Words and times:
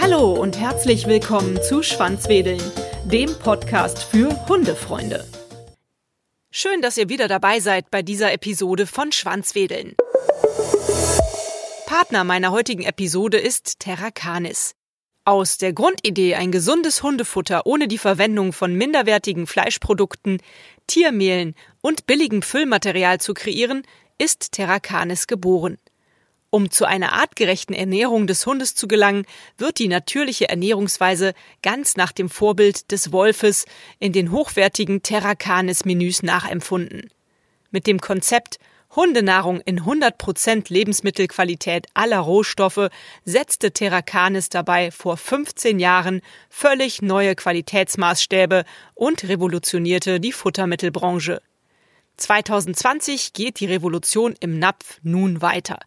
Hallo 0.00 0.32
und 0.34 0.58
herzlich 0.58 1.06
willkommen 1.06 1.60
zu 1.62 1.82
Schwanzwedeln, 1.82 2.60
dem 3.04 3.34
Podcast 3.38 4.02
für 4.02 4.48
Hundefreunde. 4.48 5.26
Schön, 6.50 6.80
dass 6.80 6.96
ihr 6.96 7.08
wieder 7.08 7.26
dabei 7.28 7.60
seid 7.60 7.90
bei 7.90 8.02
dieser 8.02 8.32
Episode 8.32 8.86
von 8.86 9.10
Schwanzwedeln. 9.10 9.96
Partner 11.86 12.22
meiner 12.24 12.52
heutigen 12.52 12.84
Episode 12.84 13.38
ist 13.38 13.80
Terra 13.80 14.10
Canis. 14.10 14.74
Aus 15.24 15.58
der 15.58 15.72
Grundidee, 15.72 16.36
ein 16.36 16.52
gesundes 16.52 17.02
Hundefutter 17.02 17.66
ohne 17.66 17.88
die 17.88 17.98
Verwendung 17.98 18.52
von 18.52 18.74
minderwertigen 18.74 19.46
Fleischprodukten, 19.46 20.40
Tiermehlen 20.88 21.54
und 21.80 22.06
billigem 22.06 22.42
Füllmaterial 22.42 23.20
zu 23.20 23.32
kreieren, 23.32 23.84
ist 24.18 24.50
Terra 24.50 24.80
Canis 24.80 25.28
geboren. 25.28 25.78
Um 26.50 26.70
zu 26.70 26.86
einer 26.86 27.12
artgerechten 27.12 27.74
Ernährung 27.74 28.26
des 28.26 28.46
Hundes 28.46 28.74
zu 28.74 28.88
gelangen, 28.88 29.26
wird 29.58 29.78
die 29.78 29.88
natürliche 29.88 30.48
Ernährungsweise 30.48 31.34
ganz 31.62 31.96
nach 31.96 32.10
dem 32.10 32.30
Vorbild 32.30 32.90
des 32.90 33.12
Wolfes 33.12 33.66
in 33.98 34.12
den 34.12 34.32
hochwertigen 34.32 35.02
Terra 35.02 35.34
Canis 35.34 35.84
Menüs 35.84 36.22
nachempfunden. 36.22 37.10
Mit 37.70 37.86
dem 37.86 38.00
Konzept 38.00 38.58
Hundenahrung 38.98 39.60
in 39.60 39.82
100% 39.82 40.72
Lebensmittelqualität 40.72 41.86
aller 41.94 42.18
Rohstoffe 42.18 42.88
setzte 43.24 43.70
Terracanis 43.70 44.48
dabei 44.48 44.90
vor 44.90 45.16
15 45.16 45.78
Jahren 45.78 46.20
völlig 46.50 47.00
neue 47.00 47.36
Qualitätsmaßstäbe 47.36 48.64
und 48.94 49.22
revolutionierte 49.22 50.18
die 50.18 50.32
Futtermittelbranche. 50.32 51.40
2020 52.16 53.34
geht 53.34 53.60
die 53.60 53.66
Revolution 53.66 54.34
im 54.40 54.58
Napf 54.58 54.98
nun 55.04 55.42
weiter. 55.42 55.78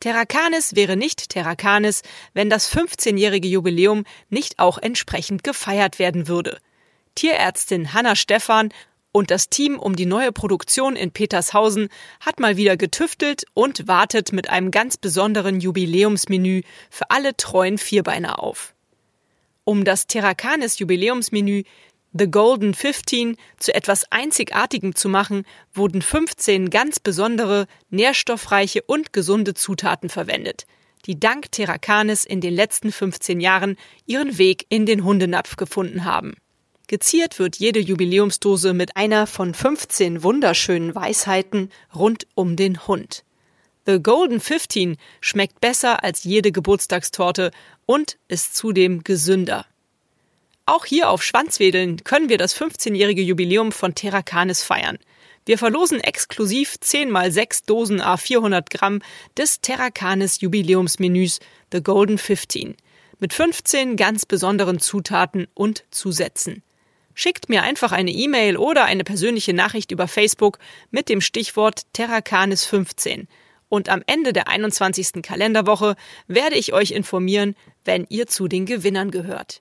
Terracanis 0.00 0.76
wäre 0.76 0.98
nicht 0.98 1.30
Terracanis, 1.30 2.02
wenn 2.34 2.50
das 2.50 2.70
15-jährige 2.70 3.48
Jubiläum 3.48 4.04
nicht 4.28 4.58
auch 4.58 4.76
entsprechend 4.76 5.44
gefeiert 5.44 5.98
werden 5.98 6.28
würde. 6.28 6.58
Tierärztin 7.14 7.94
Hanna 7.94 8.16
Stephan 8.16 8.68
und 9.12 9.30
das 9.30 9.48
Team 9.48 9.78
um 9.78 9.96
die 9.96 10.06
neue 10.06 10.32
Produktion 10.32 10.96
in 10.96 11.10
Petershausen 11.10 11.88
hat 12.20 12.38
mal 12.40 12.56
wieder 12.56 12.76
getüftelt 12.76 13.44
und 13.54 13.88
wartet 13.88 14.32
mit 14.32 14.50
einem 14.50 14.70
ganz 14.70 14.96
besonderen 14.96 15.60
Jubiläumsmenü 15.60 16.62
für 16.90 17.10
alle 17.10 17.36
treuen 17.36 17.78
Vierbeiner 17.78 18.42
auf. 18.42 18.74
Um 19.64 19.84
das 19.84 20.06
Terrakanis 20.06 20.78
Jubiläumsmenü 20.78 21.64
The 22.12 22.28
Golden 22.28 22.74
15 22.74 23.36
zu 23.58 23.72
etwas 23.72 24.10
Einzigartigem 24.10 24.96
zu 24.96 25.08
machen, 25.08 25.44
wurden 25.72 26.02
15 26.02 26.68
ganz 26.68 26.98
besondere, 26.98 27.66
nährstoffreiche 27.90 28.82
und 28.82 29.12
gesunde 29.12 29.54
Zutaten 29.54 30.08
verwendet, 30.08 30.66
die 31.06 31.20
dank 31.20 31.52
Terrakanis 31.52 32.24
in 32.24 32.40
den 32.40 32.52
letzten 32.52 32.90
15 32.90 33.40
Jahren 33.40 33.76
ihren 34.06 34.38
Weg 34.38 34.66
in 34.70 34.86
den 34.86 35.04
Hundenapf 35.04 35.54
gefunden 35.54 36.04
haben. 36.04 36.34
Geziert 36.90 37.38
wird 37.38 37.54
jede 37.54 37.78
Jubiläumsdose 37.78 38.74
mit 38.74 38.96
einer 38.96 39.28
von 39.28 39.54
15 39.54 40.24
wunderschönen 40.24 40.92
Weisheiten 40.92 41.70
rund 41.94 42.26
um 42.34 42.56
den 42.56 42.84
Hund. 42.88 43.22
The 43.86 44.02
Golden 44.02 44.40
15 44.40 44.96
schmeckt 45.20 45.60
besser 45.60 46.02
als 46.02 46.24
jede 46.24 46.50
Geburtstagstorte 46.50 47.52
und 47.86 48.18
ist 48.26 48.56
zudem 48.56 49.04
gesünder. 49.04 49.66
Auch 50.66 50.84
hier 50.84 51.10
auf 51.10 51.22
Schwanzwedeln 51.22 52.02
können 52.02 52.28
wir 52.28 52.38
das 52.38 52.56
15-jährige 52.56 53.22
Jubiläum 53.22 53.70
von 53.70 53.94
Terra 53.94 54.22
Canis 54.22 54.64
feiern. 54.64 54.98
Wir 55.46 55.58
verlosen 55.58 56.00
exklusiv 56.00 56.74
10 56.80 57.08
mal 57.08 57.30
6 57.30 57.66
Dosen 57.66 58.00
A 58.00 58.16
400 58.16 58.68
Gramm 58.68 59.00
des 59.36 59.60
Terra 59.60 59.90
Canis 59.90 60.40
Jubiläumsmenüs 60.40 61.38
The 61.70 61.84
Golden 61.84 62.18
15 62.18 62.74
mit 63.20 63.32
15 63.32 63.94
ganz 63.94 64.26
besonderen 64.26 64.80
Zutaten 64.80 65.46
und 65.54 65.84
Zusätzen. 65.92 66.64
Schickt 67.22 67.50
mir 67.50 67.64
einfach 67.64 67.92
eine 67.92 68.12
E-Mail 68.12 68.56
oder 68.56 68.86
eine 68.86 69.04
persönliche 69.04 69.52
Nachricht 69.52 69.90
über 69.90 70.08
Facebook 70.08 70.58
mit 70.90 71.10
dem 71.10 71.20
Stichwort 71.20 71.82
Terracanis15. 71.94 73.26
Und 73.68 73.90
am 73.90 74.02
Ende 74.06 74.32
der 74.32 74.48
21. 74.48 75.20
Kalenderwoche 75.20 75.96
werde 76.28 76.56
ich 76.56 76.72
euch 76.72 76.92
informieren, 76.92 77.56
wenn 77.84 78.06
ihr 78.08 78.26
zu 78.26 78.48
den 78.48 78.64
Gewinnern 78.64 79.10
gehört. 79.10 79.60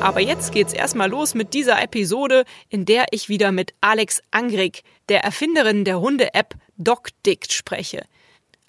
Aber 0.00 0.18
jetzt 0.18 0.50
geht's 0.50 0.72
erstmal 0.72 1.08
los 1.08 1.36
mit 1.36 1.54
dieser 1.54 1.80
Episode, 1.80 2.46
in 2.68 2.84
der 2.84 3.06
ich 3.12 3.28
wieder 3.28 3.52
mit 3.52 3.74
Alex 3.80 4.22
Angrig, 4.32 4.82
der 5.08 5.22
Erfinderin 5.22 5.84
der 5.84 6.00
Hunde-App 6.00 6.56
DocDict, 6.78 7.52
spreche. 7.52 8.02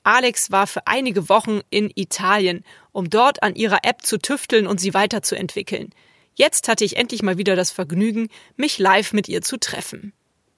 Alex 0.09 0.49
war 0.49 0.65
für 0.65 0.87
einige 0.87 1.29
Wochen 1.29 1.61
in 1.69 1.91
Italien, 1.93 2.63
um 2.91 3.11
dort 3.11 3.43
an 3.43 3.53
ihrer 3.53 3.81
App 3.83 4.01
zu 4.01 4.17
tüfteln 4.17 4.65
und 4.65 4.79
sie 4.79 4.95
weiterzuentwickeln. 4.95 5.91
Jetzt 6.33 6.67
hatte 6.67 6.83
ich 6.83 6.97
endlich 6.97 7.21
mal 7.21 7.37
wieder 7.37 7.55
das 7.55 7.69
Vergnügen, 7.69 8.29
mich 8.55 8.79
live 8.79 9.13
mit 9.13 9.29
ihr 9.29 9.43
zu 9.43 9.59
treffen. 9.59 10.13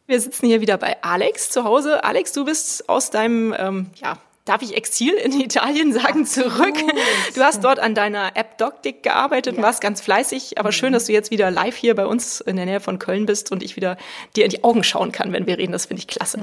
Wir 0.08 0.22
sitzen 0.22 0.48
hier 0.48 0.62
wieder 0.62 0.78
bei 0.78 1.04
Alex 1.04 1.50
zu 1.50 1.66
Hause. 1.66 2.06
Alex, 2.06 2.32
du 2.32 2.46
bist 2.46 2.88
aus 2.88 3.10
deinem 3.10 3.54
ähm, 3.58 3.90
ja, 3.96 4.18
darf 4.46 4.62
ich 4.62 4.76
Exil 4.76 5.14
in 5.14 5.40
Italien 5.40 5.94
sagen, 5.94 6.26
zurück. 6.26 6.76
Du 7.36 7.42
hast 7.42 7.64
dort 7.64 7.80
an 7.80 7.96
deiner 7.96 8.36
App 8.36 8.58
DocDick 8.58 9.04
gearbeitet 9.04 9.54
ja. 9.54 9.58
und 9.58 9.64
warst 9.64 9.82
ganz 9.82 10.02
fleißig, 10.02 10.58
aber 10.58 10.72
schön, 10.72 10.94
dass 10.94 11.06
du 11.06 11.14
jetzt 11.14 11.32
wieder 11.32 11.52
live 11.52 11.76
hier 11.76 11.96
bei 11.96 12.06
uns 12.06 12.42
in 12.42 12.56
der 12.56 12.66
Nähe 12.66 12.80
von 12.80 13.00
Köln 13.00 13.26
bist 13.26 13.52
und 13.52 13.64
ich 13.64 13.76
wieder 13.76 13.98
dir 14.36 14.46
in 14.46 14.52
die 14.52 14.64
Augen 14.64 14.84
schauen 14.84 15.12
kann, 15.12 15.32
wenn 15.34 15.46
wir 15.46 15.58
reden. 15.58 15.72
Das 15.72 15.86
finde 15.86 16.02
ich 16.02 16.08
klasse. 16.08 16.40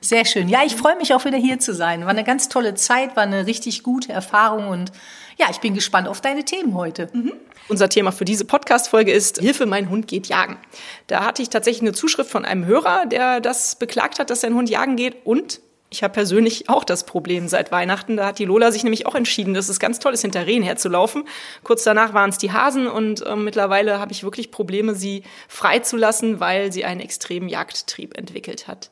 Sehr 0.00 0.24
schön. 0.24 0.48
Ja, 0.48 0.60
ich 0.64 0.76
freue 0.76 0.96
mich 0.96 1.14
auch 1.14 1.24
wieder 1.24 1.38
hier 1.38 1.58
zu 1.58 1.74
sein. 1.74 2.02
War 2.02 2.10
eine 2.10 2.24
ganz 2.24 2.48
tolle 2.48 2.74
Zeit, 2.74 3.16
war 3.16 3.24
eine 3.24 3.46
richtig 3.46 3.82
gute 3.82 4.12
Erfahrung 4.12 4.68
und 4.68 4.92
ja, 5.38 5.46
ich 5.50 5.58
bin 5.58 5.74
gespannt 5.74 6.08
auf 6.08 6.20
deine 6.20 6.44
Themen 6.44 6.74
heute. 6.74 7.08
Mhm. 7.12 7.32
Unser 7.68 7.88
Thema 7.88 8.12
für 8.12 8.24
diese 8.24 8.44
Podcast-Folge 8.44 9.12
ist 9.12 9.38
Hilfe, 9.38 9.66
mein 9.66 9.88
Hund 9.88 10.06
geht 10.06 10.26
jagen. 10.26 10.58
Da 11.06 11.24
hatte 11.24 11.42
ich 11.42 11.48
tatsächlich 11.48 11.82
eine 11.82 11.92
Zuschrift 11.92 12.30
von 12.30 12.44
einem 12.44 12.66
Hörer, 12.66 13.06
der 13.06 13.40
das 13.40 13.76
beklagt 13.76 14.18
hat, 14.18 14.30
dass 14.30 14.42
sein 14.42 14.54
Hund 14.54 14.68
jagen 14.68 14.96
geht 14.96 15.24
und 15.24 15.60
ich 15.92 16.02
habe 16.02 16.14
persönlich 16.14 16.68
auch 16.70 16.84
das 16.84 17.04
Problem 17.04 17.48
seit 17.48 17.70
Weihnachten. 17.70 18.16
Da 18.16 18.26
hat 18.26 18.38
die 18.38 18.46
Lola 18.46 18.72
sich 18.72 18.82
nämlich 18.82 19.06
auch 19.06 19.14
entschieden, 19.14 19.52
dass 19.52 19.68
es 19.68 19.78
ganz 19.78 19.98
toll 19.98 20.14
ist, 20.14 20.22
hinter 20.22 20.46
Rehen 20.46 20.62
herzulaufen. 20.62 21.24
Kurz 21.62 21.84
danach 21.84 22.14
waren 22.14 22.30
es 22.30 22.38
die 22.38 22.50
Hasen 22.50 22.86
und 22.86 23.24
äh, 23.24 23.36
mittlerweile 23.36 24.00
habe 24.00 24.12
ich 24.12 24.24
wirklich 24.24 24.50
Probleme, 24.50 24.94
sie 24.94 25.22
freizulassen, 25.48 26.40
weil 26.40 26.72
sie 26.72 26.86
einen 26.86 27.00
extremen 27.00 27.48
Jagdtrieb 27.48 28.16
entwickelt 28.16 28.68
hat. 28.68 28.90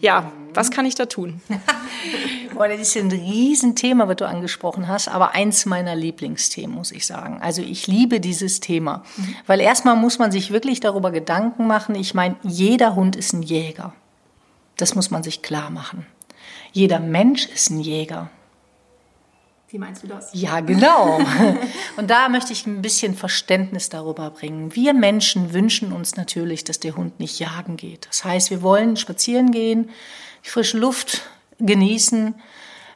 Ja, 0.00 0.32
was 0.54 0.70
kann 0.70 0.86
ich 0.86 0.94
da 0.94 1.04
tun? 1.04 1.42
Boah, 2.54 2.66
das 2.66 2.80
ist 2.80 2.96
ein 2.96 3.10
Riesenthema, 3.10 4.08
was 4.08 4.16
du 4.16 4.26
angesprochen 4.26 4.88
hast, 4.88 5.08
aber 5.08 5.34
eins 5.34 5.66
meiner 5.66 5.94
Lieblingsthemen, 5.94 6.74
muss 6.74 6.92
ich 6.92 7.06
sagen. 7.06 7.40
Also 7.42 7.60
ich 7.60 7.86
liebe 7.86 8.20
dieses 8.20 8.60
Thema, 8.60 9.04
mhm. 9.16 9.36
weil 9.46 9.60
erstmal 9.60 9.96
muss 9.96 10.18
man 10.18 10.32
sich 10.32 10.50
wirklich 10.50 10.80
darüber 10.80 11.10
Gedanken 11.10 11.66
machen. 11.66 11.94
Ich 11.94 12.14
meine, 12.14 12.36
jeder 12.42 12.94
Hund 12.94 13.16
ist 13.16 13.34
ein 13.34 13.42
Jäger. 13.42 13.92
Das 14.78 14.94
muss 14.94 15.10
man 15.10 15.22
sich 15.22 15.42
klar 15.42 15.68
machen. 15.68 16.06
Jeder 16.78 17.00
Mensch 17.00 17.46
ist 17.46 17.70
ein 17.70 17.80
Jäger. 17.80 18.30
Wie 19.68 19.78
meinst 19.78 20.04
du 20.04 20.06
das? 20.06 20.30
Ja, 20.32 20.60
genau. 20.60 21.18
Und 21.96 22.08
da 22.08 22.28
möchte 22.28 22.52
ich 22.52 22.68
ein 22.68 22.82
bisschen 22.82 23.16
Verständnis 23.16 23.88
darüber 23.88 24.30
bringen. 24.30 24.76
Wir 24.76 24.94
Menschen 24.94 25.52
wünschen 25.52 25.92
uns 25.92 26.14
natürlich, 26.14 26.62
dass 26.62 26.78
der 26.78 26.94
Hund 26.94 27.18
nicht 27.18 27.40
jagen 27.40 27.76
geht. 27.76 28.06
Das 28.06 28.24
heißt, 28.24 28.50
wir 28.50 28.62
wollen 28.62 28.96
spazieren 28.96 29.50
gehen, 29.50 29.90
die 30.44 30.50
frische 30.50 30.78
Luft 30.78 31.22
genießen, 31.58 32.36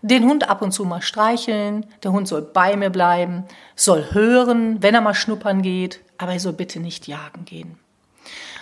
den 0.02 0.28
Hund 0.28 0.48
ab 0.48 0.62
und 0.62 0.70
zu 0.70 0.84
mal 0.84 1.02
streicheln. 1.02 1.84
Der 2.04 2.12
Hund 2.12 2.28
soll 2.28 2.42
bei 2.42 2.76
mir 2.76 2.90
bleiben, 2.90 3.46
soll 3.74 4.14
hören, 4.14 4.80
wenn 4.80 4.94
er 4.94 5.00
mal 5.00 5.14
schnuppern 5.14 5.60
geht, 5.60 5.98
aber 6.18 6.34
er 6.34 6.40
soll 6.40 6.52
bitte 6.52 6.78
nicht 6.78 7.08
jagen 7.08 7.46
gehen. 7.46 7.80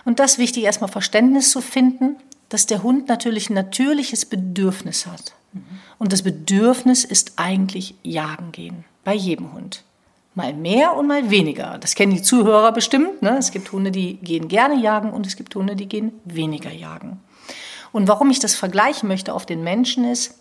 Und 0.06 0.19
das 0.19 0.32
ist 0.32 0.38
wichtig, 0.38 0.64
erstmal 0.64 0.91
Verständnis 0.91 1.50
zu 1.50 1.60
finden 1.60 2.16
dass 2.50 2.66
der 2.66 2.82
Hund 2.82 3.08
natürlich 3.08 3.48
ein 3.48 3.54
natürliches 3.54 4.26
Bedürfnis 4.26 5.06
hat. 5.06 5.34
Und 5.98 6.12
das 6.12 6.22
Bedürfnis 6.22 7.04
ist 7.04 7.34
eigentlich 7.36 7.94
jagen 8.02 8.52
gehen. 8.52 8.84
Bei 9.04 9.14
jedem 9.14 9.52
Hund. 9.54 9.84
Mal 10.34 10.52
mehr 10.52 10.97
und 10.97 11.06
mal 11.06 11.30
weniger. 11.30 11.78
Das 11.78 11.94
kennen 11.94 12.14
die 12.14 12.22
Zuhörer 12.22 12.72
bestimmt. 12.72 13.22
Ne? 13.22 13.36
Es 13.38 13.50
gibt 13.50 13.72
Hunde, 13.72 13.91
die 13.91 14.16
gehen 14.16 14.48
gerne 14.48 14.80
jagen 14.80 15.10
und 15.10 15.26
es 15.26 15.36
gibt 15.36 15.54
Hunde, 15.54 15.74
die 15.74 15.88
gehen 15.88 16.12
weniger 16.24 16.70
jagen. 16.70 17.20
Und 17.92 18.06
warum 18.06 18.30
ich 18.30 18.38
das 18.38 18.54
vergleichen 18.54 19.08
möchte 19.08 19.34
auf 19.34 19.46
den 19.46 19.64
Menschen 19.64 20.04
ist, 20.04 20.38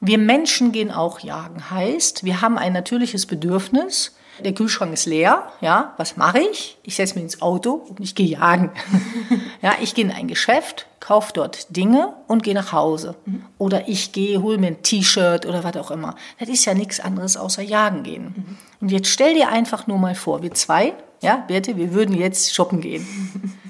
wir 0.00 0.18
Menschen 0.18 0.72
gehen 0.72 0.90
auch 0.90 1.20
jagen. 1.20 1.70
Heißt, 1.70 2.24
wir 2.24 2.40
haben 2.40 2.56
ein 2.56 2.72
natürliches 2.72 3.26
Bedürfnis 3.26 4.16
der 4.44 4.54
Kühlschrank 4.54 4.92
ist 4.92 5.06
leer, 5.06 5.50
ja, 5.60 5.94
was 5.96 6.16
mache 6.16 6.40
ich? 6.40 6.78
Ich 6.82 6.96
setze 6.96 7.14
mich 7.14 7.24
ins 7.24 7.42
Auto 7.42 7.72
und 7.88 8.00
ich 8.00 8.14
gehe 8.14 8.26
jagen. 8.26 8.70
ja, 9.62 9.74
ich 9.80 9.94
gehe 9.94 10.04
in 10.04 10.10
ein 10.10 10.28
Geschäft, 10.28 10.86
kaufe 11.00 11.32
dort 11.32 11.76
Dinge 11.76 12.14
und 12.26 12.42
gehe 12.42 12.54
nach 12.54 12.72
Hause. 12.72 13.16
Mhm. 13.24 13.44
Oder 13.58 13.88
ich 13.88 14.12
gehe, 14.12 14.42
hole 14.42 14.58
mir 14.58 14.68
ein 14.68 14.82
T-Shirt 14.82 15.46
oder 15.46 15.64
was 15.64 15.76
auch 15.76 15.90
immer. 15.90 16.14
Das 16.38 16.48
ist 16.48 16.64
ja 16.64 16.74
nichts 16.74 17.00
anderes 17.00 17.36
außer 17.36 17.62
jagen 17.62 18.02
gehen. 18.02 18.34
Mhm. 18.36 18.56
Und 18.80 18.92
jetzt 18.92 19.08
stell 19.08 19.34
dir 19.34 19.48
einfach 19.48 19.86
nur 19.86 19.98
mal 19.98 20.14
vor, 20.14 20.42
wir 20.42 20.54
zwei, 20.54 20.94
ja, 21.20 21.36
Birte, 21.48 21.76
wir 21.76 21.92
würden 21.92 22.16
jetzt 22.16 22.54
shoppen 22.54 22.80
gehen. 22.80 23.06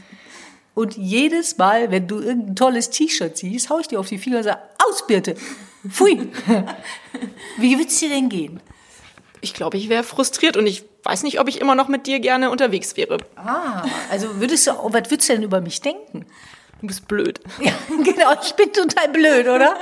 Und 0.74 0.96
jedes 0.96 1.58
Mal, 1.58 1.90
wenn 1.90 2.06
du 2.06 2.20
irgendein 2.20 2.54
tolles 2.54 2.90
T-Shirt 2.90 3.36
siehst, 3.36 3.68
hau 3.68 3.80
ich 3.80 3.88
dir 3.88 3.98
auf 3.98 4.06
die 4.06 4.16
Finger 4.16 4.36
und 4.36 4.44
sage, 4.44 4.60
aus, 4.86 5.04
Birte. 5.08 5.34
Pfui. 5.88 6.28
Wie 7.58 7.76
wird's 7.76 7.98
dir 7.98 8.10
denn 8.10 8.28
gehen? 8.28 8.60
Ich 9.40 9.54
glaube, 9.54 9.76
ich 9.76 9.88
wäre 9.88 10.02
frustriert 10.02 10.56
und 10.56 10.66
ich 10.66 10.84
weiß 11.04 11.22
nicht, 11.22 11.40
ob 11.40 11.48
ich 11.48 11.60
immer 11.60 11.74
noch 11.74 11.88
mit 11.88 12.06
dir 12.06 12.20
gerne 12.20 12.50
unterwegs 12.50 12.96
wäre. 12.96 13.18
Ah, 13.36 13.84
also 14.10 14.40
würdest 14.40 14.66
du, 14.66 14.72
was 14.72 15.10
würdest 15.10 15.28
du 15.28 15.34
denn 15.34 15.42
über 15.42 15.60
mich 15.60 15.80
denken? 15.80 16.26
Du 16.80 16.86
bist 16.86 17.08
blöd. 17.08 17.40
Ja, 17.60 17.72
genau, 17.88 18.32
ich 18.42 18.54
bin 18.54 18.72
total 18.72 19.08
blöd, 19.08 19.48
oder? 19.48 19.76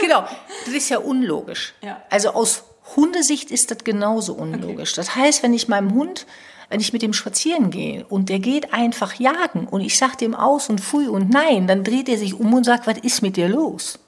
genau, 0.00 0.24
das 0.64 0.74
ist 0.74 0.88
ja 0.88 0.98
unlogisch. 0.98 1.74
Ja. 1.82 2.02
Also 2.10 2.30
aus 2.30 2.64
Hundesicht 2.94 3.50
ist 3.50 3.70
das 3.70 3.78
genauso 3.78 4.34
unlogisch. 4.34 4.92
Okay. 4.92 5.00
Das 5.00 5.16
heißt, 5.16 5.42
wenn 5.42 5.54
ich 5.54 5.66
meinem 5.66 5.92
Hund, 5.92 6.26
wenn 6.68 6.80
ich 6.80 6.92
mit 6.92 7.02
dem 7.02 7.12
spazieren 7.12 7.70
gehe 7.70 8.04
und 8.08 8.28
der 8.28 8.38
geht 8.38 8.72
einfach 8.72 9.14
jagen 9.14 9.66
und 9.66 9.80
ich 9.80 9.98
sag 9.98 10.16
dem 10.18 10.34
aus 10.34 10.68
und 10.68 10.80
fui 10.80 11.08
und 11.08 11.30
nein, 11.30 11.66
dann 11.66 11.84
dreht 11.84 12.08
er 12.08 12.18
sich 12.18 12.34
um 12.34 12.52
und 12.54 12.64
sagt, 12.64 12.86
was 12.86 12.98
ist 12.98 13.22
mit 13.22 13.36
dir 13.36 13.48
los? 13.48 13.98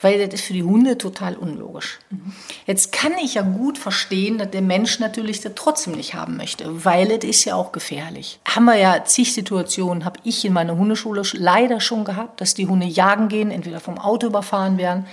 Weil 0.00 0.18
das 0.24 0.40
ist 0.40 0.46
für 0.46 0.52
die 0.52 0.62
Hunde 0.62 0.98
total 0.98 1.36
unlogisch. 1.36 1.98
Mhm. 2.10 2.32
Jetzt 2.66 2.92
kann 2.92 3.12
ich 3.22 3.34
ja 3.34 3.42
gut 3.42 3.78
verstehen, 3.78 4.38
dass 4.38 4.50
der 4.50 4.62
Mensch 4.62 4.98
natürlich 4.98 5.40
das 5.40 5.52
trotzdem 5.54 5.94
nicht 5.94 6.14
haben 6.14 6.36
möchte, 6.36 6.84
weil 6.84 7.10
es 7.10 7.24
ist 7.24 7.44
ja 7.44 7.54
auch 7.54 7.72
gefährlich. 7.72 8.40
Haben 8.46 8.64
wir 8.64 8.76
ja 8.76 9.04
zig 9.04 9.32
Situationen, 9.32 10.04
habe 10.04 10.20
ich 10.24 10.44
in 10.44 10.52
meiner 10.52 10.76
Hundeschule 10.76 11.22
leider 11.34 11.80
schon 11.80 12.04
gehabt, 12.04 12.40
dass 12.40 12.54
die 12.54 12.66
Hunde 12.66 12.86
jagen 12.86 13.28
gehen, 13.28 13.50
entweder 13.50 13.80
vom 13.80 13.98
Auto 13.98 14.26
überfahren 14.26 14.78
werden, 14.78 15.06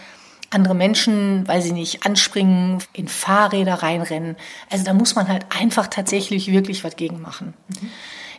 andere 0.50 0.76
Menschen, 0.76 1.46
weil 1.48 1.62
sie 1.62 1.74
nicht 1.74 2.06
anspringen, 2.06 2.82
in 2.94 3.10
Fahrräder 3.10 3.76
reinrennen. 3.76 4.38
Also 4.70 4.86
da 4.86 4.94
muss 4.94 5.16
man 5.16 5.28
halt 5.28 5.46
einfach 5.50 5.88
tatsächlich 5.88 6.52
wirklich 6.52 6.84
was 6.86 6.96
gegen 6.96 7.22
machen. 7.22 7.54
Mhm. 7.68 7.90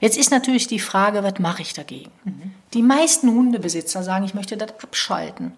Jetzt 0.01 0.17
ist 0.17 0.31
natürlich 0.31 0.69
die 0.69 0.79
Frage, 0.79 1.23
was 1.23 1.39
mache 1.39 1.63
ich 1.63 1.75
dagegen? 1.75 2.11
Mhm. 2.25 2.53
Die 2.73 2.83
meisten 2.83 3.29
Hundebesitzer 3.29 4.03
sagen, 4.03 4.25
ich 4.25 4.35
möchte 4.35 4.57
das 4.57 4.71
abschalten. 4.83 5.53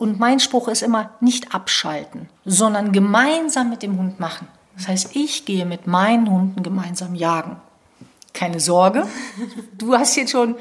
Und 0.00 0.18
mein 0.18 0.40
Spruch 0.40 0.68
ist 0.68 0.80
immer, 0.80 1.10
nicht 1.20 1.54
abschalten, 1.54 2.30
sondern 2.46 2.90
gemeinsam 2.90 3.68
mit 3.68 3.82
dem 3.82 3.98
Hund 3.98 4.18
machen. 4.18 4.48
Das 4.74 4.88
heißt, 4.88 5.14
ich 5.14 5.44
gehe 5.44 5.66
mit 5.66 5.86
meinen 5.86 6.30
Hunden 6.30 6.62
gemeinsam 6.62 7.14
jagen. 7.14 7.56
Keine 8.32 8.60
Sorge, 8.60 9.06
du 9.76 9.94
hast 9.94 10.16
jetzt 10.16 10.30
schon 10.30 10.54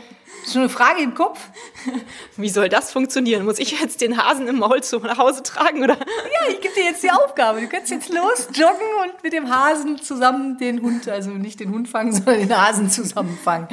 so 0.50 0.60
eine 0.60 0.70
Frage 0.70 1.02
im 1.02 1.14
Kopf. 1.14 1.40
Wie 2.38 2.50
soll 2.50 2.70
das 2.70 2.92
funktionieren? 2.92 3.46
Muss 3.46 3.60
ich 3.60 3.80
jetzt 3.80 4.02
den 4.02 4.18
Hasen 4.18 4.48
im 4.48 4.60
Maul 4.60 4.82
zu 4.84 5.00
nach 5.00 5.18
Hause 5.18 5.44
tragen 5.44 5.84
oder? 5.84 5.96
Ja, 5.96 6.50
ich 6.50 6.62
gebe 6.62 6.74
dir 6.74 6.86
jetzt 6.86 7.04
die 7.04 7.12
Aufgabe. 7.12 7.62
Du 7.62 7.68
kannst 7.68 7.92
jetzt 7.92 8.10
los 8.10 8.48
joggen 8.54 8.88
und 9.04 9.24
mit 9.24 9.34
dem 9.34 9.54
Hasen 9.54 10.02
zusammen 10.02 10.58
den 10.58 10.82
Hund, 10.82 11.08
also 11.08 11.32
nicht 11.32 11.60
den 11.60 11.72
Hund 11.72 11.88
fangen, 11.88 12.12
sondern 12.14 12.40
den 12.40 12.58
Hasen 12.58 12.90
zusammenfangen. 12.90 13.68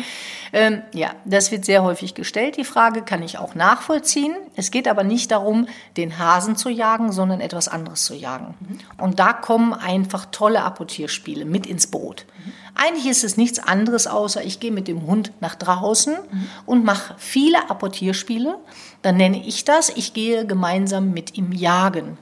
Ähm, 0.53 0.83
ja, 0.93 1.11
das 1.25 1.51
wird 1.51 1.65
sehr 1.65 1.83
häufig 1.83 2.15
gestellt. 2.15 2.57
Die 2.57 2.65
Frage 2.65 3.03
kann 3.03 3.23
ich 3.23 3.39
auch 3.39 3.55
nachvollziehen. 3.55 4.35
Es 4.55 4.71
geht 4.71 4.89
aber 4.89 5.05
nicht 5.05 5.31
darum, 5.31 5.67
den 5.97 6.19
Hasen 6.19 6.57
zu 6.57 6.69
jagen, 6.69 7.13
sondern 7.13 7.41
etwas 7.41 7.69
anderes 7.69 8.05
zu 8.05 8.15
jagen. 8.15 8.55
Mhm. 8.61 8.79
Und 9.03 9.19
da 9.19 9.33
kommen 9.33 9.75
einfach 9.75 10.27
tolle 10.31 10.63
Apportierspiele 10.63 11.45
mit 11.45 11.67
ins 11.67 11.89
Boot. 11.89 12.27
Mhm. 12.45 12.53
Eigentlich 12.75 13.07
ist 13.07 13.25
es 13.25 13.37
nichts 13.37 13.59
anderes, 13.59 14.07
außer 14.07 14.45
ich 14.45 14.61
gehe 14.61 14.71
mit 14.71 14.87
dem 14.87 15.07
Hund 15.07 15.33
nach 15.41 15.55
draußen 15.55 16.15
mhm. 16.15 16.49
Und 16.67 16.85
mache 16.85 17.15
viele 17.19 17.71
Apportierspiele. 17.71 18.59
Dann 19.03 19.17
nenne 19.17 19.43
ich 19.45 19.65
das, 19.65 19.89
ich 19.91 20.13
gehe 20.13 20.47
gemeinsam 20.47 21.13
mit 21.13 21.37
ihm 21.37 21.53
jagen. 21.53 22.19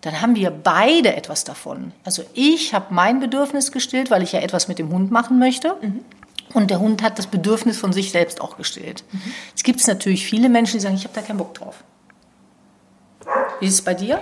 Dann 0.00 0.20
haben 0.20 0.36
wir 0.36 0.50
beide 0.50 1.16
etwas 1.16 1.44
davon. 1.44 1.92
Also 2.04 2.24
ich 2.34 2.74
habe 2.74 2.92
mein 2.92 3.20
Bedürfnis 3.20 3.72
gestillt, 3.72 4.10
weil 4.10 4.22
ich 4.22 4.32
ja 4.32 4.40
etwas 4.40 4.68
mit 4.68 4.78
dem 4.78 4.90
Hund 4.90 5.10
machen 5.10 5.38
möchte. 5.38 5.76
Mhm. 5.80 6.00
Und 6.52 6.70
der 6.70 6.78
Hund 6.78 7.02
hat 7.02 7.18
das 7.18 7.26
Bedürfnis 7.26 7.78
von 7.78 7.92
sich 7.92 8.10
selbst 8.10 8.40
auch 8.40 8.56
gestillt. 8.56 9.04
Mhm. 9.10 9.20
Es 9.56 9.62
gibt 9.62 9.86
natürlich 9.86 10.26
viele 10.26 10.48
Menschen, 10.48 10.74
die 10.74 10.80
sagen, 10.80 10.94
ich 10.94 11.04
habe 11.04 11.14
da 11.14 11.22
keinen 11.22 11.38
Bock 11.38 11.54
drauf. 11.54 11.82
Wie 13.60 13.66
ist 13.66 13.74
es 13.74 13.82
bei 13.82 13.94
dir? 13.94 14.20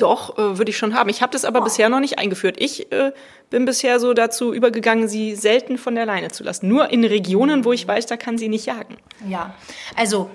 Doch, 0.00 0.38
äh, 0.38 0.58
würde 0.58 0.70
ich 0.70 0.78
schon 0.78 0.94
haben. 0.94 1.10
Ich 1.10 1.20
habe 1.20 1.32
das 1.32 1.44
aber 1.44 1.60
oh. 1.60 1.64
bisher 1.64 1.88
noch 1.88 2.00
nicht 2.00 2.18
eingeführt. 2.18 2.56
Ich 2.58 2.90
äh, 2.90 3.12
bin 3.50 3.64
bisher 3.64 4.00
so 4.00 4.14
dazu 4.14 4.54
übergegangen, 4.54 5.08
sie 5.08 5.34
selten 5.34 5.76
von 5.76 5.94
der 5.94 6.06
Leine 6.06 6.28
zu 6.28 6.42
lassen. 6.42 6.68
Nur 6.68 6.90
in 6.90 7.04
Regionen, 7.04 7.64
wo 7.64 7.72
ich 7.72 7.86
weiß, 7.86 8.06
da 8.06 8.16
kann 8.16 8.38
sie 8.38 8.48
nicht 8.48 8.66
jagen. 8.66 8.96
Ja, 9.28 9.54
also 9.96 10.30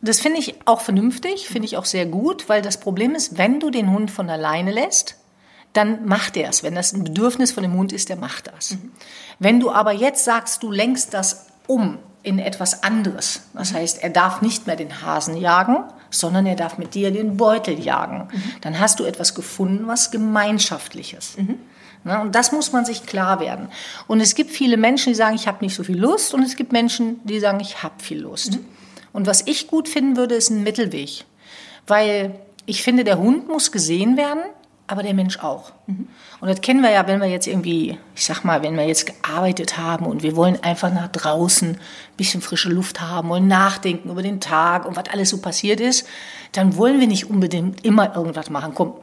das 0.00 0.20
finde 0.20 0.40
ich 0.40 0.54
auch 0.64 0.80
vernünftig, 0.80 1.46
finde 1.46 1.66
ich 1.66 1.76
auch 1.76 1.84
sehr 1.84 2.06
gut, 2.06 2.48
weil 2.48 2.60
das 2.60 2.78
Problem 2.78 3.14
ist, 3.14 3.38
wenn 3.38 3.60
du 3.60 3.70
den 3.70 3.90
Hund 3.90 4.10
von 4.10 4.26
der 4.26 4.36
Leine 4.36 4.72
lässt, 4.72 5.16
dann 5.72 6.06
macht 6.06 6.36
er 6.36 6.50
es. 6.50 6.62
Wenn 6.62 6.74
das 6.74 6.92
ein 6.92 7.04
Bedürfnis 7.04 7.52
von 7.52 7.62
dem 7.62 7.74
Hund 7.74 7.92
ist, 7.92 8.08
der 8.08 8.16
macht 8.16 8.48
das. 8.48 8.72
Mhm. 8.72 8.92
Wenn 9.38 9.60
du 9.60 9.70
aber 9.70 9.92
jetzt 9.92 10.24
sagst, 10.24 10.62
du 10.62 10.70
lenkst 10.70 11.14
das 11.14 11.46
um 11.66 11.98
in 12.24 12.38
etwas 12.38 12.82
anderes, 12.82 13.42
das 13.52 13.72
heißt, 13.74 14.02
er 14.02 14.10
darf 14.10 14.42
nicht 14.42 14.66
mehr 14.66 14.76
den 14.76 15.02
Hasen 15.02 15.36
jagen, 15.36 15.84
sondern 16.10 16.46
er 16.46 16.56
darf 16.56 16.78
mit 16.78 16.94
dir 16.94 17.10
den 17.10 17.36
Beutel 17.36 17.78
jagen, 17.78 18.28
mhm. 18.32 18.42
dann 18.62 18.80
hast 18.80 18.98
du 18.98 19.04
etwas 19.04 19.34
gefunden, 19.34 19.86
was 19.86 20.10
gemeinschaftliches. 20.10 21.36
Mhm. 21.36 21.58
Na, 22.02 22.20
und 22.22 22.34
das 22.34 22.52
muss 22.52 22.72
man 22.72 22.84
sich 22.84 23.06
klar 23.06 23.40
werden. 23.40 23.68
Und 24.06 24.20
es 24.20 24.34
gibt 24.34 24.50
viele 24.50 24.76
Menschen, 24.76 25.12
die 25.12 25.16
sagen, 25.16 25.36
ich 25.36 25.46
habe 25.46 25.64
nicht 25.64 25.74
so 25.74 25.84
viel 25.84 25.98
Lust, 25.98 26.34
und 26.34 26.42
es 26.42 26.56
gibt 26.56 26.72
Menschen, 26.72 27.20
die 27.24 27.40
sagen, 27.40 27.60
ich 27.60 27.82
habe 27.82 28.02
viel 28.02 28.20
Lust. 28.20 28.52
Mhm. 28.52 28.64
Und 29.12 29.26
was 29.26 29.46
ich 29.46 29.68
gut 29.68 29.88
finden 29.88 30.16
würde, 30.16 30.34
ist 30.34 30.50
ein 30.50 30.62
Mittelweg, 30.62 31.24
weil 31.86 32.34
ich 32.66 32.82
finde, 32.82 33.04
der 33.04 33.18
Hund 33.18 33.48
muss 33.48 33.70
gesehen 33.70 34.16
werden, 34.16 34.42
aber 34.86 35.02
der 35.02 35.14
Mensch 35.14 35.38
auch. 35.38 35.72
Mhm. 35.86 36.08
Und 36.40 36.48
das 36.48 36.60
kennen 36.60 36.82
wir 36.82 36.90
ja, 36.90 37.06
wenn 37.06 37.20
wir 37.20 37.28
jetzt 37.28 37.46
irgendwie, 37.46 37.98
ich 38.14 38.24
sag 38.24 38.44
mal, 38.44 38.62
wenn 38.62 38.76
wir 38.76 38.86
jetzt 38.86 39.06
gearbeitet 39.06 39.78
haben 39.78 40.06
und 40.06 40.22
wir 40.22 40.36
wollen 40.36 40.62
einfach 40.62 40.92
nach 40.92 41.08
draußen 41.08 41.70
ein 41.70 41.78
bisschen 42.16 42.42
frische 42.42 42.68
Luft 42.68 43.00
haben, 43.00 43.28
wollen 43.28 43.48
nachdenken 43.48 44.10
über 44.10 44.22
den 44.22 44.40
Tag 44.40 44.86
und 44.86 44.96
was 44.96 45.08
alles 45.10 45.30
so 45.30 45.38
passiert 45.38 45.80
ist, 45.80 46.06
dann 46.52 46.76
wollen 46.76 47.00
wir 47.00 47.06
nicht 47.06 47.30
unbedingt 47.30 47.84
immer 47.84 48.14
irgendwas 48.14 48.50
machen. 48.50 48.72
Komm. 48.74 48.94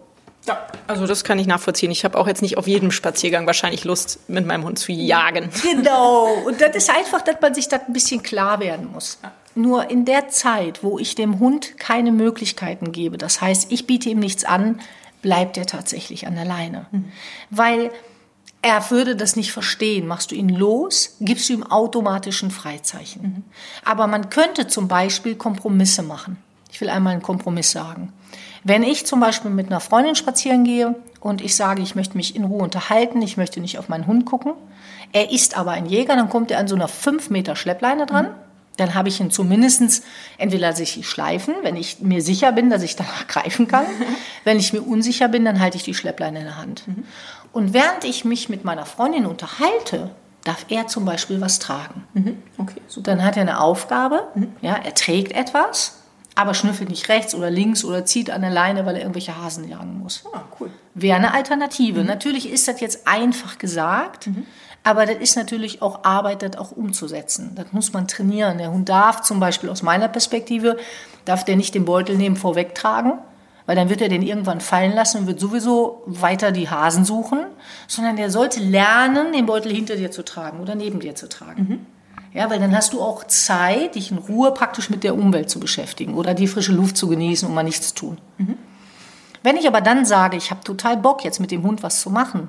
Ja, 0.48 0.60
also 0.88 1.06
das 1.06 1.24
kann 1.24 1.38
ich 1.38 1.46
nachvollziehen. 1.46 1.92
Ich 1.92 2.04
habe 2.04 2.18
auch 2.18 2.28
jetzt 2.28 2.42
nicht 2.42 2.58
auf 2.58 2.68
jedem 2.68 2.92
Spaziergang 2.92 3.46
wahrscheinlich 3.46 3.84
Lust, 3.84 4.20
mit 4.28 4.46
meinem 4.46 4.64
Hund 4.64 4.80
zu 4.80 4.92
jagen. 4.92 5.50
Genau. 5.62 6.34
Und 6.46 6.62
das 6.62 6.76
ist 6.76 6.90
einfach, 6.90 7.22
dass 7.22 7.36
man 7.42 7.54
sich 7.54 7.68
das 7.68 7.82
ein 7.88 7.94
bisschen 7.94 8.24
klar 8.24 8.60
werden 8.60 8.92
muss. 8.92 9.20
Ja. 9.22 9.32
Nur 9.54 9.90
in 9.92 10.06
der 10.06 10.30
Zeit, 10.30 10.84
wo 10.84 10.98
ich 10.98 11.14
dem 11.14 11.40
Hund 11.40 11.78
keine 11.78 12.12
Möglichkeiten 12.12 12.92
gebe, 12.92 13.18
das 13.18 13.42
heißt, 13.42 13.72
ich 13.72 13.86
biete 13.86 14.10
ihm 14.10 14.20
nichts 14.20 14.44
an, 14.46 14.80
bleibt 15.22 15.58
er 15.58 15.66
tatsächlich 15.66 16.28
an 16.28 16.36
der 16.36 16.46
Leine. 16.46 16.86
Mhm. 16.92 17.12
Weil 17.50 17.92
er 18.62 18.92
würde 18.92 19.16
das 19.16 19.36
nicht 19.36 19.52
verstehen. 19.52 20.08
Machst 20.08 20.32
du 20.32 20.36
ihn 20.36 20.50
los, 20.50 21.18
gibst 21.20 21.50
du 21.50 21.54
ihm 21.54 21.64
automatisch 21.64 22.44
ein 22.44 22.52
Freizeichen. 22.52 23.22
Mhm. 23.22 23.44
Aber 23.84 24.08
man 24.08 24.30
könnte 24.30 24.68
zum 24.68 24.88
Beispiel 24.88 25.36
Kompromisse 25.36 26.04
machen. 26.04 26.38
Ich 26.72 26.80
will 26.80 26.90
einmal 26.90 27.14
einen 27.14 27.22
Kompromiss 27.22 27.72
sagen. 27.72 28.14
Wenn 28.64 28.84
ich 28.84 29.06
zum 29.06 29.20
Beispiel 29.20 29.52
mit 29.52 29.68
einer 29.68 29.80
Freundin 29.80 30.16
spazieren 30.16 30.64
gehe 30.64 30.96
und 31.20 31.42
ich 31.42 31.56
sage, 31.56 31.82
ich 31.82 31.96
möchte 31.96 32.16
mich 32.16 32.36
in 32.36 32.44
Ruhe 32.44 32.62
unterhalten, 32.62 33.22
ich 33.22 33.36
möchte 33.36 33.60
nicht 33.60 33.80
auf 33.80 33.90
meinen 33.90 34.06
Hund 34.06 34.26
gucken, 34.26 34.54
er 35.12 35.32
ist 35.32 35.58
aber 35.58 35.72
ein 35.72 35.88
Jäger, 35.88 36.16
dann 36.16 36.30
kommt 36.30 36.52
er 36.52 36.60
an 36.60 36.68
so 36.68 36.76
einer 36.76 36.88
5 36.88 37.32
Meter 37.32 37.56
Schleppleine 37.56 38.06
dran. 38.06 38.28
Mhm 38.28 38.41
dann 38.78 38.96
habe 38.96 39.10
ich 39.10 39.20
ihn 39.20 39.32
zumindest, 39.32 40.04
entweder 40.38 40.70
lasse 40.70 40.84
ich 40.84 41.08
schleifen, 41.08 41.56
wenn 41.62 41.76
ich 41.76 42.00
mir 42.00 42.22
sicher 42.22 42.52
bin, 42.52 42.70
dass 42.70 42.84
ich 42.84 42.96
danach 42.96 43.28
greifen 43.28 43.68
kann. 43.68 43.86
wenn 44.44 44.58
ich 44.58 44.74
mir 44.74 44.82
unsicher 44.82 45.28
bin, 45.28 45.46
dann 45.46 45.60
halte 45.60 45.78
ich 45.78 45.84
die 45.84 45.94
Schleppleine 45.94 46.40
in 46.40 46.46
der 46.46 46.58
Hand. 46.58 46.88
Mhm. 46.88 47.04
Und 47.52 47.74
während 47.74 48.06
ich 48.06 48.26
mich 48.26 48.50
mit 48.50 48.64
meiner 48.64 48.86
Freundin 48.86 49.26
unterhalte, 49.26 50.12
darf 50.44 50.66
er 50.70 50.88
zum 50.88 51.06
Beispiel 51.06 51.42
was 51.42 51.60
tragen. 51.60 52.06
Mhm. 52.14 52.38
Okay, 52.58 52.82
super. 52.88 53.12
Dann 53.12 53.24
hat 53.24 53.36
er 53.36 53.42
eine 53.42 53.60
Aufgabe, 53.60 54.28
mhm. 54.36 54.54
ja, 54.62 54.74
er 54.76 54.96
trägt 54.96 55.34
etwas, 55.34 56.00
aber 56.34 56.54
schnüffelt 56.54 56.90
nicht 56.90 57.10
rechts 57.10 57.36
oder 57.36 57.50
links 57.50 57.84
oder 57.84 58.06
zieht 58.06 58.32
an 58.32 58.42
der 58.42 58.50
Leine, 58.50 58.86
weil 58.86 58.96
er 58.96 59.02
irgendwelche 59.02 59.38
Hasen 59.38 59.68
jagen 59.68 60.00
muss. 60.00 60.24
Ah, 60.34 60.44
cool. 60.60 60.72
Wäre 60.94 61.18
eine 61.18 61.34
Alternative. 61.34 62.02
Mhm. 62.02 62.08
Natürlich 62.08 62.50
ist 62.50 62.68
das 62.68 62.80
jetzt 62.80 63.08
einfach 63.08 63.58
gesagt, 63.58 64.28
mhm. 64.28 64.46
Aber 64.84 65.06
das 65.06 65.18
ist 65.18 65.36
natürlich 65.36 65.82
auch 65.82 66.04
Arbeit, 66.04 66.42
das 66.42 66.58
auch 66.58 66.72
umzusetzen. 66.72 67.52
Das 67.56 67.72
muss 67.72 67.94
man 67.94 68.08
trainieren. 68.08 68.58
Der 68.58 68.72
Hund 68.72 68.90
darf 68.90 69.22
zum 69.22 69.40
Beispiel 69.40 69.70
aus 69.70 69.84
meiner 69.84 70.08
Perspektive, 70.08 70.78
darf 71.26 71.46
der 71.46 71.56
nicht 71.56 71.76
den 71.76 71.86
Beutel 71.86 72.18
neben 72.18 72.36
vorweg 72.36 72.74
tragen, 72.74 73.14
weil 73.68 73.76
dann 73.76 73.90
wird 73.90 74.02
er 74.02 74.10
den 74.10 74.24
irgendwann 74.24 74.60
fallen 74.60 74.94
lassen 74.94 75.20
und 75.20 75.28
wird 75.28 75.40
sowieso 75.40 76.02
weiter 76.08 76.52
die 76.52 76.70
Hasen 76.70 77.06
suchen, 77.06 77.46
sondern 77.88 78.16
der 78.16 78.32
sollte 78.32 78.60
lernen, 78.60 79.34
den 79.34 79.46
Beutel 79.46 79.72
hinter 79.72 79.96
dir 79.96 80.10
zu 80.10 80.26
tragen 80.26 80.60
oder 80.60 80.74
neben 80.74 81.00
dir 81.00 81.14
zu 81.14 81.30
tragen. 81.30 81.62
Mhm. 81.62 81.86
Ja, 82.34 82.50
weil 82.50 82.60
dann 82.60 82.76
hast 82.76 82.94
du 82.94 83.02
auch 83.02 83.26
Zeit, 83.26 83.96
dich 83.96 84.10
in 84.10 84.18
Ruhe 84.18 84.52
praktisch 84.52 84.90
mit 84.90 85.04
der 85.04 85.16
Umwelt 85.16 85.50
zu 85.50 85.60
beschäftigen 85.60 86.16
oder 86.16 86.34
die 86.34 86.48
frische 86.48 86.72
Luft 86.72 86.98
zu 86.98 87.08
genießen 87.08 87.48
und 87.48 87.54
mal 87.54 87.64
nichts 87.64 87.90
zu 87.90 87.96
tun. 87.96 88.18
Mhm. 88.38 88.58
Wenn 89.44 89.58
ich 89.58 89.68
aber 89.68 89.82
dann 89.82 90.06
sage, 90.06 90.38
ich 90.38 90.50
habe 90.50 90.64
total 90.64 90.98
Bock, 90.98 91.24
jetzt 91.24 91.40
mit 91.40 91.52
dem 91.52 91.64
Hund 91.64 91.84
was 91.84 92.02
zu 92.02 92.10
machen, 92.10 92.48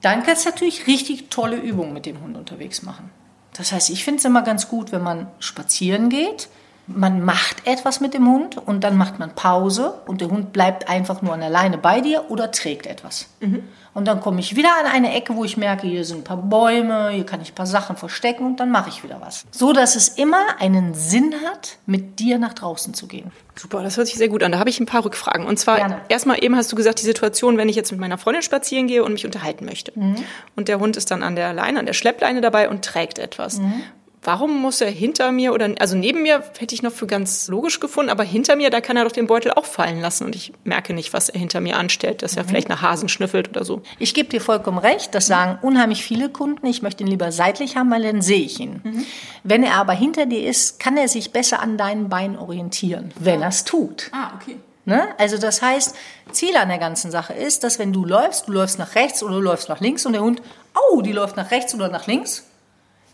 dann 0.00 0.22
kannst 0.22 0.44
du 0.44 0.50
natürlich 0.50 0.86
richtig 0.86 1.30
tolle 1.30 1.56
Übungen 1.56 1.92
mit 1.92 2.06
dem 2.06 2.20
Hund 2.22 2.36
unterwegs 2.36 2.82
machen. 2.82 3.10
Das 3.52 3.72
heißt, 3.72 3.90
ich 3.90 4.04
finde 4.04 4.18
es 4.18 4.24
immer 4.24 4.42
ganz 4.42 4.68
gut, 4.68 4.92
wenn 4.92 5.02
man 5.02 5.28
spazieren 5.38 6.08
geht, 6.08 6.48
man 6.86 7.24
macht 7.24 7.66
etwas 7.66 8.00
mit 8.00 8.14
dem 8.14 8.26
Hund 8.26 8.56
und 8.56 8.82
dann 8.82 8.96
macht 8.96 9.18
man 9.18 9.34
Pause 9.34 10.00
und 10.06 10.20
der 10.20 10.28
Hund 10.28 10.52
bleibt 10.52 10.88
einfach 10.88 11.22
nur 11.22 11.32
an 11.32 11.40
der 11.40 11.50
Leine 11.50 11.78
bei 11.78 12.00
dir 12.00 12.30
oder 12.30 12.50
trägt 12.50 12.86
etwas. 12.86 13.28
Mhm. 13.40 13.62
Und 13.92 14.06
dann 14.06 14.20
komme 14.20 14.38
ich 14.38 14.54
wieder 14.54 14.70
an 14.78 14.86
eine 14.86 15.14
Ecke, 15.14 15.34
wo 15.34 15.44
ich 15.44 15.56
merke, 15.56 15.86
hier 15.86 16.04
sind 16.04 16.18
ein 16.18 16.24
paar 16.24 16.36
Bäume, 16.36 17.10
hier 17.10 17.26
kann 17.26 17.40
ich 17.40 17.52
ein 17.52 17.54
paar 17.54 17.66
Sachen 17.66 17.96
verstecken 17.96 18.46
und 18.46 18.60
dann 18.60 18.70
mache 18.70 18.88
ich 18.88 19.02
wieder 19.02 19.20
was. 19.20 19.46
So 19.50 19.72
dass 19.72 19.96
es 19.96 20.08
immer 20.08 20.60
einen 20.60 20.94
Sinn 20.94 21.34
hat, 21.44 21.78
mit 21.86 22.20
dir 22.20 22.38
nach 22.38 22.54
draußen 22.54 22.94
zu 22.94 23.08
gehen. 23.08 23.32
Super, 23.56 23.82
das 23.82 23.96
hört 23.96 24.06
sich 24.06 24.16
sehr 24.16 24.28
gut 24.28 24.42
an. 24.42 24.52
Da 24.52 24.58
habe 24.58 24.70
ich 24.70 24.78
ein 24.78 24.86
paar 24.86 25.04
Rückfragen. 25.04 25.44
Und 25.44 25.58
zwar, 25.58 25.76
Gerne. 25.76 26.00
erstmal 26.08 26.42
eben 26.42 26.54
hast 26.56 26.70
du 26.70 26.76
gesagt, 26.76 27.00
die 27.00 27.04
Situation, 27.04 27.56
wenn 27.56 27.68
ich 27.68 27.76
jetzt 27.76 27.90
mit 27.90 28.00
meiner 28.00 28.16
Freundin 28.16 28.42
spazieren 28.42 28.86
gehe 28.86 29.04
und 29.04 29.12
mich 29.12 29.26
unterhalten 29.26 29.64
möchte. 29.64 29.92
Mhm. 29.94 30.16
Und 30.56 30.68
der 30.68 30.78
Hund 30.78 30.96
ist 30.96 31.10
dann 31.10 31.22
an 31.22 31.34
der 31.34 31.52
Leine, 31.52 31.80
an 31.80 31.86
der 31.86 31.92
Schleppleine 31.92 32.40
dabei 32.40 32.68
und 32.68 32.84
trägt 32.84 33.18
etwas. 33.18 33.58
Mhm 33.58 33.82
warum 34.22 34.60
muss 34.60 34.80
er 34.80 34.90
hinter 34.90 35.32
mir 35.32 35.52
oder 35.52 35.70
also 35.78 35.96
neben 35.96 36.22
mir 36.22 36.42
hätte 36.58 36.74
ich 36.74 36.82
noch 36.82 36.92
für 36.92 37.06
ganz 37.06 37.48
logisch 37.48 37.80
gefunden, 37.80 38.10
aber 38.10 38.24
hinter 38.24 38.56
mir, 38.56 38.70
da 38.70 38.80
kann 38.80 38.96
er 38.96 39.04
doch 39.04 39.12
den 39.12 39.26
Beutel 39.26 39.52
auch 39.52 39.64
fallen 39.64 40.00
lassen 40.00 40.24
und 40.24 40.36
ich 40.36 40.52
merke 40.64 40.92
nicht, 40.92 41.12
was 41.12 41.28
er 41.28 41.40
hinter 41.40 41.60
mir 41.60 41.76
anstellt, 41.76 42.22
dass 42.22 42.36
er 42.36 42.44
mhm. 42.44 42.48
vielleicht 42.48 42.68
nach 42.68 42.82
Hasen 42.82 43.08
schnüffelt 43.08 43.48
oder 43.48 43.64
so. 43.64 43.82
Ich 43.98 44.14
gebe 44.14 44.28
dir 44.28 44.40
vollkommen 44.40 44.78
recht, 44.78 45.14
das 45.14 45.26
sagen 45.26 45.58
unheimlich 45.62 46.04
viele 46.04 46.28
Kunden, 46.28 46.66
ich 46.66 46.82
möchte 46.82 47.04
ihn 47.04 47.10
lieber 47.10 47.32
seitlich 47.32 47.76
haben, 47.76 47.90
weil 47.90 48.02
dann 48.02 48.22
sehe 48.22 48.42
ich 48.42 48.60
ihn. 48.60 48.80
Mhm. 48.82 49.06
Wenn 49.42 49.62
er 49.62 49.74
aber 49.74 49.92
hinter 49.92 50.26
dir 50.26 50.46
ist, 50.46 50.80
kann 50.80 50.96
er 50.96 51.08
sich 51.08 51.32
besser 51.32 51.60
an 51.60 51.78
deinen 51.78 52.08
Beinen 52.08 52.36
orientieren, 52.36 53.12
wenn 53.18 53.42
er 53.42 53.48
es 53.48 53.64
tut. 53.64 54.10
Ah, 54.12 54.32
okay. 54.40 54.56
Ne? 54.86 55.08
Also 55.18 55.38
das 55.38 55.62
heißt, 55.62 55.94
Ziel 56.32 56.56
an 56.56 56.68
der 56.68 56.78
ganzen 56.78 57.10
Sache 57.10 57.32
ist, 57.34 57.64
dass 57.64 57.78
wenn 57.78 57.92
du 57.92 58.04
läufst, 58.04 58.48
du 58.48 58.52
läufst 58.52 58.78
nach 58.78 58.94
rechts 58.94 59.22
oder 59.22 59.34
du 59.34 59.40
läufst 59.40 59.68
nach 59.68 59.80
links 59.80 60.06
und 60.06 60.14
der 60.14 60.22
Hund, 60.22 60.42
oh, 60.74 61.02
die 61.02 61.12
läuft 61.12 61.36
nach 61.36 61.50
rechts 61.50 61.74
oder 61.74 61.88
nach 61.88 62.06
links, 62.06 62.49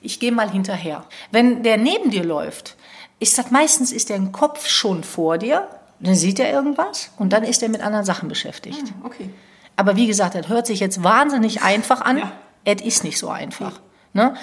ich 0.07 0.21
gehe 0.21 0.33
mal 0.33 0.51
hinterher. 0.51 1.05
Wenn 1.31 1.63
der 1.63 1.77
neben 1.77 2.11
dir 2.11 2.25
läuft, 2.25 2.77
ist 3.19 3.37
das 3.39 3.51
meistens 3.51 3.93
ist 3.93 4.09
der 4.09 4.21
Kopf 4.27 4.67
schon 4.67 5.05
vor 5.05 5.39
dir, 5.39 5.69
dann 6.01 6.15
sieht 6.15 6.39
er 6.39 6.51
irgendwas 6.53 7.11
und 7.19 7.33
dann 7.33 7.43
ist 7.43 7.63
er 7.63 7.69
mit 7.69 7.81
anderen 7.81 8.05
Sachen 8.05 8.29
beschäftigt. 8.29 8.83
Ah, 9.03 9.07
okay. 9.07 9.31
Aber 9.77 9.97
wie 9.97 10.07
gesagt, 10.07 10.35
das 10.35 10.49
hört 10.49 10.67
sich 10.67 10.81
jetzt 10.81 11.03
wahnsinnig 11.03 11.63
einfach 11.63 12.01
an. 12.01 12.19
Ja. 12.19 12.33
Es 12.65 12.83
ist 12.83 13.05
nicht 13.05 13.19
so 13.19 13.29
einfach. 13.29 13.81
Ne? 14.13 14.35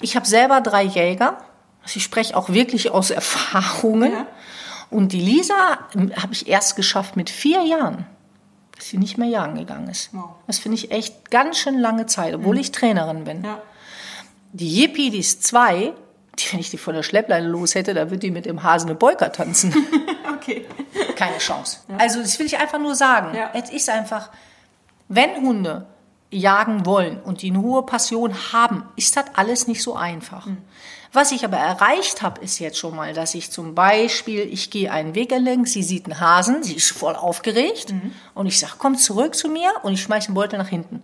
Ich 0.00 0.16
habe 0.16 0.26
selber 0.26 0.60
drei 0.60 0.82
Jäger. 0.82 1.38
Also 1.82 1.98
ich 1.98 2.04
spreche 2.04 2.36
auch 2.36 2.48
wirklich 2.48 2.90
aus 2.90 3.10
Erfahrungen. 3.22 4.12
Ja. 4.12 4.26
Und 4.90 5.12
die 5.12 5.20
Lisa 5.20 5.78
hm, 5.92 6.12
habe 6.16 6.32
ich 6.32 6.48
erst 6.48 6.76
geschafft 6.76 7.16
mit 7.16 7.30
vier 7.30 7.62
Jahren, 7.62 8.06
dass 8.76 8.88
sie 8.88 8.98
nicht 8.98 9.18
mehr 9.18 9.28
jagen 9.28 9.56
gegangen 9.56 9.88
ist. 9.88 10.10
Wow. 10.12 10.30
Das 10.46 10.58
finde 10.58 10.76
ich 10.76 10.90
echt 10.90 11.30
ganz 11.30 11.58
schön 11.58 11.78
lange 11.78 12.06
Zeit, 12.06 12.34
obwohl 12.34 12.54
mhm. 12.54 12.60
ich 12.60 12.72
Trainerin 12.72 13.24
bin. 13.24 13.44
Ja. 13.44 13.62
Die 14.54 14.82
Yippie, 14.82 15.10
die 15.10 15.18
ist 15.18 15.42
zwei, 15.42 15.92
die, 16.38 16.52
wenn 16.52 16.60
ich 16.60 16.70
die 16.70 16.78
von 16.78 16.94
der 16.94 17.02
Schleppleine 17.02 17.48
los 17.48 17.74
hätte, 17.74 17.92
da 17.92 18.02
würde 18.02 18.18
die 18.18 18.30
mit 18.30 18.46
dem 18.46 18.62
Hasen 18.62 18.88
eine 18.88 18.96
Bolker 18.96 19.32
tanzen. 19.32 19.74
okay. 20.36 20.64
Keine 21.16 21.38
Chance. 21.38 21.78
Ja. 21.88 21.96
Also 21.96 22.20
das 22.20 22.38
will 22.38 22.46
ich 22.46 22.56
einfach 22.56 22.78
nur 22.78 22.94
sagen. 22.94 23.36
Ja. 23.36 23.50
Es 23.52 23.70
ist 23.70 23.90
einfach, 23.90 24.30
wenn 25.08 25.34
Hunde 25.42 25.86
jagen 26.30 26.86
wollen 26.86 27.20
und 27.20 27.42
die 27.42 27.50
eine 27.50 27.62
hohe 27.62 27.82
Passion 27.82 28.32
haben, 28.52 28.84
ist 28.94 29.16
das 29.16 29.24
alles 29.34 29.66
nicht 29.66 29.82
so 29.82 29.96
einfach. 29.96 30.46
Mhm. 30.46 30.58
Was 31.12 31.32
ich 31.32 31.44
aber 31.44 31.56
erreicht 31.56 32.22
habe, 32.22 32.40
ist 32.40 32.60
jetzt 32.60 32.78
schon 32.78 32.94
mal, 32.94 33.12
dass 33.12 33.34
ich 33.34 33.50
zum 33.50 33.74
Beispiel, 33.74 34.40
ich 34.40 34.70
gehe 34.70 34.90
einen 34.90 35.16
Weg 35.16 35.32
entlang, 35.32 35.66
sie 35.66 35.82
sieht 35.82 36.06
einen 36.06 36.20
Hasen, 36.20 36.62
sie 36.62 36.74
ist 36.74 36.92
voll 36.92 37.16
aufgeregt 37.16 37.92
mhm. 37.92 38.12
und 38.34 38.46
ich 38.46 38.58
sage, 38.60 38.74
komm 38.78 38.96
zurück 38.96 39.34
zu 39.34 39.48
mir 39.48 39.72
und 39.82 39.94
ich 39.94 40.02
schmeiße 40.02 40.28
den 40.28 40.34
Beutel 40.34 40.58
nach 40.58 40.68
hinten. 40.68 41.02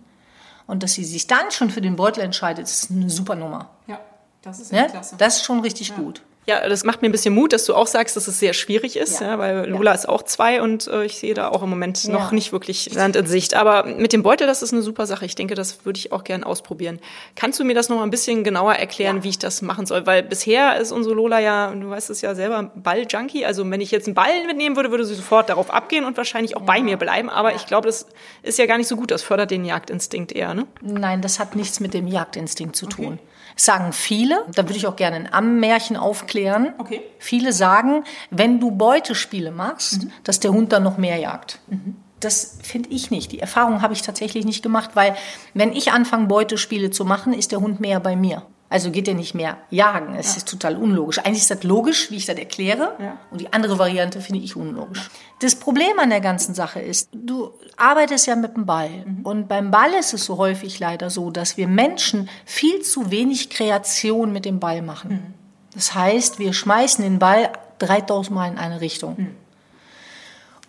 Und 0.71 0.83
dass 0.83 0.93
sie 0.93 1.03
sich 1.03 1.27
dann 1.27 1.51
schon 1.51 1.69
für 1.69 1.81
den 1.81 1.97
Beutel 1.97 2.23
entscheidet, 2.23 2.63
ist 2.65 2.91
eine 2.91 3.09
super 3.09 3.35
Nummer. 3.35 3.71
Ja, 3.87 3.99
das 4.41 4.61
ist 4.61 4.71
ja, 4.71 4.85
klasse. 4.85 5.17
Das 5.17 5.35
ist 5.35 5.43
schon 5.43 5.59
richtig 5.59 5.89
ja. 5.89 5.95
gut. 5.95 6.21
Ja, 6.47 6.67
das 6.67 6.83
macht 6.83 7.03
mir 7.03 7.09
ein 7.09 7.11
bisschen 7.11 7.35
Mut, 7.35 7.53
dass 7.53 7.65
du 7.65 7.75
auch 7.75 7.85
sagst, 7.85 8.15
dass 8.15 8.27
es 8.27 8.39
sehr 8.39 8.53
schwierig 8.53 8.97
ist, 8.97 9.21
ja. 9.21 9.27
ja 9.27 9.39
weil 9.39 9.69
Lola 9.69 9.91
ja. 9.91 9.95
ist 9.95 10.09
auch 10.09 10.23
zwei 10.23 10.61
und 10.61 10.87
äh, 10.87 11.05
ich 11.05 11.19
sehe 11.19 11.35
da 11.35 11.49
auch 11.49 11.61
im 11.61 11.69
Moment 11.69 12.03
ja. 12.03 12.13
noch 12.13 12.31
nicht 12.31 12.51
wirklich 12.51 12.91
Land 12.95 13.15
in 13.15 13.27
Sicht. 13.27 13.53
Aber 13.53 13.85
mit 13.85 14.11
dem 14.11 14.23
Beutel, 14.23 14.47
das 14.47 14.63
ist 14.63 14.73
eine 14.73 14.81
super 14.81 15.05
Sache. 15.05 15.23
Ich 15.25 15.35
denke, 15.35 15.53
das 15.53 15.85
würde 15.85 15.99
ich 15.99 16.11
auch 16.11 16.23
gern 16.23 16.43
ausprobieren. 16.43 16.99
Kannst 17.35 17.59
du 17.59 17.63
mir 17.63 17.75
das 17.75 17.89
noch 17.89 17.97
mal 17.97 18.03
ein 18.03 18.09
bisschen 18.09 18.43
genauer 18.43 18.73
erklären, 18.73 19.23
wie 19.23 19.29
ich 19.29 19.37
das 19.37 19.61
machen 19.61 19.85
soll? 19.85 20.07
Weil 20.07 20.23
bisher 20.23 20.77
ist 20.77 20.91
unsere 20.91 21.13
Lola 21.13 21.39
ja, 21.39 21.71
du 21.75 21.91
weißt 21.91 22.09
es 22.09 22.21
ja 22.21 22.33
selber, 22.33 22.71
Ball-Junkie. 22.75 23.45
Also 23.45 23.69
wenn 23.69 23.79
ich 23.79 23.91
jetzt 23.91 24.07
einen 24.07 24.15
Ball 24.15 24.47
mitnehmen 24.47 24.75
würde, 24.75 24.89
würde 24.89 25.05
sie 25.05 25.13
sofort 25.13 25.47
darauf 25.47 25.71
abgehen 25.71 26.05
und 26.05 26.17
wahrscheinlich 26.17 26.57
auch 26.57 26.63
bei 26.63 26.81
mir 26.81 26.97
bleiben. 26.97 27.29
Aber 27.29 27.53
ich 27.53 27.67
glaube, 27.67 27.85
das 27.85 28.07
ist 28.41 28.57
ja 28.57 28.65
gar 28.65 28.79
nicht 28.79 28.87
so 28.87 28.95
gut. 28.95 29.11
Das 29.11 29.21
fördert 29.21 29.51
den 29.51 29.63
Jagdinstinkt 29.63 30.31
eher, 30.31 30.55
ne? 30.55 30.65
Nein, 30.81 31.21
das 31.21 31.39
hat 31.39 31.55
nichts 31.55 31.79
mit 31.79 31.93
dem 31.93 32.07
Jagdinstinkt 32.07 32.75
zu 32.75 32.87
tun. 32.87 33.19
Okay 33.21 33.30
sagen 33.55 33.93
viele, 33.93 34.45
da 34.55 34.63
würde 34.63 34.77
ich 34.77 34.87
auch 34.87 34.95
gerne 34.95 35.15
ein 35.17 35.33
Ammärchen 35.33 35.97
aufklären. 35.97 36.73
Okay. 36.77 37.01
Viele 37.19 37.53
sagen, 37.53 38.03
wenn 38.29 38.59
du 38.59 38.71
Beutespiele 38.71 39.51
machst, 39.51 40.03
mhm. 40.03 40.11
dass 40.23 40.39
der 40.39 40.51
Hund 40.51 40.71
dann 40.71 40.83
noch 40.83 40.97
mehr 40.97 41.17
jagt. 41.17 41.59
Mhm. 41.67 41.95
Das 42.19 42.59
finde 42.61 42.89
ich 42.89 43.09
nicht. 43.09 43.31
Die 43.31 43.39
Erfahrung 43.39 43.81
habe 43.81 43.93
ich 43.93 44.03
tatsächlich 44.03 44.45
nicht 44.45 44.61
gemacht, 44.61 44.91
weil 44.93 45.15
wenn 45.53 45.73
ich 45.73 45.91
anfange, 45.91 46.27
Beutespiele 46.27 46.91
zu 46.91 47.03
machen, 47.03 47.33
ist 47.33 47.51
der 47.51 47.61
Hund 47.61 47.79
mehr 47.79 47.99
bei 47.99 48.15
mir. 48.15 48.43
Also 48.71 48.89
geht 48.89 49.05
er 49.09 49.15
nicht 49.15 49.35
mehr 49.35 49.57
jagen. 49.69 50.15
Es 50.15 50.31
ja. 50.31 50.37
ist 50.37 50.47
total 50.47 50.77
unlogisch. 50.77 51.19
Eigentlich 51.19 51.41
ist 51.41 51.51
das 51.51 51.63
logisch, 51.63 52.09
wie 52.09 52.15
ich 52.15 52.25
das 52.25 52.37
erkläre. 52.37 52.95
Ja. 52.99 53.17
Und 53.29 53.41
die 53.41 53.51
andere 53.51 53.77
Variante 53.77 54.21
finde 54.21 54.41
ich 54.41 54.55
unlogisch. 54.55 55.11
Das 55.39 55.55
Problem 55.55 55.99
an 55.99 56.09
der 56.09 56.21
ganzen 56.21 56.55
Sache 56.55 56.79
ist, 56.79 57.09
du 57.11 57.51
arbeitest 57.75 58.27
ja 58.27 58.37
mit 58.37 58.55
dem 58.55 58.65
Ball. 58.65 58.89
Mhm. 58.89 59.25
Und 59.25 59.47
beim 59.49 59.71
Ball 59.71 59.91
ist 59.99 60.13
es 60.13 60.23
so 60.23 60.37
häufig 60.37 60.79
leider 60.79 61.09
so, 61.09 61.31
dass 61.31 61.57
wir 61.57 61.67
Menschen 61.67 62.29
viel 62.45 62.81
zu 62.81 63.11
wenig 63.11 63.49
Kreation 63.49 64.31
mit 64.31 64.45
dem 64.45 64.61
Ball 64.61 64.81
machen. 64.81 65.09
Mhm. 65.09 65.33
Das 65.73 65.93
heißt, 65.93 66.39
wir 66.39 66.53
schmeißen 66.53 67.03
den 67.03 67.19
Ball 67.19 67.51
3000 67.79 68.33
Mal 68.33 68.51
in 68.53 68.57
eine 68.57 68.79
Richtung. 68.79 69.15
Mhm. 69.17 69.35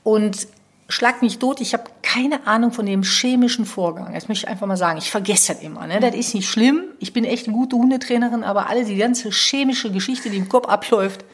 Und 0.03 0.49
schlag 0.89 1.23
mich 1.23 1.39
tot, 1.39 1.61
ich 1.61 1.73
habe 1.73 1.85
keine 2.03 2.47
Ahnung 2.47 2.73
von 2.73 2.87
dem 2.87 3.03
chemischen 3.03 3.65
Vorgang. 3.65 4.13
Das 4.13 4.29
möchte 4.29 4.47
ich 4.47 4.51
einfach 4.51 4.67
mal 4.67 4.77
sagen. 4.77 4.99
Ich 4.99 5.11
vergesse 5.11 5.55
das 5.55 5.63
immer. 5.63 5.87
Ne? 5.87 6.01
Das 6.01 6.15
ist 6.15 6.35
nicht 6.35 6.49
schlimm. 6.49 6.85
Ich 6.99 7.13
bin 7.13 7.25
echt 7.25 7.49
eine 7.49 7.57
gute 7.57 7.77
Hundetrainerin, 7.77 8.45
aber 8.45 8.69
alle 8.69 8.85
die 8.85 8.97
ganze 8.97 9.31
chemische 9.31 9.91
Geschichte, 9.91 10.31
die 10.31 10.37
im 10.37 10.49
Kopf 10.49 10.69
abläuft, 10.69 11.25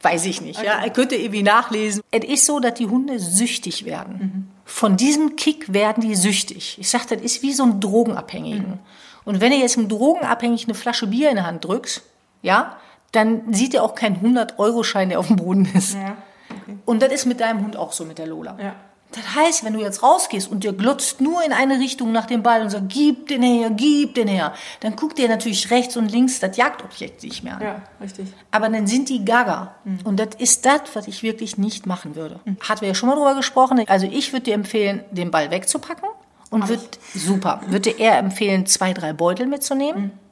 weiß 0.00 0.26
ich 0.26 0.40
nicht. 0.40 0.62
Ja, 0.62 0.88
könnt 0.90 1.12
ihr 1.12 1.20
irgendwie 1.20 1.42
nachlesen. 1.42 2.02
Es 2.10 2.24
ist 2.24 2.46
so, 2.46 2.60
dass 2.60 2.74
die 2.74 2.86
Hunde 2.86 3.18
süchtig 3.18 3.84
werden. 3.84 4.18
Mhm. 4.18 4.48
Von 4.64 4.96
diesem 4.96 5.36
Kick 5.36 5.72
werden 5.72 6.02
die 6.02 6.14
süchtig. 6.14 6.76
Ich 6.78 6.88
sage, 6.88 7.04
das 7.10 7.22
ist 7.22 7.42
wie 7.42 7.52
so 7.52 7.64
ein 7.64 7.80
Drogenabhängigen. 7.80 8.68
Mhm. 8.68 8.78
Und 9.24 9.40
wenn 9.40 9.52
ihr 9.52 9.58
jetzt 9.58 9.78
einem 9.78 9.88
Drogenabhängigen 9.88 10.66
eine 10.66 10.74
Flasche 10.74 11.06
Bier 11.06 11.30
in 11.30 11.36
der 11.36 11.46
Hand 11.46 11.64
drückst, 11.64 12.02
ja, 12.42 12.76
dann 13.12 13.52
sieht 13.54 13.74
ihr 13.74 13.82
auch 13.82 13.94
keinen 13.94 14.16
100-Euro-Schein, 14.16 15.08
der 15.08 15.18
auf 15.18 15.28
dem 15.28 15.36
Boden 15.36 15.68
ist. 15.74 15.94
Ja. 15.94 16.16
Okay. 16.64 16.78
Und 16.84 17.02
das 17.02 17.12
ist 17.12 17.26
mit 17.26 17.40
deinem 17.40 17.62
Hund 17.62 17.76
auch 17.76 17.92
so, 17.92 18.04
mit 18.04 18.18
der 18.18 18.26
Lola. 18.26 18.56
Ja. 18.60 18.74
Das 19.14 19.34
heißt, 19.36 19.64
wenn 19.64 19.74
du 19.74 19.80
jetzt 19.80 20.02
rausgehst 20.02 20.50
und 20.50 20.64
dir 20.64 20.72
glotzt 20.72 21.20
nur 21.20 21.44
in 21.44 21.52
eine 21.52 21.78
Richtung 21.78 22.10
nach 22.10 22.26
dem 22.26 22.42
Ball 22.42 22.62
und 22.62 22.70
sagst, 22.70 22.88
gib 22.88 23.28
den 23.28 23.42
her, 23.42 23.70
gib 23.70 24.14
den 24.16 24.26
her, 24.26 24.54
dann 24.80 24.96
guckt 24.96 25.18
dir 25.18 25.28
natürlich 25.28 25.70
rechts 25.70 25.96
und 25.96 26.10
links 26.10 26.40
das 26.40 26.56
Jagdobjekt 26.56 27.22
nicht 27.22 27.44
mehr 27.44 27.56
an. 27.56 27.62
Ja, 27.62 27.82
richtig. 28.00 28.26
Aber 28.50 28.68
dann 28.68 28.88
sind 28.88 29.08
die 29.08 29.24
gaga. 29.24 29.76
Mhm. 29.84 30.00
Und 30.02 30.18
das 30.18 30.30
ist 30.38 30.66
das, 30.66 30.80
was 30.94 31.06
ich 31.06 31.22
wirklich 31.22 31.58
nicht 31.58 31.86
machen 31.86 32.16
würde. 32.16 32.40
Mhm. 32.44 32.56
Hatten 32.68 32.80
wir 32.80 32.88
ja 32.88 32.94
schon 32.94 33.08
mal 33.08 33.14
drüber 33.14 33.36
gesprochen. 33.36 33.84
Also 33.86 34.08
ich 34.10 34.32
würde 34.32 34.44
dir 34.44 34.54
empfehlen, 34.54 35.04
den 35.12 35.30
Ball 35.30 35.52
wegzupacken 35.52 36.08
und 36.50 36.68
würde, 36.68 36.82
super, 37.14 37.60
würde 37.68 37.90
eher 37.90 38.18
empfehlen, 38.18 38.66
zwei, 38.66 38.92
drei 38.94 39.12
Beutel 39.12 39.46
mitzunehmen. 39.46 40.02
Mhm 40.02 40.23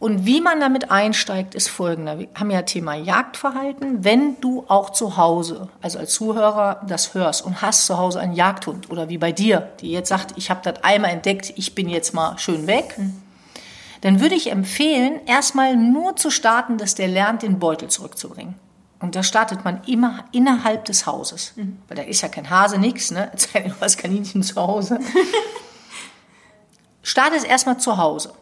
und 0.00 0.24
wie 0.24 0.40
man 0.40 0.60
damit 0.60 0.90
einsteigt, 0.90 1.54
ist 1.54 1.68
folgender. 1.68 2.18
Wir 2.18 2.28
haben 2.34 2.50
ja 2.50 2.62
Thema 2.62 2.94
Jagdverhalten. 2.94 4.02
Wenn 4.02 4.40
du 4.40 4.64
auch 4.66 4.90
zu 4.90 5.18
Hause, 5.18 5.68
also 5.82 5.98
als 5.98 6.14
Zuhörer, 6.14 6.80
das 6.88 7.12
hörst 7.12 7.44
und 7.44 7.60
hast 7.60 7.84
zu 7.84 7.98
Hause 7.98 8.18
einen 8.18 8.32
Jagdhund 8.32 8.90
oder 8.90 9.10
wie 9.10 9.18
bei 9.18 9.30
dir, 9.30 9.70
die 9.82 9.92
jetzt 9.92 10.08
sagt, 10.08 10.32
ich 10.36 10.50
habe 10.50 10.60
das 10.64 10.82
einmal 10.82 11.10
entdeckt, 11.10 11.52
ich 11.54 11.74
bin 11.74 11.90
jetzt 11.90 12.14
mal 12.14 12.38
schön 12.38 12.66
weg, 12.66 12.98
dann 14.00 14.20
würde 14.20 14.36
ich 14.36 14.50
empfehlen, 14.50 15.20
erstmal 15.26 15.76
nur 15.76 16.16
zu 16.16 16.30
starten, 16.30 16.78
dass 16.78 16.94
der 16.94 17.08
lernt, 17.08 17.42
den 17.42 17.58
Beutel 17.58 17.88
zurückzubringen. 17.88 18.54
Und 19.00 19.16
da 19.16 19.22
startet 19.22 19.64
man 19.66 19.82
immer 19.84 20.24
innerhalb 20.32 20.86
des 20.86 21.04
Hauses. 21.04 21.52
Mhm. 21.56 21.76
Weil 21.88 21.98
da 21.98 22.02
ist 22.04 22.22
ja 22.22 22.28
kein 22.28 22.48
Hase, 22.48 22.78
nix, 22.78 23.10
ne? 23.10 23.28
Jetzt 23.32 23.54
du 23.54 23.74
hast 23.82 23.98
Kaninchen 23.98 24.42
zu 24.42 24.56
Hause. 24.56 24.98
Starte 27.02 27.36
es 27.36 27.44
erstmal 27.44 27.78
zu 27.78 27.98
Hause. 27.98 28.32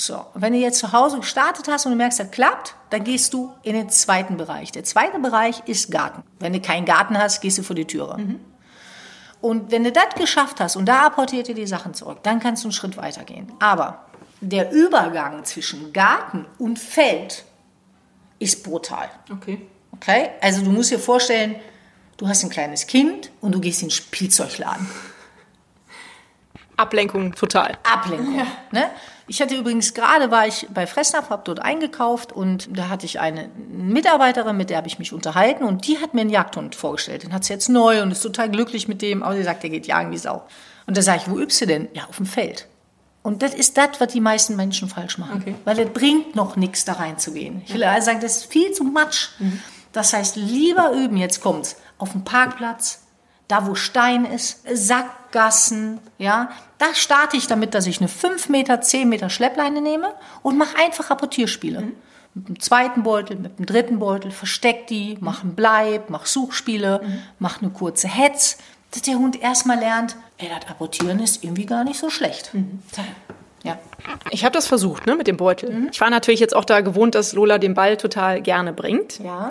So, 0.00 0.24
wenn 0.34 0.52
du 0.52 0.60
jetzt 0.60 0.78
zu 0.78 0.92
Hause 0.92 1.18
gestartet 1.18 1.66
hast 1.66 1.84
und 1.84 1.90
du 1.90 1.98
merkst, 1.98 2.20
das 2.20 2.30
klappt, 2.30 2.76
dann 2.90 3.02
gehst 3.02 3.34
du 3.34 3.52
in 3.64 3.72
den 3.72 3.90
zweiten 3.90 4.36
Bereich. 4.36 4.70
Der 4.70 4.84
zweite 4.84 5.18
Bereich 5.18 5.62
ist 5.66 5.90
Garten. 5.90 6.22
Wenn 6.38 6.52
du 6.52 6.60
keinen 6.60 6.84
Garten 6.84 7.18
hast, 7.18 7.40
gehst 7.40 7.58
du 7.58 7.64
vor 7.64 7.74
die 7.74 7.84
Türe. 7.84 8.16
Mhm. 8.16 8.38
Und 9.40 9.72
wenn 9.72 9.82
du 9.82 9.90
das 9.90 10.14
geschafft 10.16 10.60
hast 10.60 10.76
und 10.76 10.86
da 10.86 11.06
apportiert 11.06 11.48
ihr 11.48 11.56
die 11.56 11.66
Sachen 11.66 11.94
zurück, 11.94 12.18
dann 12.22 12.38
kannst 12.38 12.62
du 12.62 12.68
einen 12.68 12.74
Schritt 12.74 12.96
weiter 12.96 13.24
gehen. 13.24 13.50
Aber 13.58 14.04
der 14.40 14.70
Übergang 14.70 15.44
zwischen 15.44 15.92
Garten 15.92 16.46
und 16.60 16.78
Feld 16.78 17.44
ist 18.38 18.62
brutal. 18.62 19.10
Okay. 19.32 19.66
Okay? 19.90 20.30
Also 20.40 20.62
du 20.62 20.70
musst 20.70 20.92
dir 20.92 21.00
vorstellen, 21.00 21.56
du 22.18 22.28
hast 22.28 22.44
ein 22.44 22.50
kleines 22.50 22.86
Kind 22.86 23.32
und 23.40 23.52
du 23.52 23.58
gehst 23.58 23.82
in 23.82 23.88
den 23.88 23.94
Spielzeugladen. 23.94 24.88
Ablenkung 26.78 27.34
total. 27.34 27.76
Ablenkung. 27.82 28.46
Ne? 28.72 28.90
Ich 29.26 29.42
hatte 29.42 29.54
übrigens 29.54 29.92
gerade 29.92 30.30
war 30.30 30.46
ich 30.46 30.66
bei 30.72 30.86
Fressnapf, 30.86 31.28
habe 31.28 31.42
dort 31.44 31.60
eingekauft 31.60 32.32
und 32.32 32.68
da 32.76 32.88
hatte 32.88 33.04
ich 33.04 33.20
eine 33.20 33.50
Mitarbeiterin, 33.68 34.56
mit 34.56 34.70
der 34.70 34.78
habe 34.78 34.88
ich 34.88 34.98
mich 34.98 35.12
unterhalten 35.12 35.64
und 35.64 35.86
die 35.86 35.98
hat 35.98 36.14
mir 36.14 36.22
einen 36.22 36.30
Jagdhund 36.30 36.74
vorgestellt. 36.74 37.24
Den 37.24 37.34
hat 37.34 37.44
sie 37.44 37.52
jetzt 37.52 37.68
neu 37.68 38.02
und 38.02 38.10
ist 38.10 38.22
total 38.22 38.50
glücklich 38.50 38.88
mit 38.88 39.02
dem, 39.02 39.22
aber 39.22 39.36
sie 39.36 39.42
sagt, 39.42 39.62
der 39.62 39.70
geht 39.70 39.86
jagen 39.86 40.10
wie 40.12 40.18
Sau. 40.18 40.44
Und 40.86 40.96
da 40.96 41.02
sage 41.02 41.22
ich, 41.22 41.30
wo 41.30 41.38
übst 41.38 41.60
du 41.60 41.66
denn? 41.66 41.88
Ja, 41.92 42.04
auf 42.08 42.16
dem 42.16 42.26
Feld. 42.26 42.66
Und 43.22 43.42
das 43.42 43.52
ist 43.52 43.76
das, 43.76 43.90
was 43.98 44.12
die 44.12 44.22
meisten 44.22 44.56
Menschen 44.56 44.88
falsch 44.88 45.18
machen. 45.18 45.42
Okay. 45.42 45.54
Weil 45.66 45.78
es 45.80 45.90
bringt 45.90 46.34
noch 46.34 46.56
nichts, 46.56 46.86
da 46.86 46.94
reinzugehen. 46.94 47.62
Ich 47.66 47.74
will 47.74 47.84
also 47.84 48.06
sagen, 48.06 48.20
das 48.20 48.38
ist 48.38 48.46
viel 48.46 48.72
zu 48.72 48.84
matsch. 48.84 49.28
Das 49.92 50.14
heißt, 50.14 50.36
lieber 50.36 50.92
üben, 50.92 51.18
jetzt 51.18 51.42
kommt's, 51.42 51.76
auf 51.98 52.12
dem 52.12 52.24
Parkplatz, 52.24 53.02
da 53.48 53.66
wo 53.66 53.74
Stein 53.74 54.24
ist, 54.24 54.62
Sackgassen, 54.72 56.00
ja. 56.16 56.50
Da 56.78 56.94
starte 56.94 57.36
ich 57.36 57.46
damit, 57.48 57.74
dass 57.74 57.86
ich 57.86 57.98
eine 58.00 58.08
5 58.08 58.48
Meter, 58.48 58.80
10 58.80 59.08
Meter 59.08 59.30
Schleppleine 59.30 59.80
nehme 59.80 60.14
und 60.42 60.56
mache 60.56 60.76
einfach 60.78 61.10
Rapportierspiele. 61.10 61.88
Mit 62.34 62.48
dem 62.48 62.60
zweiten 62.60 63.02
Beutel, 63.02 63.36
mit 63.36 63.58
dem 63.58 63.66
dritten 63.66 63.98
Beutel, 63.98 64.30
versteck 64.30 64.86
die, 64.86 65.18
mach 65.20 65.42
einen 65.42 65.54
Bleib, 65.54 66.08
mach 66.08 66.26
Suchspiele, 66.26 67.00
mach 67.40 67.60
eine 67.60 67.70
kurze 67.70 68.06
Hetz, 68.06 68.58
dass 68.92 69.02
der 69.02 69.16
Hund 69.16 69.42
erstmal 69.42 69.78
lernt, 69.78 70.16
ey, 70.38 70.48
das 70.48 70.70
Apportieren 70.70 71.18
ist 71.20 71.42
irgendwie 71.42 71.66
gar 71.66 71.82
nicht 71.84 71.98
so 71.98 72.10
schlecht. 72.10 72.52
Ja. 73.64 73.76
Ich 74.30 74.44
habe 74.44 74.52
das 74.52 74.68
versucht, 74.68 75.06
ne, 75.06 75.16
mit 75.16 75.26
dem 75.26 75.36
Beutel. 75.36 75.88
Ich 75.90 76.00
war 76.00 76.10
natürlich 76.10 76.38
jetzt 76.38 76.54
auch 76.54 76.64
da 76.64 76.80
gewohnt, 76.80 77.16
dass 77.16 77.32
Lola 77.32 77.58
den 77.58 77.74
Ball 77.74 77.96
total 77.96 78.40
gerne 78.40 78.72
bringt. 78.72 79.18
Ja. 79.18 79.48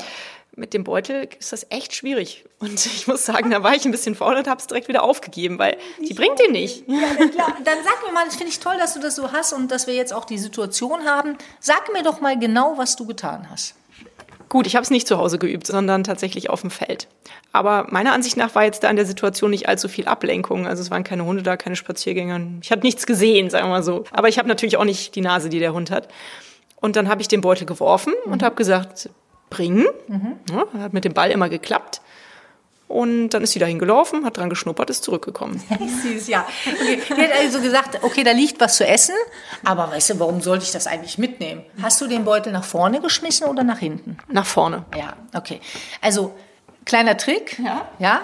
Mit 0.58 0.74
dem 0.74 0.84
Beutel 0.84 1.30
ist 1.38 1.54
das 1.54 1.68
echt 1.70 1.94
schwierig. 1.94 2.44
Und 2.58 2.84
ich 2.84 3.06
muss 3.06 3.24
sagen, 3.24 3.52
da 3.52 3.62
war 3.62 3.76
ich 3.76 3.86
ein 3.86 3.92
bisschen 3.92 4.16
faul 4.16 4.36
und 4.36 4.48
habe 4.48 4.60
es 4.60 4.66
direkt 4.66 4.88
wieder 4.88 5.04
aufgegeben, 5.04 5.60
weil 5.60 5.78
die 6.02 6.16
bringt 6.16 6.40
den 6.40 6.52
nicht. 6.52 6.84
Ja, 6.88 7.00
dann, 7.16 7.30
klar. 7.30 7.56
dann 7.64 7.78
sag 7.84 8.04
mir 8.04 8.12
mal, 8.12 8.26
das 8.26 8.38
finde 8.38 8.50
ich 8.50 8.60
toll, 8.60 8.76
dass 8.80 8.96
du 8.96 9.00
das 9.00 9.16
so 9.16 9.32
hast 9.32 9.54
und 9.54 9.70
dass 9.70 9.86
wir 9.86 9.94
jetzt 9.94 10.14
auch 10.14 10.26
die 10.26 10.40
Situation 10.40 11.06
haben. 11.06 11.38
Sag 11.60 11.94
mir 11.94 12.02
doch 12.02 12.22
mal 12.22 12.40
genau, 12.40 12.76
was 12.76 12.96
du 12.96 13.06
getan 13.06 13.48
hast. 13.52 13.76
Gut, 14.50 14.66
ich 14.66 14.76
habe 14.76 14.84
es 14.84 14.90
nicht 14.90 15.08
zu 15.08 15.20
Hause 15.20 15.38
geübt, 15.38 15.68
sondern 15.68 16.04
tatsächlich 16.04 16.50
auf 16.50 16.62
dem 16.62 16.72
Feld. 16.72 17.08
Aber 17.52 17.86
meiner 17.92 18.14
Ansicht 18.14 18.36
nach 18.36 18.56
war 18.56 18.64
jetzt 18.64 18.84
da 18.84 18.90
in 18.90 18.96
der 18.96 19.06
Situation 19.06 19.52
nicht 19.52 19.68
allzu 19.68 19.88
viel 19.88 20.08
Ablenkung. 20.08 20.66
Also 20.66 20.82
es 20.82 20.90
waren 20.90 21.04
keine 21.04 21.26
Hunde 21.26 21.44
da, 21.44 21.56
keine 21.56 21.76
Spaziergänger. 21.76 22.42
Ich 22.64 22.72
habe 22.72 22.82
nichts 22.82 23.06
gesehen, 23.06 23.52
sagen 23.52 23.66
wir 23.66 23.74
mal 23.74 23.84
so. 23.84 24.06
Aber 24.10 24.28
ich 24.28 24.40
habe 24.40 24.48
natürlich 24.48 24.78
auch 24.78 24.86
nicht 24.86 25.14
die 25.14 25.22
Nase, 25.22 25.50
die 25.50 25.60
der 25.60 25.74
Hund 25.74 25.92
hat. 25.92 26.08
Und 26.78 26.96
dann 26.96 27.10
habe 27.10 27.22
ich 27.22 27.28
den 27.28 27.42
Beutel 27.42 27.68
geworfen 27.68 28.14
und 28.26 28.42
habe 28.42 28.56
gesagt, 28.56 29.10
bringen. 29.50 29.88
Ja, 30.52 30.82
hat 30.82 30.94
mit 30.94 31.06
dem 31.06 31.14
Ball 31.14 31.32
immer 31.32 31.50
geklappt. 31.50 32.02
Und 32.88 33.30
dann 33.30 33.44
ist 33.44 33.52
sie 33.52 33.60
dahin 33.60 33.80
gelaufen, 33.80 34.24
hat 34.24 34.38
dran 34.38 34.50
geschnuppert, 34.50 34.90
ist 34.90 35.04
zurückgekommen. 35.04 35.62
Süß, 36.04 36.28
ja. 36.28 36.48
Okay. 36.66 37.02
Die 37.10 37.22
hat 37.22 37.32
also 37.38 37.60
gesagt, 37.60 38.02
okay, 38.02 38.24
da 38.24 38.32
liegt 38.32 38.62
was 38.62 38.78
zu 38.78 38.88
essen, 38.88 39.16
aber 39.66 39.92
weißt 39.92 40.12
du, 40.12 40.20
warum 40.20 40.42
sollte 40.42 40.64
ich 40.64 40.72
das 40.72 40.88
eigentlich 40.88 41.18
mitnehmen? 41.18 41.64
Hast 41.82 42.00
du 42.00 42.08
den 42.08 42.24
Beutel 42.24 42.54
nach 42.54 42.64
vorne 42.64 43.02
geschmissen 43.02 43.48
oder 43.48 43.64
nach 43.64 43.80
hinten? 43.80 44.18
Nach 44.30 44.46
vorne. 44.46 44.86
Ja, 44.96 45.18
okay. 45.36 45.60
Also, 46.02 46.34
kleiner 46.86 47.18
Trick. 47.18 47.60
Ja. 47.60 47.90
Ja. 48.00 48.22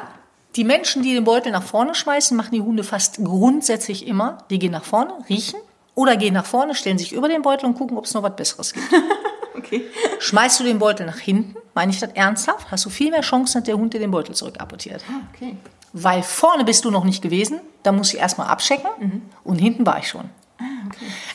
Die 0.55 0.63
Menschen, 0.63 1.03
die 1.03 1.13
den 1.13 1.25
Beutel 1.25 1.51
nach 1.51 1.63
vorne 1.63 1.93
schmeißen, 1.93 2.37
machen 2.37 2.51
die 2.53 2.61
Hunde 2.61 2.83
fast 2.83 3.17
grundsätzlich 3.17 4.07
immer. 4.07 4.37
Die 4.49 4.59
gehen 4.59 4.71
nach 4.71 4.85
vorne, 4.85 5.13
riechen 5.27 5.59
oder 5.95 6.15
gehen 6.15 6.33
nach 6.33 6.45
vorne, 6.45 6.73
stellen 6.75 6.97
sich 6.97 7.11
über 7.11 7.27
den 7.27 7.41
Beutel 7.41 7.65
und 7.65 7.75
gucken, 7.75 7.97
ob 7.97 8.05
es 8.05 8.13
noch 8.13 8.23
was 8.23 8.35
Besseres 8.35 8.73
gibt. 8.73 8.85
Okay. 9.57 9.83
Schmeißt 10.19 10.59
du 10.59 10.63
den 10.63 10.79
Beutel 10.79 11.05
nach 11.05 11.17
hinten, 11.17 11.55
meine 11.73 11.91
ich 11.91 11.99
das 11.99 12.11
ernsthaft, 12.11 12.71
hast 12.71 12.85
du 12.85 12.89
viel 12.89 13.11
mehr 13.11 13.21
Chancen, 13.21 13.59
dass 13.59 13.63
der 13.65 13.77
Hund 13.77 13.93
dir 13.93 13.99
den 13.99 14.11
Beutel 14.11 14.35
zurückapportiert. 14.35 15.03
Okay. 15.33 15.57
Weil 15.93 16.23
vorne 16.23 16.63
bist 16.63 16.85
du 16.85 16.91
noch 16.91 17.03
nicht 17.03 17.21
gewesen, 17.21 17.59
da 17.83 17.91
muss 17.91 18.13
ich 18.13 18.19
erstmal 18.19 18.47
abchecken 18.47 19.21
und 19.43 19.59
hinten 19.59 19.85
war 19.85 19.99
ich 19.99 20.07
schon. 20.07 20.29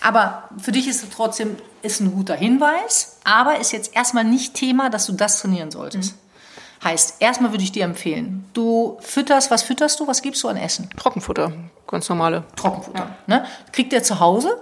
Aber 0.02 0.48
für 0.58 0.72
dich 0.72 0.88
ist 0.88 1.02
es 1.02 1.10
trotzdem 1.10 1.56
ist 1.82 2.00
ein 2.00 2.12
guter 2.12 2.34
Hinweis, 2.34 3.18
aber 3.24 3.58
ist 3.58 3.72
jetzt 3.72 3.94
erstmal 3.94 4.24
nicht 4.24 4.54
Thema, 4.54 4.90
dass 4.90 5.06
du 5.06 5.12
das 5.12 5.40
trainieren 5.40 5.70
solltest. 5.70 6.14
Heißt, 6.82 7.16
erstmal 7.20 7.52
würde 7.52 7.64
ich 7.64 7.72
dir 7.72 7.84
empfehlen, 7.84 8.44
du 8.52 8.98
fütterst, 9.00 9.50
was 9.50 9.62
fütterst 9.62 9.98
du, 9.98 10.06
was 10.06 10.22
gibst 10.22 10.42
du 10.44 10.48
an 10.48 10.56
Essen? 10.56 10.88
Trockenfutter, 10.96 11.52
ganz 11.88 12.08
normale. 12.08 12.44
Trockenfutter. 12.54 13.16
Ne? 13.26 13.44
Kriegt 13.72 13.92
der 13.92 14.02
zu 14.02 14.20
Hause? 14.20 14.60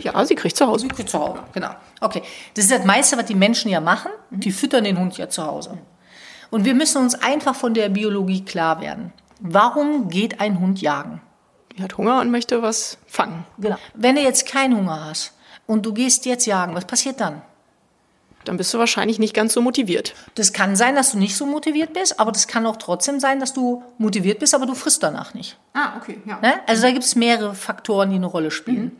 Ja, 0.00 0.24
sie 0.24 0.34
kriegt 0.34 0.56
zu 0.56 0.66
Hause. 0.66 0.88
Zu 0.88 1.18
Hause, 1.18 1.42
genau. 1.52 1.70
Okay. 2.00 2.22
Das 2.54 2.64
ist 2.64 2.72
das 2.72 2.84
meiste, 2.84 3.16
was 3.16 3.26
die 3.26 3.34
Menschen 3.34 3.70
ja 3.70 3.80
machen. 3.80 4.10
Die 4.30 4.52
füttern 4.52 4.84
den 4.84 4.98
Hund 4.98 5.16
ja 5.18 5.28
zu 5.28 5.44
Hause. 5.44 5.78
Und 6.50 6.64
wir 6.64 6.74
müssen 6.74 7.02
uns 7.02 7.14
einfach 7.14 7.54
von 7.54 7.74
der 7.74 7.88
Biologie 7.88 8.44
klar 8.44 8.80
werden. 8.80 9.12
Warum 9.40 10.08
geht 10.08 10.40
ein 10.40 10.60
Hund 10.60 10.80
jagen? 10.80 11.20
Die 11.76 11.82
hat 11.82 11.98
Hunger 11.98 12.20
und 12.20 12.30
möchte 12.30 12.62
was 12.62 12.98
fangen. 13.06 13.44
Genau. 13.58 13.76
Wenn 13.94 14.14
du 14.14 14.22
jetzt 14.22 14.46
keinen 14.46 14.76
Hunger 14.76 15.04
hast 15.04 15.34
und 15.66 15.84
du 15.84 15.92
gehst 15.92 16.24
jetzt 16.24 16.46
jagen, 16.46 16.74
was 16.74 16.86
passiert 16.86 17.20
dann? 17.20 17.42
Dann 18.46 18.56
bist 18.56 18.72
du 18.72 18.78
wahrscheinlich 18.78 19.18
nicht 19.18 19.34
ganz 19.34 19.52
so 19.52 19.60
motiviert. 19.60 20.14
Das 20.36 20.52
kann 20.52 20.76
sein, 20.76 20.94
dass 20.94 21.12
du 21.12 21.18
nicht 21.18 21.36
so 21.36 21.46
motiviert 21.46 21.92
bist, 21.92 22.20
aber 22.20 22.30
das 22.30 22.46
kann 22.46 22.64
auch 22.64 22.76
trotzdem 22.76 23.18
sein, 23.18 23.40
dass 23.40 23.52
du 23.52 23.82
motiviert 23.98 24.38
bist, 24.38 24.54
aber 24.54 24.66
du 24.66 24.74
frisst 24.74 25.02
danach 25.02 25.34
nicht. 25.34 25.58
Ah, 25.74 25.96
okay, 25.96 26.20
ja. 26.24 26.38
Ne? 26.40 26.54
Also 26.66 26.82
da 26.82 26.92
gibt 26.92 27.04
es 27.04 27.16
mehrere 27.16 27.54
Faktoren, 27.54 28.10
die 28.10 28.16
eine 28.16 28.26
Rolle 28.26 28.52
spielen. 28.52 28.92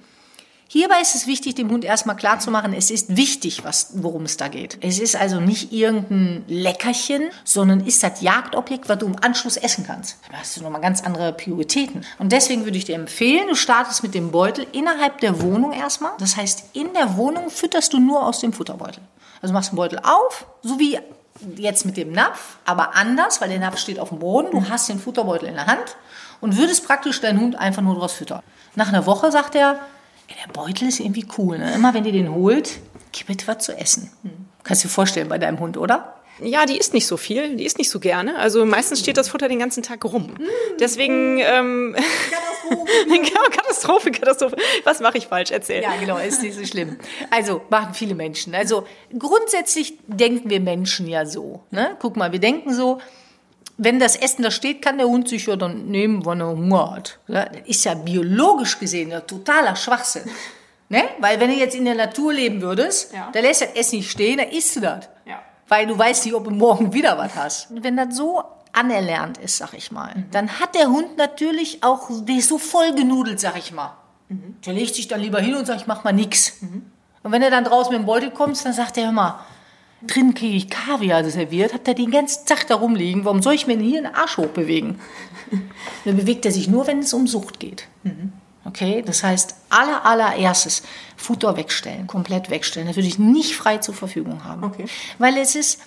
Hierbei 0.68 1.00
ist 1.00 1.14
es 1.14 1.29
wichtig, 1.29 1.55
dem 1.55 1.70
Hund 1.70 1.85
erstmal 1.85 2.16
klarzumachen, 2.16 2.72
es 2.72 2.90
ist 2.90 3.16
wichtig, 3.16 3.62
worum 3.94 4.24
es 4.24 4.37
da 4.37 4.48
geht. 4.48 4.79
Es 4.81 4.98
ist 4.98 5.14
also 5.14 5.38
nicht 5.38 5.72
irgendein 5.72 6.44
Leckerchen, 6.48 7.31
sondern 7.44 7.87
ist 7.87 8.02
das 8.02 8.20
Jagdobjekt, 8.20 8.88
was 8.88 8.98
du 8.98 9.07
im 9.07 9.16
Anschluss 9.22 9.57
essen 9.57 9.85
kannst. 9.87 10.18
Da 10.31 10.38
hast 10.38 10.57
du 10.57 10.62
nochmal 10.62 10.81
ganz 10.81 11.05
andere 11.05 11.33
Prioritäten. 11.33 12.05
Und 12.18 12.33
deswegen 12.33 12.64
würde 12.64 12.79
ich 12.79 12.85
dir 12.85 12.96
empfehlen, 12.96 13.46
du 13.46 13.55
startest 13.55 14.02
mit 14.02 14.14
dem 14.14 14.33
Beutel 14.33 14.66
innerhalb 14.72 15.20
der 15.20 15.40
Wohnung 15.40 15.72
erstmal. 15.72 16.12
Das 16.18 16.37
heißt, 16.37 16.70
in 16.72 16.92
der 16.94 17.16
Wohnung 17.16 17.48
fütterst 17.48 17.92
du 17.92 18.00
nur 18.00 18.26
aus 18.26 18.40
dem 18.40 18.52
Futterbeutel. 18.52 19.02
Also 19.42 19.55
machst 19.55 19.70
den 19.70 19.76
Beutel 19.76 20.00
auf, 20.00 20.46
so 20.62 20.81
wie 20.81 20.98
jetzt 21.57 21.85
mit 21.85 21.96
dem 21.96 22.11
Napf, 22.11 22.57
aber 22.64 22.96
anders, 22.96 23.40
weil 23.40 23.50
der 23.50 23.61
Napf 23.61 23.79
steht 23.79 24.00
auf 24.00 24.09
dem 24.09 24.18
Boden, 24.18 24.50
du 24.50 24.68
hast 24.68 24.88
den 24.88 24.98
Futterbeutel 24.98 25.48
in 25.48 25.55
der 25.55 25.66
Hand 25.66 25.96
und 26.40 26.57
würdest 26.57 26.87
praktisch 26.87 27.20
deinen 27.20 27.40
Hund 27.40 27.57
einfach 27.57 27.83
nur 27.83 27.94
draus 27.94 28.14
füttern. 28.14 28.42
Nach 28.74 28.88
einer 28.88 29.07
Woche 29.07 29.31
sagt 29.31 29.55
er, 29.55 29.79
der 30.35 30.53
Beutel 30.53 30.89
ist 30.89 31.01
irgendwie 31.01 31.27
cool. 31.39 31.59
Ne? 31.59 31.75
Immer 31.75 31.95
wenn 31.95 32.05
ihr 32.05 32.12
den 32.12 32.33
holt, 32.33 32.79
gib 33.12 33.29
bitte 33.29 33.47
was 33.47 33.59
zu 33.65 33.77
essen. 33.77 34.11
Kannst 34.65 34.83
du 34.83 34.89
dir 34.89 34.95
vorstellen 34.95 35.29
bei 35.29 35.39
deinem 35.39 35.61
Hund, 35.61 35.77
oder? 35.77 36.17
Ja, 36.43 36.67
die 36.67 36.77
isst 36.77 36.93
nicht 36.93 37.07
so 37.07 37.17
viel, 37.17 37.57
die 37.57 37.65
isst 37.65 37.79
nicht 37.79 37.89
so 37.89 37.99
gerne. 37.99 38.39
Also 38.39 38.67
meistens 38.67 39.01
steht 39.01 39.17
das 39.17 39.29
Futter 39.29 39.49
den 39.49 39.59
ganzen 39.59 39.83
Tag 39.83 40.05
rum. 40.05 40.35
Deswegen 40.79 41.39
ähm, 41.39 41.97
Katastrophe. 43.09 43.51
Katastrophe, 43.51 44.11
Katastrophe. 44.11 44.57
Was 44.85 45.01
mache 45.01 45.17
ich 45.19 45.29
falsch? 45.29 45.51
Erzähl. 45.51 45.83
Ja, 45.83 45.97
genau, 45.99 46.19
ist 46.19 46.43
nicht 46.43 46.57
so 46.57 46.65
schlimm. 46.65 46.99
Also 47.31 47.62
machen 47.71 47.95
viele 47.95 48.15
Menschen. 48.15 48.55
Also 48.55 48.87
grundsätzlich 49.19 49.95
denken 50.07 50.51
wir 50.51 50.61
Menschen 50.61 51.09
ja 51.09 51.25
so. 51.25 51.62
Ne? 51.71 51.97
Guck 52.01 52.17
mal, 52.17 52.33
wir 52.33 52.41
denken 52.41 52.75
so, 52.75 52.99
wenn 53.79 53.99
das 54.01 54.17
Essen 54.17 54.43
da 54.43 54.51
steht, 54.51 54.81
kann 54.83 54.99
der 54.99 55.07
Hund 55.07 55.29
sich 55.29 55.47
ja 55.47 55.57
dann 55.57 55.87
nehmen, 55.87 56.25
wann 56.25 56.41
er 56.41 56.49
Hunger 56.49 56.93
hat. 56.97 57.19
Das 57.29 57.47
ist 57.67 57.85
ja 57.85 57.95
biologisch 57.95 58.79
gesehen 58.79 59.11
ja 59.11 59.21
totaler 59.21 59.77
Schwachsinn. 59.77 60.25
Ne? 60.89 61.03
Weil 61.19 61.41
wenn 61.41 61.51
du 61.51 61.57
jetzt 61.57 61.75
in 61.75 61.85
der 61.85 61.97
Natur 61.97 62.33
leben 62.33 62.61
würdest, 62.62 63.12
Ja. 63.12 63.29
da 63.33 63.41
lässt 63.41 63.61
das 63.61 63.71
Essen 63.75 63.97
nicht 63.97 64.09
stehen, 64.09 64.39
dann 64.39 64.51
isst 64.51 64.77
du 64.77 64.81
das. 64.81 65.09
Ja. 65.27 65.41
Weil 65.67 65.85
du 65.89 65.99
weißt 65.99 66.25
nicht, 66.25 66.33
ob 66.37 66.45
du 66.45 66.51
morgen 66.53 66.93
wieder 66.93 67.19
was 67.19 67.35
hast. 67.35 67.73
Und 67.73 67.83
wenn 67.83 67.97
das 67.97 68.15
so 68.15 68.45
anerlernt 68.73 69.37
ist, 69.39 69.57
sag 69.57 69.75
ich 69.75 69.91
mal, 69.91 70.15
dann 70.31 70.61
hat 70.61 70.77
der 70.77 70.87
Hund 70.87 71.17
natürlich 71.17 71.83
auch, 71.83 72.09
der 72.23 72.37
ist 72.37 72.49
so 72.49 72.59
voll 72.59 72.95
genudelt, 72.95 73.41
sag 73.41 73.59
ich 73.59 73.73
mal. 73.73 73.97
Der 74.65 74.75
legt 74.75 74.95
sich 74.95 75.09
dann 75.09 75.19
lieber 75.21 75.41
hin 75.41 75.57
und 75.57 75.67
sagt, 75.67 75.81
ich 75.81 75.87
mach 75.89 76.05
mal 76.05 76.12
nix. 76.12 76.53
Und 77.25 77.33
wenn 77.33 77.43
er 77.43 77.51
dann 77.51 77.65
draußen 77.65 77.91
mit 77.93 78.03
dem 78.03 78.07
Beutel 78.07 78.31
kommt, 78.31 78.65
dann 78.65 78.73
sagt 78.73 78.97
er, 78.97 79.07
hör 79.07 79.12
mal, 79.12 79.41
drin 80.02 80.35
kriege 80.35 80.56
ich 80.56 80.70
Kaviar 80.70 81.24
serviert, 81.24 81.72
habt 81.72 81.88
ihr 81.88 81.94
den 81.94 82.11
ganzen 82.11 82.46
Tag 82.46 82.66
da 82.66 82.76
rumliegen, 82.76 83.24
warum 83.24 83.42
soll 83.42 83.54
ich 83.54 83.66
mir 83.66 83.76
denn 83.76 83.87
hier 83.87 84.02
den 84.02 84.14
Arsch 84.14 84.37
hochbewegen? 84.37 85.00
Dann 86.04 86.16
bewegt 86.16 86.44
er 86.44 86.52
sich 86.52 86.68
nur, 86.68 86.87
wenn 86.87 87.00
es 87.00 87.12
um 87.12 87.26
Sucht 87.26 87.61
geht. 87.61 87.88
Okay, 88.64 89.02
das 89.06 89.22
heißt, 89.22 89.54
aller, 89.70 90.04
allererstes 90.04 90.82
Futter 91.16 91.56
wegstellen, 91.56 92.06
komplett 92.06 92.50
wegstellen. 92.50 92.88
Das 92.88 92.96
würde 92.96 93.09
ich 93.09 93.18
nicht 93.18 93.54
frei 93.54 93.78
zur 93.78 93.94
Verfügung 93.94 94.44
haben. 94.44 94.64
Okay. 94.64 94.87
Weil 95.18 95.37
es 95.37 95.54
ist, 95.54 95.80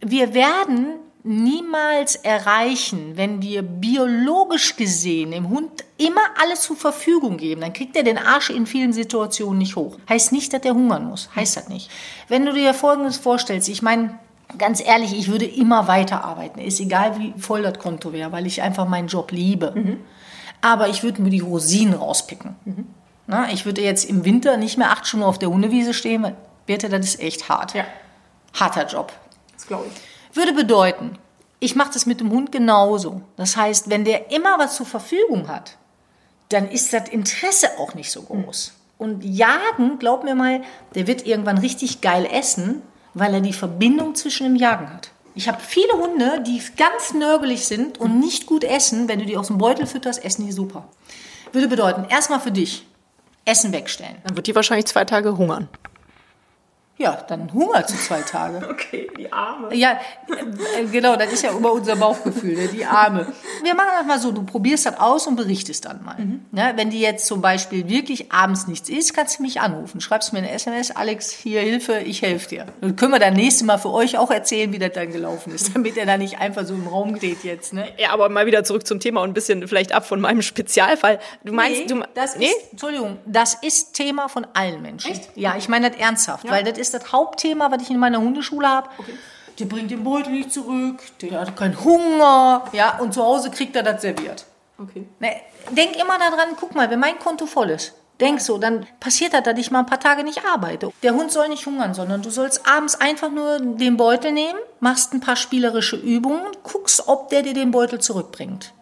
wir 0.00 0.32
werden 0.32 0.94
niemals 1.24 2.16
erreichen, 2.16 3.16
wenn 3.16 3.40
wir 3.40 3.62
biologisch 3.62 4.76
gesehen 4.76 5.30
dem 5.30 5.48
Hund 5.48 5.82
immer 5.96 6.20
alles 6.40 6.60
zur 6.60 6.76
Verfügung 6.76 7.38
geben, 7.38 7.62
dann 7.62 7.72
kriegt 7.72 7.96
er 7.96 8.02
den 8.02 8.18
Arsch 8.18 8.50
in 8.50 8.66
vielen 8.66 8.92
Situationen 8.92 9.58
nicht 9.58 9.74
hoch. 9.74 9.98
Heißt 10.08 10.32
nicht, 10.32 10.52
dass 10.52 10.62
er 10.62 10.74
hungern 10.74 11.06
muss. 11.06 11.30
Heißt 11.34 11.56
das 11.56 11.68
nicht. 11.68 11.90
Wenn 12.28 12.44
du 12.44 12.52
dir 12.52 12.74
Folgendes 12.74 13.16
vorstellst, 13.16 13.70
ich 13.70 13.80
meine, 13.80 14.18
ganz 14.58 14.86
ehrlich, 14.86 15.18
ich 15.18 15.28
würde 15.28 15.46
immer 15.46 15.88
weiterarbeiten. 15.88 16.60
Ist 16.60 16.78
egal, 16.78 17.18
wie 17.18 17.32
voll 17.38 17.62
das 17.62 17.78
Konto 17.78 18.12
wäre, 18.12 18.30
weil 18.30 18.46
ich 18.46 18.60
einfach 18.60 18.86
meinen 18.86 19.08
Job 19.08 19.32
liebe. 19.32 19.98
Aber 20.60 20.88
ich 20.88 21.02
würde 21.02 21.22
mir 21.22 21.30
die 21.30 21.40
Rosinen 21.40 21.94
rauspicken. 21.94 22.54
Na, 23.26 23.50
ich 23.50 23.64
würde 23.64 23.80
jetzt 23.80 24.04
im 24.04 24.26
Winter 24.26 24.58
nicht 24.58 24.76
mehr 24.76 24.90
acht 24.90 25.06
Stunden 25.06 25.24
auf 25.24 25.38
der 25.38 25.48
Hundewiese 25.48 25.94
stehen, 25.94 26.22
weil, 26.22 26.36
Birte, 26.66 26.90
das 26.90 27.06
ist 27.06 27.20
echt 27.20 27.48
hart. 27.48 27.72
Ja. 27.72 27.86
Harter 28.52 28.86
Job. 28.86 29.10
Das 29.54 29.66
glaube 29.66 29.86
ich. 29.86 30.13
Würde 30.34 30.52
bedeuten, 30.52 31.16
ich 31.60 31.76
mache 31.76 31.92
das 31.92 32.06
mit 32.06 32.18
dem 32.20 32.30
Hund 32.30 32.50
genauso. 32.50 33.22
Das 33.36 33.56
heißt, 33.56 33.88
wenn 33.88 34.04
der 34.04 34.32
immer 34.32 34.58
was 34.58 34.74
zur 34.74 34.84
Verfügung 34.84 35.48
hat, 35.48 35.76
dann 36.48 36.68
ist 36.68 36.92
das 36.92 37.08
Interesse 37.08 37.78
auch 37.78 37.94
nicht 37.94 38.10
so 38.10 38.22
groß. 38.22 38.74
Und 38.98 39.24
Jagen, 39.24 39.98
glaub 40.00 40.24
mir 40.24 40.34
mal, 40.34 40.62
der 40.96 41.06
wird 41.06 41.24
irgendwann 41.24 41.58
richtig 41.58 42.00
geil 42.00 42.28
essen, 42.30 42.82
weil 43.14 43.32
er 43.32 43.40
die 43.40 43.52
Verbindung 43.52 44.16
zwischen 44.16 44.44
dem 44.44 44.56
Jagen 44.56 44.92
hat. 44.92 45.10
Ich 45.36 45.48
habe 45.48 45.60
viele 45.60 45.92
Hunde, 45.92 46.42
die 46.46 46.60
ganz 46.76 47.14
nörgelig 47.14 47.66
sind 47.66 47.98
und 47.98 48.18
nicht 48.18 48.46
gut 48.46 48.64
essen. 48.64 49.08
Wenn 49.08 49.20
du 49.20 49.26
die 49.26 49.36
aus 49.36 49.48
dem 49.48 49.58
Beutel 49.58 49.86
fütterst, 49.86 50.24
essen 50.24 50.46
die 50.46 50.52
super. 50.52 50.88
Würde 51.52 51.68
bedeuten, 51.68 52.06
erstmal 52.08 52.40
für 52.40 52.52
dich, 52.52 52.86
Essen 53.44 53.72
wegstellen. 53.72 54.16
Dann 54.24 54.36
wird 54.36 54.46
die 54.46 54.54
wahrscheinlich 54.54 54.86
zwei 54.86 55.04
Tage 55.04 55.36
hungern. 55.36 55.68
Ja, 56.96 57.18
dann 57.26 57.52
hungert 57.52 57.88
sie 57.88 57.98
zwei 57.98 58.20
Tage. 58.20 58.62
Okay, 58.74 59.08
die 59.16 59.32
Arme. 59.32 59.74
Ja, 59.74 60.00
äh, 60.28 60.84
genau, 60.90 61.16
das 61.16 61.32
ist 61.32 61.42
ja 61.42 61.50
immer 61.50 61.72
unser 61.72 61.96
Bauchgefühl, 61.96 62.56
ne? 62.56 62.68
die 62.68 62.84
Arme. 62.84 63.26
Wir 63.62 63.74
machen 63.74 63.90
das 63.98 64.06
mal 64.06 64.18
so, 64.18 64.32
du 64.32 64.42
probierst 64.42 64.86
das 64.86 64.98
aus 64.98 65.26
und 65.26 65.36
berichtest 65.36 65.84
dann 65.84 66.04
mal. 66.04 66.16
Mhm. 66.18 66.44
Ja, 66.52 66.76
wenn 66.76 66.90
die 66.90 67.00
jetzt 67.00 67.26
zum 67.26 67.40
Beispiel 67.40 67.88
wirklich 67.88 68.32
abends 68.32 68.66
nichts 68.66 68.88
isst, 68.88 69.14
kannst 69.14 69.38
du 69.38 69.42
mich 69.42 69.60
anrufen. 69.60 70.00
Schreibst 70.00 70.32
mir 70.32 70.40
eine 70.40 70.50
SMS, 70.50 70.90
Alex, 70.90 71.30
hier 71.30 71.60
Hilfe, 71.60 72.00
ich 72.00 72.22
helfe 72.22 72.48
dir. 72.48 72.66
Dann 72.80 72.96
können 72.96 73.12
wir 73.12 73.18
dann 73.18 73.34
nächstes 73.34 73.64
Mal 73.64 73.78
für 73.78 73.90
euch 73.90 74.18
auch 74.18 74.30
erzählen, 74.30 74.72
wie 74.72 74.78
das 74.78 74.92
dann 74.92 75.12
gelaufen 75.12 75.54
ist, 75.54 75.70
damit 75.74 75.96
er 75.96 76.06
da 76.06 76.16
nicht 76.16 76.40
einfach 76.40 76.64
so 76.64 76.74
im 76.74 76.86
Raum 76.86 77.14
geht 77.18 77.44
jetzt. 77.44 77.72
Ne? 77.72 77.86
Ja, 77.98 78.10
aber 78.10 78.28
mal 78.28 78.46
wieder 78.46 78.64
zurück 78.64 78.86
zum 78.86 79.00
Thema 79.00 79.22
und 79.22 79.30
ein 79.30 79.34
bisschen 79.34 79.66
vielleicht 79.68 79.92
ab 79.92 80.06
von 80.06 80.20
meinem 80.20 80.42
Spezialfall. 80.42 81.20
Du 81.44 81.52
meinst, 81.52 81.80
nee, 81.82 81.86
du, 81.86 82.02
das 82.14 82.36
nee? 82.36 82.46
ist, 82.46 82.72
Entschuldigung, 82.72 83.18
das 83.24 83.54
ist 83.54 83.94
Thema 83.94 84.28
von 84.28 84.46
allen 84.54 84.82
Menschen. 84.82 85.12
Echt? 85.12 85.30
Ja, 85.36 85.56
ich 85.56 85.68
meine 85.68 85.90
das 85.90 85.98
ernsthaft, 85.98 86.44
ja. 86.44 86.50
weil 86.50 86.64
das 86.64 86.78
ist 86.78 86.83
das 86.92 87.12
Hauptthema, 87.12 87.70
was 87.70 87.82
ich 87.82 87.90
in 87.90 87.98
meiner 87.98 88.18
Hundeschule 88.20 88.68
habe. 88.68 88.90
Okay. 88.98 89.14
Der 89.58 89.66
bringt 89.66 89.90
den 89.90 90.02
Beutel 90.02 90.32
nicht 90.32 90.52
zurück, 90.52 91.00
der 91.20 91.40
hat 91.40 91.56
keinen 91.56 91.82
Hunger, 91.82 92.64
ja, 92.72 92.98
und 92.98 93.14
zu 93.14 93.22
Hause 93.22 93.50
kriegt 93.50 93.76
er 93.76 93.84
das 93.84 94.02
serviert. 94.02 94.44
Okay. 94.78 95.06
Ne, 95.20 95.30
denk 95.70 95.94
immer 95.94 96.18
daran, 96.18 96.56
guck 96.58 96.74
mal, 96.74 96.90
wenn 96.90 96.98
mein 96.98 97.18
Konto 97.20 97.46
voll 97.46 97.70
ist, 97.70 97.94
denk 98.20 98.40
so, 98.40 98.58
dann 98.58 98.86
passiert 98.98 99.32
das, 99.32 99.44
dass 99.44 99.58
ich 99.58 99.70
mal 99.70 99.80
ein 99.80 99.86
paar 99.86 100.00
Tage 100.00 100.24
nicht 100.24 100.44
arbeite. 100.44 100.92
Der 101.04 101.14
Hund 101.14 101.30
soll 101.30 101.48
nicht 101.48 101.66
hungern, 101.66 101.94
sondern 101.94 102.22
du 102.22 102.30
sollst 102.30 102.66
abends 102.66 103.00
einfach 103.00 103.30
nur 103.30 103.60
den 103.60 103.96
Beutel 103.96 104.32
nehmen, 104.32 104.58
machst 104.80 105.12
ein 105.12 105.20
paar 105.20 105.36
spielerische 105.36 105.96
Übungen, 105.96 106.42
guckst, 106.64 107.06
ob 107.06 107.28
der 107.30 107.42
dir 107.42 107.54
den 107.54 107.70
Beutel 107.70 108.00
zurückbringt. 108.00 108.72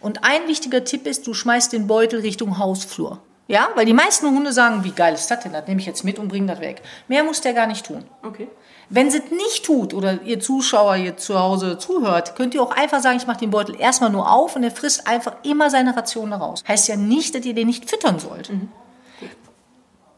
Und 0.00 0.24
ein 0.24 0.48
wichtiger 0.48 0.84
Tipp 0.84 1.06
ist, 1.06 1.26
du 1.26 1.32
schmeißt 1.32 1.72
den 1.72 1.86
Beutel 1.86 2.20
Richtung 2.20 2.58
Hausflur. 2.58 3.18
Ja, 3.48 3.68
weil 3.74 3.84
die 3.84 3.92
meisten 3.92 4.26
Hunde 4.26 4.52
sagen, 4.52 4.84
wie 4.84 4.92
geil 4.92 5.14
ist 5.14 5.30
das 5.30 5.40
denn? 5.40 5.52
Das 5.52 5.66
nehme 5.66 5.80
ich 5.80 5.86
jetzt 5.86 6.04
mit 6.04 6.18
und 6.18 6.28
bringe 6.28 6.46
das 6.46 6.60
weg. 6.60 6.82
Mehr 7.08 7.24
muss 7.24 7.40
der 7.40 7.52
gar 7.52 7.66
nicht 7.66 7.84
tun. 7.84 8.04
Okay. 8.22 8.48
Wenn 8.88 9.10
sie 9.10 9.18
es 9.18 9.30
nicht 9.30 9.64
tut 9.64 9.94
oder 9.94 10.22
ihr 10.22 10.38
Zuschauer 10.38 10.96
hier 10.96 11.16
zu 11.16 11.38
Hause 11.38 11.78
zuhört, 11.78 12.36
könnt 12.36 12.54
ihr 12.54 12.62
auch 12.62 12.70
einfach 12.70 13.00
sagen, 13.00 13.16
ich 13.16 13.26
mache 13.26 13.38
den 13.38 13.50
Beutel 13.50 13.78
erstmal 13.78 14.10
nur 14.10 14.30
auf 14.30 14.54
und 14.54 14.62
er 14.62 14.70
frisst 14.70 15.06
einfach 15.06 15.36
immer 15.44 15.70
seine 15.70 15.96
Ration 15.96 16.32
raus. 16.32 16.62
Heißt 16.68 16.88
ja 16.88 16.96
nicht, 16.96 17.34
dass 17.34 17.44
ihr 17.44 17.54
den 17.54 17.66
nicht 17.66 17.88
füttern 17.88 18.18
sollt. 18.18 18.50
Mhm. 18.50 18.68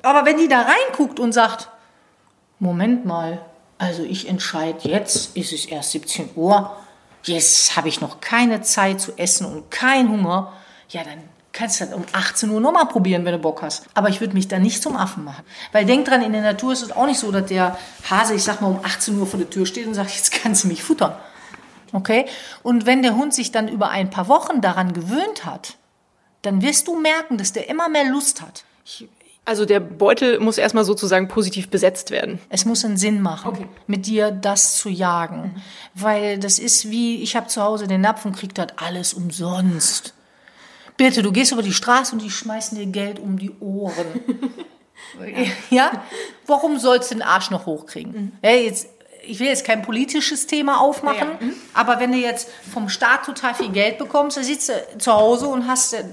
Aber 0.02 0.26
wenn 0.26 0.36
die 0.36 0.48
da 0.48 0.62
reinguckt 0.62 1.18
und 1.18 1.32
sagt, 1.32 1.70
Moment 2.58 3.06
mal, 3.06 3.40
also 3.78 4.02
ich 4.02 4.28
entscheide, 4.28 4.88
jetzt 4.88 5.36
ist 5.36 5.52
es 5.52 5.64
erst 5.64 5.92
17 5.92 6.30
Uhr, 6.36 6.76
jetzt 7.24 7.76
habe 7.76 7.88
ich 7.88 8.00
noch 8.00 8.20
keine 8.20 8.60
Zeit 8.60 9.00
zu 9.00 9.16
essen 9.16 9.46
und 9.46 9.70
keinen 9.70 10.10
Hunger, 10.10 10.52
ja, 10.88 11.02
dann 11.04 11.22
kannst 11.54 11.80
das 11.80 11.94
um 11.94 12.04
18 12.12 12.50
Uhr 12.50 12.60
nochmal 12.60 12.86
probieren, 12.86 13.24
wenn 13.24 13.32
du 13.32 13.38
Bock 13.38 13.62
hast. 13.62 13.84
Aber 13.94 14.10
ich 14.10 14.20
würde 14.20 14.34
mich 14.34 14.48
da 14.48 14.58
nicht 14.58 14.82
zum 14.82 14.96
Affen 14.96 15.24
machen. 15.24 15.44
Weil 15.72 15.86
denk 15.86 16.04
dran, 16.04 16.20
in 16.20 16.32
der 16.32 16.42
Natur 16.42 16.72
ist 16.72 16.82
es 16.82 16.92
auch 16.92 17.06
nicht 17.06 17.18
so, 17.18 17.32
dass 17.32 17.46
der 17.46 17.78
Hase, 18.10 18.34
ich 18.34 18.42
sag 18.42 18.60
mal, 18.60 18.68
um 18.68 18.80
18 18.82 19.18
Uhr 19.18 19.26
vor 19.26 19.38
der 19.38 19.48
Tür 19.48 19.64
steht 19.64 19.86
und 19.86 19.94
sagt, 19.94 20.10
jetzt 20.10 20.32
kannst 20.32 20.64
du 20.64 20.68
mich 20.68 20.82
futtern. 20.82 21.14
Okay? 21.92 22.26
Und 22.62 22.86
wenn 22.86 23.02
der 23.02 23.14
Hund 23.14 23.32
sich 23.32 23.52
dann 23.52 23.68
über 23.68 23.88
ein 23.88 24.10
paar 24.10 24.28
Wochen 24.28 24.60
daran 24.60 24.92
gewöhnt 24.92 25.46
hat, 25.46 25.76
dann 26.42 26.60
wirst 26.60 26.88
du 26.88 27.00
merken, 27.00 27.38
dass 27.38 27.52
der 27.52 27.70
immer 27.70 27.88
mehr 27.88 28.04
Lust 28.04 28.42
hat. 28.42 28.64
Ich, 28.84 29.08
also 29.44 29.64
der 29.64 29.78
Beutel 29.78 30.40
muss 30.40 30.58
erstmal 30.58 30.84
sozusagen 30.84 31.28
positiv 31.28 31.68
besetzt 31.68 32.10
werden. 32.10 32.40
Es 32.48 32.64
muss 32.64 32.84
einen 32.84 32.96
Sinn 32.96 33.22
machen, 33.22 33.48
okay. 33.48 33.68
mit 33.86 34.06
dir 34.06 34.32
das 34.32 34.76
zu 34.76 34.88
jagen. 34.88 35.42
Mhm. 35.54 35.62
Weil 35.94 36.38
das 36.38 36.58
ist 36.58 36.90
wie, 36.90 37.22
ich 37.22 37.36
habe 37.36 37.46
zu 37.46 37.62
Hause 37.62 37.86
den 37.86 38.00
Napf 38.00 38.24
und 38.24 38.36
krieg 38.36 38.54
das 38.54 38.68
alles 38.76 39.14
umsonst. 39.14 40.14
Bitte, 40.96 41.22
du 41.22 41.32
gehst 41.32 41.52
über 41.52 41.62
die 41.62 41.72
Straße 41.72 42.12
und 42.12 42.22
die 42.22 42.30
schmeißen 42.30 42.78
dir 42.78 42.86
Geld 42.86 43.18
um 43.18 43.38
die 43.38 43.50
Ohren. 43.60 44.06
ja? 45.70 46.04
Warum 46.46 46.78
sollst 46.78 47.10
du 47.10 47.16
den 47.16 47.22
Arsch 47.22 47.50
noch 47.50 47.66
hochkriegen? 47.66 48.12
Mhm. 48.12 48.32
Ja, 48.42 48.50
jetzt, 48.50 48.88
ich 49.26 49.40
will 49.40 49.46
jetzt 49.46 49.64
kein 49.64 49.82
politisches 49.82 50.46
Thema 50.46 50.80
aufmachen, 50.80 51.18
ja, 51.18 51.38
ja. 51.40 51.46
Mhm. 51.46 51.54
aber 51.72 52.00
wenn 52.00 52.12
du 52.12 52.18
jetzt 52.18 52.48
vom 52.72 52.88
Staat 52.88 53.24
total 53.24 53.54
viel 53.54 53.70
Geld 53.70 53.98
bekommst, 53.98 54.36
dann 54.36 54.44
sitzt 54.44 54.68
du 54.68 54.98
zu 54.98 55.12
Hause 55.12 55.48
und 55.48 55.66
hast, 55.66 55.94
äh, 55.94 56.04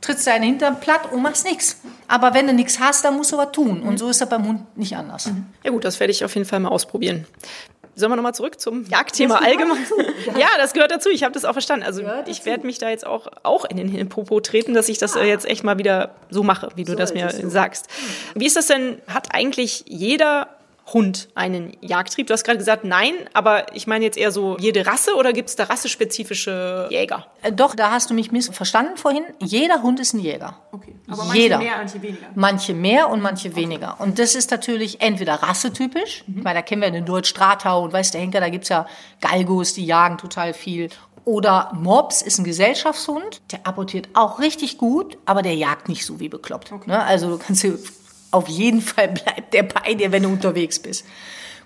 trittst 0.00 0.26
deinen 0.26 0.44
Hintern 0.44 0.80
platt 0.80 1.12
und 1.12 1.22
machst 1.22 1.44
nichts. 1.44 1.80
Aber 2.08 2.34
wenn 2.34 2.46
du 2.46 2.54
nichts 2.54 2.80
hast, 2.80 3.04
dann 3.04 3.16
musst 3.16 3.32
du 3.32 3.36
was 3.36 3.52
tun. 3.52 3.82
Und 3.82 3.92
mhm. 3.92 3.98
so 3.98 4.08
ist 4.08 4.20
das 4.20 4.28
beim 4.28 4.46
Hund 4.46 4.76
nicht 4.76 4.96
anders. 4.96 5.26
Mhm. 5.26 5.46
Ja 5.62 5.70
gut, 5.70 5.84
das 5.84 6.00
werde 6.00 6.10
ich 6.10 6.24
auf 6.24 6.34
jeden 6.34 6.46
Fall 6.46 6.60
mal 6.60 6.70
ausprobieren. 6.70 7.26
Sollen 8.00 8.12
wir 8.12 8.16
nochmal 8.16 8.34
zurück 8.34 8.60
zum 8.60 8.84
Jagdthema 8.84 9.36
allgemein? 9.36 9.78
Ja. 10.38 10.48
das 10.58 10.72
gehört 10.72 10.90
dazu. 10.90 11.08
Ich 11.10 11.22
habe 11.22 11.32
das 11.32 11.44
auch 11.44 11.52
verstanden. 11.52 11.84
Also 11.84 12.02
ich 12.26 12.44
werde 12.44 12.66
mich 12.66 12.78
da 12.78 12.90
jetzt 12.90 13.06
auch, 13.06 13.28
auch 13.42 13.64
in 13.64 13.76
den 13.76 14.08
Popo 14.08 14.40
treten, 14.40 14.74
dass 14.74 14.88
ich 14.88 14.98
das 14.98 15.16
ah. 15.16 15.22
jetzt 15.22 15.46
echt 15.46 15.64
mal 15.64 15.78
wieder 15.78 16.14
so 16.30 16.42
mache, 16.42 16.68
wie 16.74 16.84
du 16.84 16.92
so 16.92 16.98
das 16.98 17.14
mir 17.14 17.30
sagst. 17.30 17.88
Wie 18.34 18.46
ist 18.46 18.56
das 18.56 18.66
denn? 18.66 19.00
Hat 19.06 19.34
eigentlich 19.34 19.84
jeder 19.86 20.48
Hund 20.92 21.28
einen 21.34 21.76
Jagdtrieb? 21.80 22.26
Du 22.26 22.32
hast 22.32 22.44
gerade 22.44 22.58
gesagt, 22.58 22.84
nein, 22.84 23.14
aber 23.32 23.74
ich 23.74 23.86
meine 23.86 24.04
jetzt 24.04 24.18
eher 24.18 24.32
so 24.32 24.56
jede 24.58 24.86
Rasse 24.86 25.14
oder 25.14 25.32
gibt 25.32 25.48
es 25.48 25.56
da 25.56 25.64
rassespezifische 25.64 26.88
Jäger? 26.90 27.26
Äh, 27.42 27.52
doch, 27.52 27.74
da 27.74 27.90
hast 27.90 28.10
du 28.10 28.14
mich 28.14 28.32
missverstanden 28.32 28.96
vorhin. 28.96 29.24
Jeder 29.40 29.82
Hund 29.82 30.00
ist 30.00 30.14
ein 30.14 30.20
Jäger. 30.20 30.58
Okay. 30.72 30.94
Aber 31.08 31.24
manche 31.24 31.42
Jeder. 31.42 31.58
mehr, 31.58 31.76
manche 31.76 32.02
weniger. 32.02 32.26
Manche 32.34 32.74
mehr 32.74 33.08
und 33.10 33.20
manche 33.22 33.56
weniger. 33.56 34.00
Und 34.00 34.18
das 34.18 34.34
ist 34.34 34.50
natürlich 34.50 35.00
entweder 35.00 35.34
rassetypisch, 35.34 36.24
mhm. 36.26 36.44
weil 36.44 36.54
da 36.54 36.62
kennen 36.62 36.82
wir 36.82 36.90
den 36.90 37.06
Deutsch-Strathau 37.06 37.82
und 37.82 37.92
weißt 37.92 38.14
der 38.14 38.20
Henker, 38.20 38.40
da 38.40 38.48
gibt 38.48 38.64
es 38.64 38.68
ja 38.70 38.86
Galgos, 39.20 39.74
die 39.74 39.84
jagen 39.84 40.18
total 40.18 40.54
viel. 40.54 40.88
Oder 41.24 41.70
Mops 41.74 42.22
ist 42.22 42.38
ein 42.38 42.44
Gesellschaftshund, 42.44 43.42
der 43.52 43.66
apportiert 43.66 44.08
auch 44.14 44.40
richtig 44.40 44.78
gut, 44.78 45.18
aber 45.26 45.42
der 45.42 45.54
jagt 45.54 45.88
nicht 45.88 46.06
so 46.06 46.18
wie 46.18 46.28
bekloppt. 46.28 46.72
Okay. 46.72 46.90
Ne? 46.90 47.02
Also 47.02 47.28
du 47.28 47.38
kannst 47.38 47.62
dir 47.62 47.78
auf 48.30 48.48
jeden 48.48 48.80
Fall 48.80 49.08
bleibt 49.08 49.54
der 49.54 49.64
bei 49.64 49.94
dir, 49.94 50.12
wenn 50.12 50.22
du 50.22 50.28
unterwegs 50.28 50.78
bist. 50.78 51.04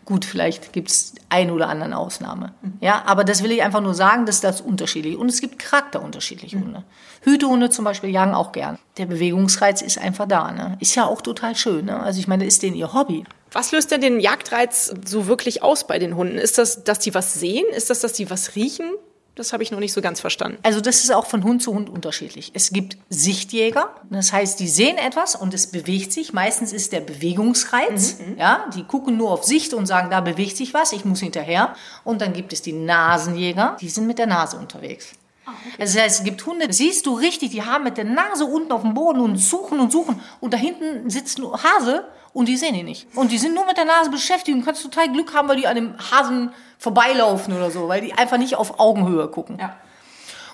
Gut, 0.05 0.27
vielleicht 0.27 0.75
gibt 0.75 0.91
es 0.91 1.15
ein 1.31 1.51
oder 1.51 1.69
anderen 1.69 1.95
Ausnahme. 1.95 2.53
Ja, 2.81 3.05
aber 3.07 3.25
das 3.25 3.43
will 3.43 3.51
ich 3.51 3.63
einfach 3.63 3.81
nur 3.81 3.95
sagen, 3.95 4.27
dass 4.27 4.43
das 4.43 4.61
unterschiedlich 4.61 5.17
Und 5.17 5.31
es 5.31 5.41
gibt 5.41 5.59
charakterunterschiedliche 5.59 6.61
Hunde. 6.61 6.85
Hütehunde 7.23 7.71
zum 7.71 7.87
Beispiel 7.87 8.11
jagen 8.11 8.35
auch 8.35 8.53
gern. 8.53 8.79
Der 8.99 9.07
Bewegungsreiz 9.07 9.81
ist 9.81 9.99
einfach 9.99 10.29
da. 10.29 10.53
Ne? 10.53 10.77
Ist 10.81 10.95
ja 10.95 11.07
auch 11.07 11.23
total 11.23 11.57
schön. 11.57 11.87
Ne? 11.87 11.99
Also 11.99 12.21
ich 12.21 12.29
meine, 12.29 12.45
ist 12.45 12.63
denen 12.63 12.77
ihr 12.77 12.93
Hobby. 12.93 13.25
Was 13.51 13.73
löst 13.73 13.93
denn 13.93 14.03
den 14.03 14.21
Jagdreiz 14.21 14.93
so 15.07 15.27
wirklich 15.27 15.63
aus 15.63 15.87
bei 15.87 15.99
den 15.99 16.17
Hunden? 16.17 16.37
Ist 16.37 16.59
das, 16.59 16.85
dass 16.85 16.99
die 16.99 17.15
was 17.15 17.35
sehen? 17.35 17.65
Ist 17.75 17.89
das, 17.89 18.01
dass 18.01 18.13
die 18.13 18.29
was 18.29 18.57
riechen? 18.57 18.91
Das 19.37 19.53
habe 19.53 19.65
ich 19.65 19.73
noch 19.73 19.81
nicht 19.81 19.93
so 19.93 20.01
ganz 20.01 20.21
verstanden. 20.21 20.59
Also 20.63 20.81
das 20.81 21.03
ist 21.03 21.13
auch 21.13 21.27
von 21.27 21.43
Hund 21.43 21.61
zu 21.61 21.75
Hund 21.75 21.91
unterschiedlich. 21.91 22.53
Es 22.55 22.71
gibt 22.71 22.97
Sichtjäger, 23.09 23.91
das 24.09 24.33
heißt, 24.33 24.61
die 24.61 24.69
sehen 24.69 24.97
etwas 24.97 25.35
und 25.35 25.53
es 25.55 25.67
bewegt 25.67 26.13
sich. 26.13 26.33
Meistens 26.33 26.73
ist 26.73 26.93
der 26.93 27.01
Bewegungsreiz, 27.01 28.19
mhm, 28.19 28.35
mhm, 28.35 28.39
ja, 28.39 28.67
die 28.75 28.85
gucken 28.85 29.17
nur 29.17 29.33
auf 29.33 29.45
Sicht 29.45 29.75
und 29.75 29.87
sagen, 29.87 30.11
da 30.11 30.21
bewegt 30.21 30.57
sich 30.57 30.73
was, 30.73 30.93
ich 30.93 31.05
muss 31.05 31.19
hinterher. 31.19 31.75
Und 32.05 32.21
dann 32.21 32.33
gibt 32.33 32.53
es 32.53 32.63
die 32.63 32.73
Nasenjäger, 32.73 33.77
die 33.81 33.89
sind 33.89 34.07
mit 34.07 34.19
der 34.19 34.27
Nase 34.27 34.57
unterwegs. 34.57 35.13
Ah, 35.47 35.51
okay. 35.51 35.75
Das 35.79 35.99
heißt, 35.99 36.21
es 36.21 36.25
gibt 36.25 36.47
Hunde, 36.47 36.73
siehst 36.73 37.05
du 37.07 37.15
richtig, 37.15 37.51
die 37.51 37.63
haben 37.63 37.85
mit 37.85 37.97
der 37.97 38.05
Nase 38.05 38.45
unten 38.45 38.71
auf 38.71 38.83
dem 38.83 38.95
Boden 38.95 39.21
und 39.21 39.37
suchen 39.37 39.81
und 39.81 39.91
suchen. 39.91 40.21
Und 40.41 40.55
da 40.55 40.59
hinten 40.59 41.11
sitzt 41.11 41.39
ein 41.39 41.45
Hase 41.53 42.05
und 42.35 42.49
die 42.49 42.57
sehen 42.57 42.75
ihn 42.75 42.85
nicht. 42.85 43.07
Und 43.17 43.31
die 43.31 43.39
sind 43.39 43.55
nur 43.55 43.65
mit 43.65 43.79
der 43.79 43.87
Nase 43.87 44.11
beschäftigt 44.11 44.55
und 44.55 44.65
kannst 44.65 44.83
total 44.83 45.11
Glück 45.11 45.33
haben, 45.33 45.49
weil 45.49 45.57
die 45.57 45.67
an 45.67 45.77
dem 45.77 45.95
Hasen 46.11 46.53
vorbeilaufen 46.79 47.57
oder 47.57 47.71
so, 47.71 47.89
weil 47.89 48.03
die 48.03 48.13
einfach 48.13 48.37
nicht 48.37 48.57
auf 48.57 48.79
Augenhöhe 48.79 49.29
gucken. 49.29 49.57
Ja. 49.59 49.77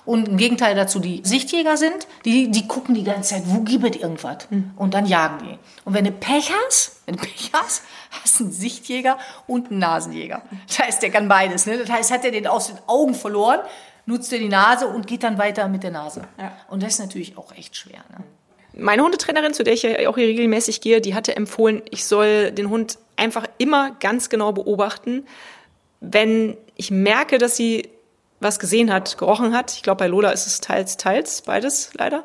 Und 0.04 0.28
im 0.28 0.36
Gegenteil 0.36 0.74
dazu, 0.74 0.98
die 0.98 1.20
Sichtjäger 1.24 1.76
sind, 1.76 2.06
die, 2.24 2.50
die 2.50 2.66
gucken 2.66 2.94
die 2.94 3.04
ganze 3.04 3.34
Zeit, 3.34 3.42
wo 3.46 3.60
gibt 3.60 3.84
es 3.84 4.00
irgendwas? 4.00 4.48
Mhm. 4.50 4.72
Und 4.76 4.94
dann 4.94 5.06
jagen 5.06 5.38
die. 5.46 5.58
Und 5.84 5.94
wenn 5.94 6.04
du 6.04 6.12
Pech 6.12 6.50
hast, 6.66 7.02
wenn 7.06 7.16
du 7.16 7.22
Pech 7.22 7.50
hast, 7.52 7.82
hast 8.10 8.40
du 8.40 8.44
einen 8.44 8.52
Sichtjäger 8.52 9.18
und 9.46 9.70
einen 9.70 9.78
Nasenjäger. 9.78 10.42
Das 10.66 10.78
heißt, 10.80 11.02
der 11.02 11.10
kann 11.10 11.28
beides. 11.28 11.66
Ne? 11.66 11.78
Das 11.78 11.90
heißt, 11.90 12.10
hat 12.12 12.24
er 12.24 12.30
den 12.30 12.46
aus 12.46 12.68
den 12.68 12.78
Augen 12.86 13.14
verloren, 13.14 13.60
nutzt 14.06 14.32
er 14.32 14.38
die 14.38 14.48
Nase 14.48 14.86
und 14.86 15.06
geht 15.06 15.22
dann 15.22 15.38
weiter 15.38 15.68
mit 15.68 15.82
der 15.82 15.90
Nase. 15.90 16.22
Ja. 16.38 16.52
Und 16.68 16.82
das 16.82 16.94
ist 16.94 17.00
natürlich 17.00 17.38
auch 17.38 17.52
echt 17.52 17.76
schwer. 17.76 18.00
Ne? 18.10 18.24
Meine 18.72 19.02
Hundetrainerin, 19.02 19.54
zu 19.54 19.64
der 19.64 19.74
ich 19.74 19.82
ja 19.82 20.08
auch 20.08 20.16
hier 20.16 20.26
regelmäßig 20.26 20.80
gehe, 20.80 21.00
die 21.00 21.14
hatte 21.14 21.36
empfohlen, 21.36 21.82
ich 21.90 22.04
soll 22.04 22.52
den 22.52 22.70
Hund 22.70 22.98
einfach 23.16 23.46
immer 23.58 23.96
ganz 24.00 24.28
genau 24.28 24.52
beobachten, 24.52 25.26
wenn 26.00 26.56
ich 26.76 26.90
merke, 26.90 27.38
dass 27.38 27.56
sie 27.56 27.88
was 28.40 28.58
gesehen 28.58 28.92
hat, 28.92 29.18
gerochen 29.18 29.54
hat, 29.54 29.72
ich 29.74 29.82
glaube 29.82 29.98
bei 29.98 30.06
Lola 30.06 30.30
ist 30.30 30.46
es 30.46 30.60
teils, 30.60 30.96
teils, 30.96 31.42
beides 31.42 31.90
leider, 31.94 32.24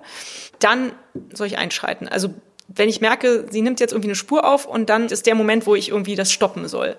dann 0.60 0.94
soll 1.34 1.48
ich 1.48 1.58
einschreiten. 1.58 2.08
Also 2.08 2.30
wenn 2.68 2.90
ich 2.90 3.02
merke, 3.02 3.46
sie 3.50 3.62
nimmt 3.62 3.80
jetzt 3.80 3.92
irgendwie 3.92 4.10
eine 4.10 4.16
Spur 4.16 4.46
auf 4.46 4.66
und 4.66 4.90
dann 4.90 5.08
ist 5.08 5.26
der 5.26 5.36
Moment, 5.36 5.68
wo 5.68 5.76
ich 5.76 5.90
irgendwie 5.90 6.16
das 6.16 6.32
stoppen 6.32 6.68
soll. 6.68 6.96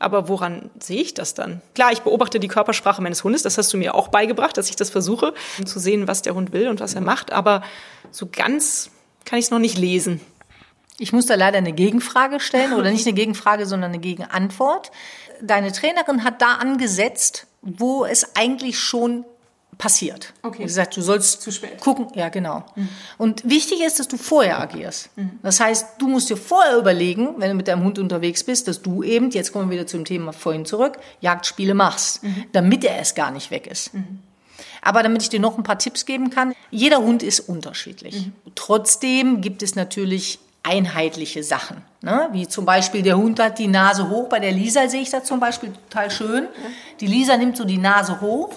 Aber 0.00 0.28
woran 0.28 0.70
sehe 0.80 1.00
ich 1.00 1.14
das 1.14 1.34
dann? 1.34 1.60
Klar, 1.74 1.92
ich 1.92 2.00
beobachte 2.00 2.40
die 2.40 2.48
Körpersprache 2.48 3.02
meines 3.02 3.22
Hundes, 3.22 3.42
das 3.42 3.58
hast 3.58 3.72
du 3.72 3.76
mir 3.76 3.94
auch 3.94 4.08
beigebracht, 4.08 4.56
dass 4.56 4.70
ich 4.70 4.76
das 4.76 4.90
versuche, 4.90 5.34
um 5.58 5.66
zu 5.66 5.78
sehen, 5.78 6.08
was 6.08 6.22
der 6.22 6.34
Hund 6.34 6.52
will 6.52 6.68
und 6.68 6.80
was 6.80 6.94
er 6.94 7.02
macht. 7.02 7.32
Aber 7.32 7.62
so 8.10 8.26
ganz 8.26 8.90
kann 9.26 9.38
ich 9.38 9.44
es 9.44 9.50
noch 9.50 9.58
nicht 9.58 9.78
lesen. 9.78 10.20
Ich 10.98 11.12
muss 11.12 11.26
da 11.26 11.34
leider 11.34 11.58
eine 11.58 11.72
Gegenfrage 11.72 12.40
stellen 12.40 12.72
oder 12.72 12.90
nicht 12.90 13.06
eine 13.06 13.14
Gegenfrage, 13.14 13.66
sondern 13.66 13.90
eine 13.90 14.00
Gegenantwort. 14.00 14.90
Deine 15.42 15.70
Trainerin 15.70 16.24
hat 16.24 16.42
da 16.42 16.54
angesetzt, 16.54 17.46
wo 17.62 18.04
es 18.04 18.36
eigentlich 18.36 18.78
schon 18.78 19.24
passiert. 19.80 20.34
Okay. 20.42 20.60
Wie 20.60 20.64
gesagt, 20.64 20.94
du 20.94 21.00
sollst 21.00 21.40
Zu 21.40 21.50
spät. 21.50 21.80
gucken. 21.80 22.08
Ja, 22.14 22.28
genau. 22.28 22.64
Mhm. 22.76 22.88
Und 23.16 23.48
wichtig 23.48 23.80
ist, 23.80 23.98
dass 23.98 24.08
du 24.08 24.18
vorher 24.18 24.60
agierst. 24.60 25.08
Mhm. 25.16 25.30
Das 25.42 25.58
heißt, 25.58 25.86
du 25.98 26.06
musst 26.06 26.28
dir 26.28 26.36
vorher 26.36 26.76
überlegen, 26.76 27.36
wenn 27.38 27.48
du 27.48 27.54
mit 27.56 27.66
deinem 27.66 27.82
Hund 27.82 27.98
unterwegs 27.98 28.44
bist, 28.44 28.68
dass 28.68 28.82
du 28.82 29.02
eben, 29.02 29.30
jetzt 29.30 29.52
kommen 29.52 29.70
wir 29.70 29.78
wieder 29.78 29.86
zum 29.86 30.04
Thema 30.04 30.34
vorhin 30.34 30.66
zurück, 30.66 30.98
Jagdspiele 31.22 31.72
machst, 31.72 32.22
mhm. 32.22 32.44
damit 32.52 32.84
er 32.84 32.94
erst 32.94 33.16
gar 33.16 33.30
nicht 33.30 33.50
weg 33.50 33.66
ist. 33.66 33.94
Mhm. 33.94 34.20
Aber 34.82 35.02
damit 35.02 35.22
ich 35.22 35.30
dir 35.30 35.40
noch 35.40 35.56
ein 35.56 35.64
paar 35.64 35.78
Tipps 35.78 36.04
geben 36.04 36.28
kann, 36.28 36.52
jeder 36.70 36.98
Hund 36.98 37.22
ist 37.22 37.40
unterschiedlich. 37.40 38.26
Mhm. 38.26 38.32
Trotzdem 38.54 39.40
gibt 39.40 39.62
es 39.62 39.76
natürlich 39.76 40.40
einheitliche 40.62 41.42
Sachen. 41.42 41.78
Ne? 42.02 42.28
Wie 42.32 42.46
zum 42.46 42.66
Beispiel 42.66 43.00
der 43.00 43.16
Hund 43.16 43.40
hat 43.40 43.58
die 43.58 43.66
Nase 43.66 44.10
hoch. 44.10 44.28
Bei 44.28 44.40
der 44.40 44.52
Lisa 44.52 44.88
sehe 44.88 45.00
ich 45.00 45.08
das 45.08 45.24
zum 45.24 45.40
Beispiel 45.40 45.72
total 45.88 46.10
schön. 46.10 46.48
Die 47.00 47.06
Lisa 47.06 47.38
nimmt 47.38 47.56
so 47.56 47.64
die 47.64 47.78
Nase 47.78 48.20
hoch 48.20 48.52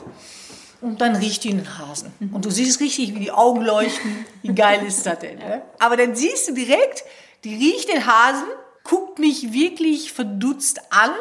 und 0.83 1.01
dann 1.01 1.15
riecht 1.15 1.43
die 1.45 1.51
den 1.51 1.79
Hasen. 1.79 2.11
Und 2.31 2.45
du 2.45 2.51
siehst 2.51 2.79
richtig, 2.81 3.15
wie 3.15 3.19
die 3.19 3.31
Augen 3.31 3.61
leuchten. 3.61 4.25
Wie 4.41 4.53
geil 4.53 4.85
ist 4.85 5.05
das 5.05 5.19
denn? 5.19 5.37
Ne? 5.39 5.61
Aber 5.79 5.95
dann 5.95 6.15
siehst 6.15 6.49
du 6.49 6.53
direkt, 6.53 7.03
die 7.43 7.55
riecht 7.55 7.89
den 7.89 8.05
Hasen, 8.05 8.47
guckt 8.83 9.17
mich 9.17 9.53
wirklich 9.53 10.11
verdutzt 10.11 10.81
an 10.89 11.11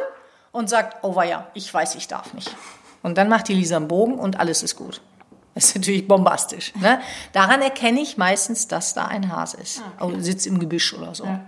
und 0.51 0.69
sagt, 0.69 1.05
oh 1.05 1.21
ja, 1.23 1.47
ich 1.55 1.73
weiß, 1.73 1.95
ich 1.95 2.09
darf 2.09 2.35
nicht. 2.35 2.55
Und 3.03 3.17
dann 3.19 3.29
macht 3.29 3.49
die 3.49 3.55
Lisa 3.55 3.77
einen 3.77 3.89
Bogen 3.89 4.19
und 4.19 4.39
alles 4.39 4.63
ist 4.63 4.77
gut. 4.77 5.01
Das 5.55 5.67
ist 5.67 5.77
natürlich 5.77 6.09
bombastisch. 6.09 6.75
Ne? 6.77 7.01
Daran 7.33 7.63
erkenne 7.63 8.01
ich 8.01 8.17
meistens, 8.17 8.69
dass 8.69 8.95
da 8.95 9.07
ein 9.07 9.31
Hase 9.31 9.59
ist. 9.59 9.83
Ah, 9.99 10.07
okay. 10.07 10.21
Sitzt 10.21 10.47
im 10.47 10.59
Gebüsch 10.59 10.95
oder 10.95 11.15
so. 11.15 11.25
Ja. 11.25 11.41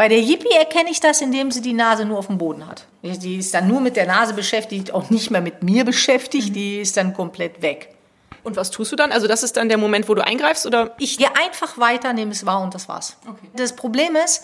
Bei 0.00 0.08
der 0.08 0.18
Yippie 0.22 0.56
erkenne 0.58 0.90
ich 0.90 0.98
das, 1.00 1.20
indem 1.20 1.50
sie 1.50 1.60
die 1.60 1.74
Nase 1.74 2.06
nur 2.06 2.16
auf 2.16 2.28
dem 2.28 2.38
Boden 2.38 2.66
hat. 2.66 2.86
Die 3.02 3.36
ist 3.36 3.52
dann 3.52 3.68
nur 3.68 3.82
mit 3.82 3.96
der 3.96 4.06
Nase 4.06 4.32
beschäftigt, 4.32 4.94
auch 4.94 5.10
nicht 5.10 5.30
mehr 5.30 5.42
mit 5.42 5.62
mir 5.62 5.84
beschäftigt. 5.84 6.48
Mhm. 6.48 6.52
Die 6.54 6.80
ist 6.80 6.96
dann 6.96 7.12
komplett 7.12 7.60
weg. 7.60 7.94
Und 8.42 8.56
was 8.56 8.70
tust 8.70 8.92
du 8.92 8.96
dann? 8.96 9.12
Also 9.12 9.26
das 9.26 9.42
ist 9.42 9.58
dann 9.58 9.68
der 9.68 9.76
Moment, 9.76 10.08
wo 10.08 10.14
du 10.14 10.24
eingreifst, 10.24 10.64
oder? 10.64 10.94
Ich 10.98 11.18
gehe 11.18 11.28
einfach 11.36 11.76
weiter, 11.76 12.14
nehme 12.14 12.30
es 12.30 12.46
wahr 12.46 12.62
und 12.62 12.74
das 12.74 12.88
war's. 12.88 13.18
Okay. 13.28 13.50
Das 13.54 13.76
Problem 13.76 14.16
ist, 14.16 14.42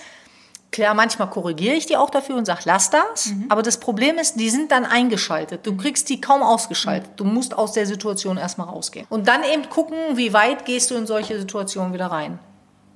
Klar, 0.72 0.94
manchmal 0.94 1.30
korrigiere 1.30 1.74
ich 1.74 1.86
die 1.86 1.96
auch 1.96 2.10
dafür 2.10 2.36
und 2.36 2.44
sage, 2.44 2.62
lass 2.64 2.90
das. 2.90 3.26
Mhm. 3.26 3.46
Aber 3.48 3.62
das 3.62 3.78
Problem 3.78 4.18
ist, 4.18 4.34
die 4.34 4.50
sind 4.50 4.72
dann 4.72 4.84
eingeschaltet. 4.84 5.64
Du 5.64 5.74
kriegst 5.74 6.10
die 6.10 6.20
kaum 6.20 6.42
ausgeschaltet. 6.42 7.12
Du 7.16 7.24
musst 7.24 7.56
aus 7.56 7.72
der 7.72 7.86
Situation 7.86 8.36
erstmal 8.36 8.66
rausgehen. 8.66 9.06
Und 9.08 9.26
dann 9.26 9.42
eben 9.44 9.70
gucken, 9.70 9.96
wie 10.16 10.34
weit 10.34 10.66
gehst 10.66 10.90
du 10.90 10.96
in 10.96 11.06
solche 11.06 11.38
Situationen 11.38 11.94
wieder 11.94 12.08
rein. 12.08 12.40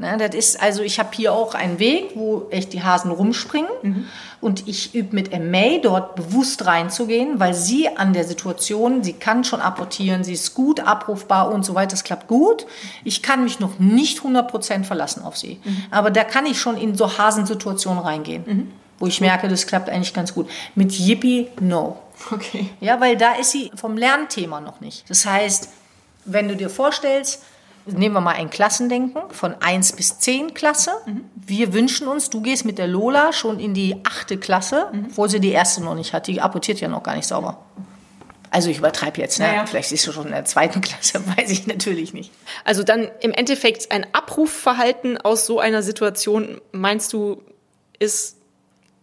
Ne, 0.01 0.17
das 0.17 0.35
ist, 0.35 0.63
also 0.63 0.83
ich 0.83 0.99
habe 0.99 1.11
hier 1.13 1.35
auch 1.35 1.55
einen 1.55 1.79
Weg, 1.79 2.13
wo 2.15 2.47
echt 2.49 2.73
die 2.73 2.83
Hasen 2.83 3.11
rumspringen. 3.11 3.71
Mhm. 3.83 4.07
Und 4.41 4.67
ich 4.67 4.95
übe 4.95 5.15
mit 5.15 5.39
May 5.39 5.79
dort 5.83 6.15
bewusst 6.15 6.65
reinzugehen, 6.65 7.39
weil 7.39 7.53
sie 7.53 7.87
an 7.99 8.15
der 8.15 8.25
Situation, 8.25 9.05
sie 9.05 9.13
kann 9.13 9.45
schon 9.45 9.61
apportieren, 9.61 10.25
sie 10.25 10.33
ist 10.33 10.55
gut 10.55 10.81
abrufbar 10.81 11.53
und 11.53 11.67
so 11.67 11.75
weiter. 11.75 11.91
Das 11.91 12.03
klappt 12.03 12.29
gut. 12.29 12.65
Ich 13.05 13.23
kann 13.23 13.45
mich 13.45 13.61
noch 13.61 13.79
nicht 13.79 14.21
100% 14.21 14.85
verlassen 14.85 15.23
auf 15.23 15.37
sie. 15.37 15.61
Mhm. 15.63 15.85
Aber 15.91 16.11
da 16.11 16.25
kann 16.25 16.47
ich 16.47 16.59
schon 16.59 16.79
in 16.79 16.97
so 16.97 17.19
Hasensituationen 17.19 18.03
reingehen. 18.03 18.45
Mhm. 18.47 18.71
Wo 18.99 19.07
ich 19.07 19.21
merke, 19.21 19.49
das 19.49 19.67
klappt 19.67 19.91
eigentlich 19.91 20.15
ganz 20.15 20.33
gut. 20.33 20.49
Mit 20.75 20.99
Yippie, 20.99 21.49
no. 21.61 21.99
Okay. 22.31 22.71
Ja, 22.81 23.03
weil 23.03 23.19
da 23.19 23.35
ist 23.35 23.51
sie 23.51 23.71
vom 23.75 23.99
Lernthema 23.99 24.63
noch 24.63 24.81
nicht. 24.81 25.11
Das 25.11 25.27
heißt, 25.27 25.69
wenn 26.25 26.49
du 26.49 26.57
dir 26.57 26.71
vorstellst, 26.71 27.43
nehmen 27.93 28.15
wir 28.15 28.21
mal 28.21 28.35
ein 28.35 28.51
Klassendenken 28.51 29.23
von 29.31 29.55
1 29.61 29.93
bis 29.93 30.19
10 30.19 30.55
Klasse. 30.55 30.93
Mhm. 31.07 31.25
Wir 31.35 31.73
wünschen 31.73 32.09
uns, 32.09 32.31
du 32.31 32.41
gehst 32.41 32.65
mit 32.65 32.79
der 32.79 32.87
Lola 32.87 33.33
schon 33.33 33.61
in 33.61 33.75
die 33.75 33.97
achte 34.05 34.39
Klasse, 34.39 34.89
mhm. 34.93 35.07
obwohl 35.11 35.29
sie 35.29 35.41
die 35.41 35.51
erste 35.51 35.83
noch 35.83 35.95
nicht 35.95 36.13
hat. 36.13 36.27
Die 36.27 36.41
apportiert 36.41 36.81
ja 36.81 36.89
noch 36.89 37.03
gar 37.03 37.17
nicht 37.17 37.27
sauber. 37.27 37.59
Also 38.51 38.69
ich 38.69 38.79
übertreibe 38.79 39.21
jetzt, 39.21 39.39
ne? 39.39 39.47
Ja, 39.47 39.55
ja. 39.55 39.67
vielleicht 39.67 39.93
ist 39.93 40.07
du 40.07 40.13
schon 40.13 40.27
in 40.27 40.33
der 40.33 40.45
zweiten 40.45 40.81
Klasse, 40.81 41.23
weiß 41.37 41.51
ich 41.51 41.67
natürlich 41.67 42.13
nicht. 42.13 42.33
Also 42.65 42.83
dann 42.83 43.09
im 43.21 43.33
Endeffekt 43.33 43.93
ein 43.93 44.07
Abrufverhalten 44.13 45.19
aus 45.19 45.47
so 45.47 45.61
einer 45.61 45.83
Situation, 45.83 46.61
meinst 46.73 47.13
du, 47.13 47.43
ist 47.99 48.37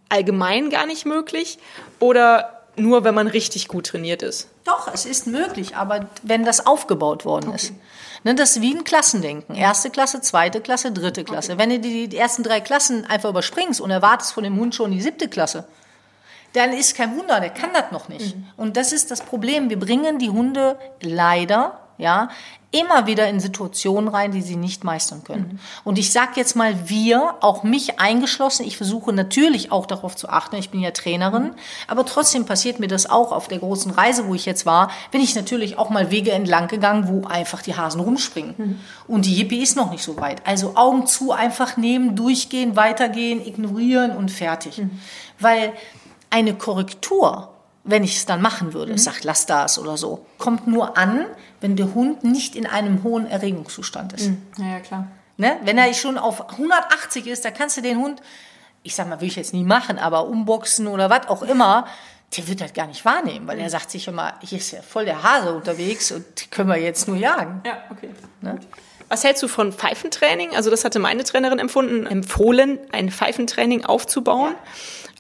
allgemein 0.10 0.70
gar 0.70 0.86
nicht 0.86 1.06
möglich 1.06 1.60
oder 2.00 2.58
nur, 2.76 3.04
wenn 3.04 3.16
man 3.16 3.28
richtig 3.28 3.68
gut 3.68 3.88
trainiert 3.88 4.22
ist? 4.22 4.50
Doch, 4.64 4.94
es 4.94 5.06
ist 5.06 5.28
möglich, 5.28 5.76
aber 5.76 6.10
wenn 6.24 6.46
das 6.46 6.66
aufgebaut 6.66 7.26
worden 7.26 7.50
okay. 7.50 7.56
ist. 7.56 7.74
Ne, 8.28 8.36
das 8.36 8.58
ist 8.58 8.62
wie 8.62 8.76
ein 8.76 8.84
Klassendenken. 8.84 9.56
Erste 9.56 9.90
Klasse, 9.90 10.20
zweite 10.20 10.60
Klasse, 10.60 10.92
dritte 10.92 11.24
Klasse. 11.24 11.54
Okay. 11.54 11.62
Wenn 11.62 11.70
du 11.70 11.80
die, 11.80 12.10
die 12.10 12.18
ersten 12.18 12.44
drei 12.44 12.60
Klassen 12.60 13.06
einfach 13.06 13.30
überspringst 13.30 13.80
und 13.80 13.90
erwartest 13.90 14.34
von 14.34 14.44
dem 14.44 14.60
Hund 14.60 14.76
schon 14.76 14.92
die 14.92 15.02
siebte 15.02 15.30
Klasse, 15.30 15.64
dann 16.52 16.74
ist 16.74 16.94
kein 16.94 17.16
Wunder, 17.18 17.40
der 17.40 17.52
kann 17.52 17.70
das 17.72 17.90
noch 17.94 18.10
nicht. 18.10 18.36
Mhm. 18.36 18.48
Und 18.58 18.76
das 18.76 18.92
ist 18.92 19.12
das 19.12 19.22
Problem. 19.22 19.70
Wir 19.70 19.80
bringen 19.80 20.20
die 20.20 20.30
Hunde 20.30 20.78
leider 21.00 21.87
ja, 21.98 22.30
immer 22.72 23.08
wieder 23.08 23.30
in 23.30 23.40
Situationen 23.40 24.10
rein, 24.10 24.32
die 24.32 24.42
sie 24.42 24.58
nicht 24.58 24.84
meistern 24.84 25.24
können. 25.24 25.54
Mhm. 25.54 25.60
Und 25.86 25.98
ich 25.98 26.12
sage 26.12 26.32
jetzt 26.36 26.56
mal 26.56 26.90
wir, 26.90 27.36
auch 27.40 27.64
mich 27.64 28.00
eingeschlossen, 28.00 28.66
ich 28.66 28.76
versuche 28.76 29.14
natürlich 29.14 29.72
auch 29.72 29.86
darauf 29.86 30.18
zu 30.18 30.28
achten, 30.28 30.58
ich 30.58 30.70
bin 30.70 30.82
ja 30.82 30.92
Trainerin, 30.92 31.44
mhm. 31.44 31.54
aber 31.88 32.06
trotzdem 32.06 32.46
passiert 32.46 32.80
mir 32.80 32.88
das 32.88 33.10
auch 33.10 33.32
auf 33.32 33.48
der 33.48 33.60
großen 33.60 33.92
Reise, 33.92 34.28
wo 34.28 34.36
ich 34.36 34.46
jetzt 34.46 34.66
war, 34.66 34.92
bin 35.12 35.22
ich 35.22 35.34
natürlich 35.34 35.78
auch 35.78 35.90
mal 35.90 36.12
Wege 36.12 36.32
entlang 36.32 36.68
gegangen, 36.68 37.08
wo 37.08 37.26
einfach 37.28 37.62
die 37.62 37.76
Hasen 37.76 38.02
rumspringen. 38.02 38.56
Mhm. 38.58 38.80
Und 39.08 39.26
die 39.26 39.36
Yippie 39.36 39.64
ist 39.64 39.78
noch 39.78 39.90
nicht 39.90 40.04
so 40.04 40.20
weit. 40.20 40.46
Also 40.46 40.76
Augen 40.76 41.08
zu, 41.08 41.32
einfach 41.32 41.78
nehmen, 41.78 42.18
durchgehen, 42.18 42.76
weitergehen, 42.76 43.46
ignorieren 43.46 44.12
und 44.16 44.30
fertig. 44.30 44.80
Mhm. 44.80 45.00
Weil 45.40 45.72
eine 46.30 46.54
Korrektur 46.54 47.54
wenn 47.88 48.04
ich 48.04 48.18
es 48.18 48.26
dann 48.26 48.42
machen 48.42 48.74
würde, 48.74 48.92
mhm. 48.92 48.98
sagt, 48.98 49.24
lass 49.24 49.46
das 49.46 49.80
oder 49.80 49.98
so, 49.98 50.26
kommt 50.38 50.68
nur 50.68 50.98
an, 50.98 51.26
wenn 51.62 51.76
der 51.76 51.94
Hund 51.96 52.24
nicht 52.24 52.56
in 52.56 52.68
einem 52.68 53.04
hohen 53.04 53.26
Erregungszustand 53.26 54.14
ist. 54.14 54.28
Mhm. 54.28 54.42
Ja, 54.58 54.66
ja, 54.66 54.80
klar. 54.80 55.08
Ne? 55.38 55.58
Wenn 55.64 55.78
er 55.78 55.94
schon 55.94 56.18
auf 56.18 56.50
180 56.52 57.28
ist, 57.28 57.46
dann 57.46 57.54
kannst 57.54 57.78
du 57.78 57.82
den 57.82 57.98
Hund, 57.98 58.22
ich 58.84 58.96
sag 58.96 59.08
mal, 59.08 59.22
will 59.22 59.28
ich 59.28 59.36
jetzt 59.36 59.54
nie 59.54 59.64
machen, 59.64 59.98
aber 60.00 60.28
umboxen 60.28 60.88
oder 60.88 61.10
was 61.10 61.28
auch 61.28 61.44
immer, 61.44 61.88
der 62.36 62.48
wird 62.48 62.62
das 62.62 62.74
gar 62.74 62.88
nicht 62.88 63.06
wahrnehmen, 63.06 63.48
weil 63.48 63.60
er 63.60 63.70
sagt 63.70 63.90
sich 63.90 64.08
immer, 64.08 64.34
hier 64.42 64.58
ist 64.58 64.72
ja 64.72 64.82
voll 64.82 65.06
der 65.06 65.24
Hase 65.24 65.54
unterwegs 65.54 66.12
und 66.12 66.26
die 66.42 66.48
können 66.50 66.70
wir 66.70 66.78
jetzt 66.78 67.08
nur 67.08 67.16
jagen. 67.16 67.62
Ja, 67.66 67.78
okay. 67.90 68.10
Ne? 68.42 68.60
Was 69.10 69.24
hältst 69.24 69.42
du 69.42 69.48
von 69.48 69.72
Pfeifentraining? 69.72 70.56
Also 70.56 70.70
das 70.70 70.84
hatte 70.84 71.00
meine 71.00 71.24
Trainerin 71.24 71.60
empfunden, 71.60 72.06
empfohlen, 72.06 72.80
ein 72.92 73.10
Pfeifentraining 73.10 73.86
aufzubauen. 73.86 74.56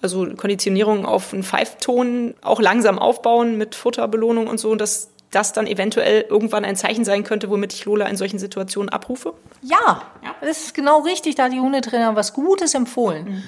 Also 0.01 0.27
Konditionierung 0.35 1.05
auf 1.05 1.33
einen 1.33 1.43
Pfeifton 1.43 2.35
auch 2.41 2.59
langsam 2.59 2.99
aufbauen 2.99 3.57
mit 3.57 3.75
Futterbelohnung 3.75 4.47
und 4.47 4.59
so, 4.59 4.75
dass 4.75 5.09
das 5.31 5.53
dann 5.53 5.67
eventuell 5.67 6.21
irgendwann 6.21 6.65
ein 6.65 6.75
Zeichen 6.75 7.03
sein 7.03 7.23
könnte, 7.23 7.49
womit 7.49 7.73
ich 7.73 7.85
Lola 7.85 8.05
in 8.05 8.15
solchen 8.15 8.39
Situationen 8.39 8.89
abrufe? 8.89 9.33
Ja, 9.61 10.03
ja. 10.23 10.35
das 10.41 10.63
ist 10.63 10.73
genau 10.73 11.01
richtig. 11.01 11.35
Da 11.35 11.45
hat 11.45 11.53
die 11.53 11.59
Hundetrainer 11.59 12.15
was 12.15 12.33
Gutes 12.33 12.73
empfohlen. 12.73 13.25
Mhm. 13.25 13.43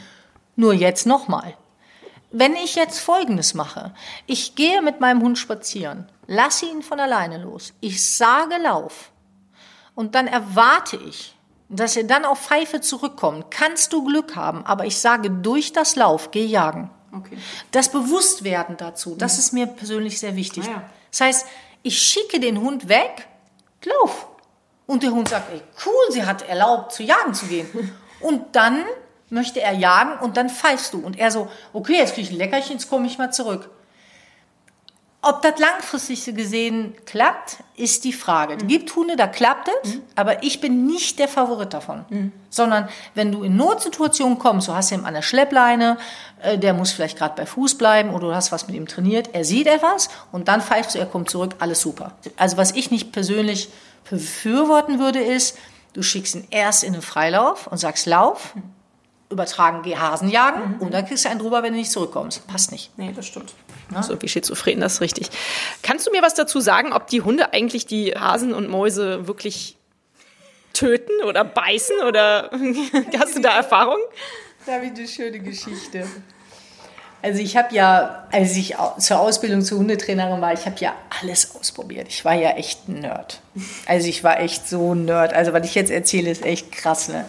Nur 0.56 0.74
jetzt 0.74 1.06
nochmal. 1.06 1.54
Wenn 2.32 2.54
ich 2.56 2.76
jetzt 2.76 3.00
Folgendes 3.00 3.54
mache, 3.54 3.94
ich 4.28 4.56
gehe 4.56 4.82
mit 4.82 5.00
meinem 5.00 5.22
Hund 5.22 5.38
spazieren, 5.38 6.08
lasse 6.28 6.66
ihn 6.66 6.84
von 6.84 7.00
alleine 7.00 7.42
los, 7.42 7.74
ich 7.80 8.06
sage 8.06 8.56
Lauf 8.62 9.12
und 10.00 10.16
dann 10.16 10.28
erwarte 10.28 10.96
ich, 10.96 11.36
dass 11.68 11.98
er 11.98 12.06
dann 12.06 12.24
auf 12.24 12.40
Pfeife 12.40 12.80
zurückkommt, 12.80 13.52
kannst 13.52 13.92
du 13.92 14.06
Glück 14.06 14.38
haben. 14.38 14.66
Aber 14.66 14.86
ich 14.86 14.98
sage, 14.98 15.30
durch 15.30 15.74
das 15.74 15.98
Lauf, 15.98 16.32
geh 16.32 16.46
jagen. 16.46 16.90
Okay. 17.14 17.38
Das 17.72 17.90
Bewusstwerden 17.92 18.78
dazu, 18.78 19.16
das 19.18 19.34
ja. 19.34 19.40
ist 19.40 19.52
mir 19.52 19.68
persönlich 19.68 20.18
sehr 20.18 20.38
wichtig. 20.38 20.64
Ah, 20.70 20.72
ja. 20.72 20.90
Das 21.12 21.20
heißt, 21.20 21.48
ich 21.84 22.00
schicke 22.00 22.40
den 22.40 22.62
Hund 22.62 22.88
weg, 22.88 23.28
lauf. 23.84 24.30
Und 24.88 25.04
der 25.04 25.12
Hund 25.12 25.28
sagt, 25.28 25.52
ey, 25.52 25.62
cool, 25.86 26.14
sie 26.14 26.26
hat 26.26 26.48
erlaubt, 26.48 26.94
zu 26.94 27.04
jagen 27.04 27.34
zu 27.34 27.48
gehen. 27.48 27.68
Und 28.22 28.56
dann 28.56 28.86
möchte 29.30 29.60
er 29.60 29.74
jagen 29.74 30.18
und 30.22 30.38
dann 30.38 30.50
pfeifst 30.50 30.94
du. 30.94 31.00
Und 31.00 31.20
er 31.20 31.30
so, 31.30 31.50
okay, 31.72 31.98
jetzt 31.98 32.16
kriege 32.16 32.28
ich 32.28 32.34
ein 32.34 32.38
Leckerchen, 32.38 32.78
jetzt 32.78 32.90
komme 32.90 33.06
ich 33.06 33.18
mal 33.18 33.32
zurück. 33.32 33.70
Ob 35.22 35.42
das 35.42 35.60
langfristig 35.60 36.34
gesehen 36.34 36.96
klappt, 37.06 37.58
ist 37.76 38.06
die 38.06 38.14
Frage. 38.14 38.56
Es 38.56 38.64
mhm. 38.64 38.68
gibt 38.70 38.96
Hunde, 38.96 39.18
da 39.18 39.28
klappt 39.28 39.70
es, 39.84 39.96
mhm. 39.96 40.02
aber 40.16 40.44
ich 40.44 40.62
bin 40.62 40.86
nicht 40.86 41.20
der 41.20 41.28
Favorit 41.28 41.74
davon. 41.74 42.06
Mhm. 42.10 42.32
Sondern 42.50 42.88
wenn 43.16 43.34
du 43.34 43.44
in 43.44 43.58
Notsituationen 43.58 44.40
kommst, 44.40 44.70
du 44.70 44.74
hast 44.74 44.92
ihn 44.92 45.04
an 45.04 45.14
der 45.14 45.22
Schleppleine, 45.22 45.98
äh, 46.42 46.58
der 46.58 46.74
muss 46.74 46.92
vielleicht 46.92 47.18
gerade 47.18 47.36
bei 47.36 47.46
Fuß 47.46 47.78
bleiben 47.78 48.12
oder 48.12 48.30
du 48.30 48.36
hast 48.36 48.54
was 48.54 48.68
mit 48.68 48.78
ihm 48.78 48.88
trainiert, 48.88 49.32
er 49.34 49.44
sieht 49.44 49.68
etwas 49.68 50.08
und 50.32 50.48
dann 50.48 50.62
pfeifst 50.62 50.96
du, 50.96 51.00
er 51.00 51.06
kommt 51.06 51.30
zurück, 51.30 51.56
alles 51.60 51.82
super. 51.82 52.14
Also 52.38 52.56
was 52.56 52.72
ich 52.72 52.90
nicht 52.90 53.12
persönlich 53.12 53.70
befürworten 54.10 55.00
würde, 55.00 55.20
ist, 55.20 55.58
du 55.92 56.02
schickst 56.02 56.36
ihn 56.36 56.48
erst 56.50 56.86
in 56.86 56.94
den 56.94 57.02
Freilauf 57.02 57.68
und 57.68 57.78
sagst 57.78 58.06
Lauf, 58.06 58.56
mhm. 58.56 58.64
Übertragen, 59.30 59.82
geh 59.84 59.96
Hasen 59.96 60.30
jagen 60.30 60.78
und 60.80 60.94
dann 60.94 61.06
kriegst 61.06 61.26
du 61.26 61.30
einen 61.30 61.40
drüber, 61.40 61.62
wenn 61.62 61.74
du 61.74 61.80
nicht 61.80 61.92
zurückkommst. 61.92 62.48
Passt 62.48 62.72
nicht. 62.72 62.92
Nee, 62.98 63.12
das 63.16 63.28
stimmt. 63.28 63.54
So 64.02 64.22
wie 64.22 64.28
schizophren, 64.28 64.80
das 64.80 64.96
ist 64.96 65.02
richtig. 65.02 65.30
Kannst 65.82 66.06
du 66.06 66.12
mir 66.12 66.22
was 66.22 66.36
dazu 66.36 66.60
sagen, 66.60 66.94
ob 66.94 67.08
die 67.08 67.22
Hunde 67.22 67.54
eigentlich 67.54 67.88
die 67.88 68.14
Hasen 68.14 68.54
und 68.54 68.70
Mäuse 68.70 69.28
wirklich 69.28 69.78
töten 70.74 71.24
oder 71.26 71.44
beißen 71.44 72.00
oder 72.08 72.52
hast 73.20 73.36
du 73.36 73.42
da 73.42 73.58
Erfahrung? 73.58 74.00
Da 74.66 74.74
habe 74.74 74.86
ich 74.86 74.92
eine 74.92 75.08
schöne 75.08 75.40
Geschichte. 75.40 76.06
Also 77.22 77.42
ich 77.42 77.58
habe 77.58 77.76
ja, 77.76 78.28
als 78.32 78.56
ich 78.56 78.76
zur 79.00 79.20
Ausbildung 79.20 79.62
zur 79.62 79.80
Hundetrainerin 79.80 80.40
war, 80.40 80.54
ich 80.54 80.66
habe 80.66 80.78
ja 80.80 80.94
alles 81.20 81.54
ausprobiert. 81.56 82.08
Ich 82.08 82.24
war 82.24 82.34
ja 82.34 82.52
echt 82.52 82.88
ein 82.88 83.02
Nerd. 83.02 83.42
Also 83.88 84.08
ich 84.08 84.24
war 84.24 84.40
echt 84.40 84.70
so 84.70 84.94
ein 84.96 85.06
Nerd. 85.06 85.34
Also 85.34 85.52
was 85.52 85.66
ich 85.66 85.76
jetzt 85.76 85.92
erzähle, 85.92 86.30
ist 86.30 86.46
echt 86.46 86.72
krass. 86.72 87.10
Ne? 87.10 87.26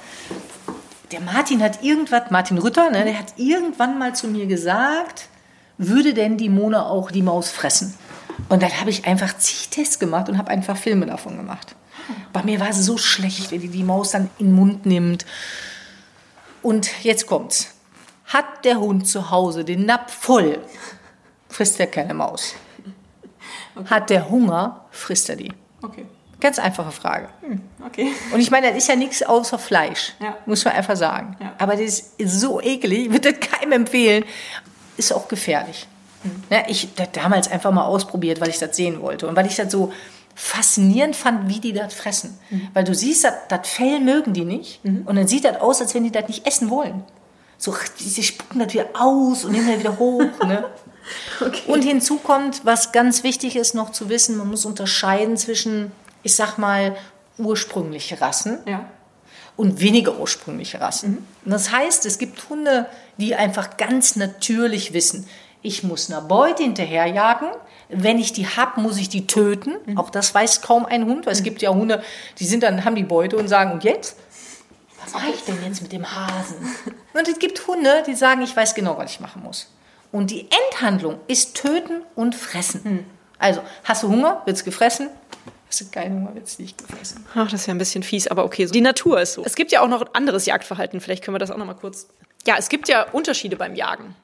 Der 1.11 1.21
Martin 1.21 1.63
hat 1.63 1.83
irgendwas, 1.83 2.31
Martin 2.31 2.59
Rütter, 2.59 2.91
ne, 2.91 3.05
der 3.05 3.19
hat 3.19 3.35
irgendwann 3.37 3.99
mal 3.99 4.15
zu 4.15 4.29
mir 4.29 4.47
gesagt, 4.47 5.29
würde 5.77 6.15
denn 6.15 6.37
die 6.37 6.49
Mona 6.49 6.87
auch 6.87 7.11
die 7.11 7.23
Maus 7.23 7.51
fressen? 7.51 7.95
Und 8.49 8.63
dann 8.63 8.81
habe 8.81 8.91
ich 8.91 9.07
einfach 9.07 9.37
zig 9.39 9.71
Tests 9.71 9.99
gemacht 9.99 10.29
und 10.29 10.39
habe 10.39 10.51
einfach 10.51 10.77
Filme 10.77 11.07
davon 11.07 11.37
gemacht. 11.37 11.75
Bei 12.33 12.43
mir 12.43 12.61
war 12.61 12.71
es 12.71 12.85
so 12.85 12.97
schlecht, 12.97 13.51
wenn 13.51 13.61
die 13.61 13.69
die 13.69 13.83
Maus 13.83 14.13
dann 14.13 14.31
in 14.39 14.47
den 14.47 14.55
Mund 14.55 14.87
nimmt. 14.87 15.27
Und 16.63 17.03
jetzt 17.05 17.27
kommt's. 17.27 17.75
Hat 18.27 18.65
der 18.65 18.79
Hund 18.79 19.09
zu 19.09 19.31
Hause 19.31 19.65
den 19.65 19.87
Napf 19.87 20.13
voll, 20.13 20.61
frisst 21.49 21.81
er 21.81 21.89
keine 21.89 22.15
Maus. 22.15 22.55
Hat 23.87 24.11
der 24.11 24.31
Hunger, 24.31 24.85
frisst 24.91 25.29
er 25.29 25.37
die. 25.37 25.53
Okay. 25.83 26.07
Ganz 26.41 26.59
einfache 26.59 26.93
Frage. 26.93 27.29
Okay. 27.87 28.13
Und 28.33 28.41
ich 28.41 28.51
meine, 28.51 28.69
das 28.69 28.77
ist 28.77 28.89
ja 28.89 28.97
nichts 28.97 29.23
außer 29.23 29.59
Fleisch, 29.59 30.13
Ja. 30.21 30.37
muss 30.47 30.65
man 30.65 30.75
einfach 30.75 30.97
sagen. 30.97 31.37
Ja. 31.41 31.55
Aber 31.59 31.77
das 31.77 32.13
ist 32.17 32.41
so 32.41 32.61
eklig, 32.61 33.07
ich 33.07 33.13
würde 33.13 33.33
das 33.33 33.41
keinem 33.51 33.73
empfehlen. 33.73 34.25
Ist 34.97 35.13
auch 35.13 35.29
gefährlich. 35.29 35.87
Ja, 36.51 36.65
ich 36.69 36.83
habe 36.83 36.93
das 36.97 37.09
damals 37.13 37.51
einfach 37.51 37.71
mal 37.73 37.85
ausprobiert, 37.85 38.41
weil 38.43 38.51
ich 38.51 38.59
das 38.59 38.77
sehen 38.77 39.01
wollte. 39.01 39.27
Und 39.27 39.37
weil 39.37 39.47
ich 39.47 39.57
das 39.57 39.73
so 39.73 39.91
faszinierend 40.35 41.17
fand, 41.17 41.49
wie 41.49 41.61
die 41.61 41.73
das 41.73 41.95
fressen. 41.95 42.39
Weil 42.75 42.85
du 42.85 42.95
siehst, 42.95 43.25
das, 43.25 43.33
das 43.49 43.67
Fell 43.69 44.01
mögen 44.01 44.35
die 44.35 44.45
nicht. 44.45 44.81
Und 44.85 45.17
dann 45.17 45.27
sieht 45.27 45.45
das 45.47 45.61
aus, 45.61 45.81
als 45.81 45.95
wenn 45.95 46.05
die 46.05 46.11
das 46.13 46.29
nicht 46.29 46.47
essen 46.47 46.69
wollen. 46.69 47.05
So, 47.57 47.75
sie 47.97 48.23
spucken 48.23 48.59
das 48.59 48.73
wieder 48.73 48.87
aus 48.95 49.45
und 49.45 49.53
nehmen 49.53 49.69
das 49.69 49.81
wieder 49.81 49.99
hoch. 49.99 50.23
Ne? 50.47 50.65
Und 51.67 51.83
hinzu 51.83 52.17
kommt, 52.19 52.65
was 52.65 52.93
ganz 52.93 53.23
wichtig 53.25 53.57
ist 53.57 53.75
noch 53.75 53.91
zu 53.91 54.09
wissen, 54.09 54.37
man 54.37 54.49
muss 54.49 54.65
unterscheiden 54.65 55.37
zwischen, 55.37 55.91
ich 56.23 56.37
sag 56.37 56.57
mal, 56.57 56.97
ursprüngliche 57.41 58.21
Rassen 58.21 58.59
Ja. 58.67 58.85
und 59.57 59.81
weniger 59.81 60.19
ursprüngliche 60.19 60.81
Rassen. 60.81 61.27
Und 61.45 61.51
das 61.51 61.73
heißt, 61.73 62.07
es 62.07 62.19
gibt 62.19 62.49
Hunde, 62.49 62.87
die 63.17 63.35
einfach 63.35 63.77
ganz 63.77 64.17
natürlich 64.17 64.93
wissen, 64.93 65.27
ich 65.63 65.83
muss 65.83 66.11
einer 66.11 66.23
Beute 66.23 66.63
hinterherjagen. 66.63 67.49
Wenn 67.91 68.19
ich 68.19 68.33
die 68.33 68.47
hab, 68.47 68.79
muss 68.79 68.97
ich 68.97 69.09
die 69.11 69.27
töten. 69.27 69.75
Auch 69.99 70.09
das 70.09 70.35
weiß 70.35 70.63
kaum 70.63 70.87
ein 70.87 71.05
Hund, 71.05 71.27
weil 71.27 71.35
es 71.35 71.43
gibt 71.43 71.61
ja 71.61 71.71
Hunde, 71.71 72.03
die 72.39 72.47
sind 72.47 72.63
dann, 72.63 72.85
haben 72.87 72.95
die 72.95 73.03
Beute 73.03 73.37
und 73.37 73.49
sagen, 73.49 73.73
und 73.73 73.85
jetzt? 73.85 74.17
Was 75.05 75.13
mache 75.13 75.31
ich 75.35 75.45
denn 75.45 75.59
jetzt 75.65 75.83
mit 75.83 75.93
dem 75.93 76.05
Hasen? 76.11 76.57
Und 77.15 77.27
es 77.27 77.39
gibt 77.39 77.67
Hunde, 77.67 78.03
die 78.07 78.15
sagen, 78.15 78.43
ich 78.43 78.55
weiß 78.55 78.75
genau, 78.75 78.97
was 78.99 79.11
ich 79.13 79.21
machen 79.21 79.43
muss. 79.43 79.69
Und 80.13 80.31
die 80.31 80.47
Endhandlung 80.71 81.19
ist 81.27 81.57
töten 81.57 82.03
und 82.15 82.35
fressen. 82.35 83.07
Also, 83.39 83.63
hast 83.85 84.03
du 84.03 84.09
Hunger, 84.09 84.43
wird's 84.45 84.63
gefressen. 84.63 85.09
Hast 85.71 85.83
du 85.83 85.85
keinen 85.93 86.17
Hunger, 86.17 86.35
wird's 86.35 86.59
nicht 86.59 86.79
gefressen. 86.79 87.25
Ach, 87.33 87.49
das 87.49 87.61
ist 87.61 87.67
ja 87.69 87.75
ein 87.75 87.79
bisschen 87.79 88.03
fies, 88.03 88.27
aber 88.27 88.45
okay. 88.45 88.67
Die 88.67 88.81
Natur 88.81 89.21
ist 89.21 89.35
so. 89.35 89.45
Es 89.45 89.55
gibt 89.55 89.71
ja 89.71 89.83
auch 89.83 89.89
noch 89.89 90.05
anderes 90.15 90.45
Jagdverhalten. 90.45 91.01
Vielleicht 91.01 91.23
können 91.23 91.37
wir 91.37 91.39
das 91.39 91.53
auch 91.53 91.57
noch 91.57 91.67
mal 91.67 91.75
kurz. 91.75 92.09
Ja, 92.45 92.57
es 92.59 92.69
gibt 92.69 92.89
ja 92.89 93.09
Unterschiede 93.13 93.55
beim 93.55 93.77
Jagen. 93.77 94.17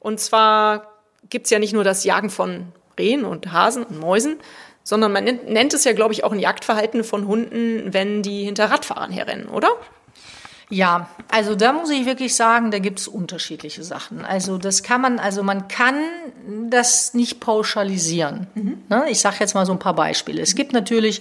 Und 0.00 0.20
zwar 0.20 0.92
gibt 1.30 1.46
es 1.46 1.50
ja 1.50 1.58
nicht 1.58 1.72
nur 1.72 1.82
das 1.82 2.04
Jagen 2.04 2.28
von 2.28 2.72
Rehen 2.98 3.24
und 3.24 3.52
Hasen 3.52 3.84
und 3.84 3.98
Mäusen, 3.98 4.36
sondern 4.84 5.12
man 5.12 5.24
nennt 5.24 5.72
es 5.72 5.84
ja, 5.84 5.94
glaube 5.94 6.12
ich, 6.12 6.24
auch 6.24 6.32
ein 6.32 6.38
Jagdverhalten 6.38 7.04
von 7.04 7.26
Hunden, 7.26 7.94
wenn 7.94 8.22
die 8.22 8.44
hinter 8.44 8.70
Radfahrern 8.70 9.10
herrennen, 9.10 9.48
oder? 9.48 9.70
Ja, 10.68 11.08
also 11.30 11.54
da 11.54 11.72
muss 11.72 11.90
ich 11.90 12.06
wirklich 12.06 12.34
sagen, 12.34 12.72
da 12.72 12.80
gibt 12.80 12.98
es 12.98 13.06
unterschiedliche 13.06 13.84
Sachen. 13.84 14.24
Also 14.24 14.58
das 14.58 14.82
kann 14.82 15.00
man, 15.00 15.18
also 15.20 15.44
man 15.44 15.68
kann 15.68 15.94
das 16.68 17.14
nicht 17.14 17.38
pauschalisieren. 17.38 18.48
Ne? 18.88 19.04
Ich 19.08 19.20
sage 19.20 19.36
jetzt 19.40 19.54
mal 19.54 19.64
so 19.64 19.72
ein 19.72 19.78
paar 19.78 19.94
Beispiele. 19.94 20.42
Es 20.42 20.56
gibt 20.56 20.72
natürlich 20.72 21.20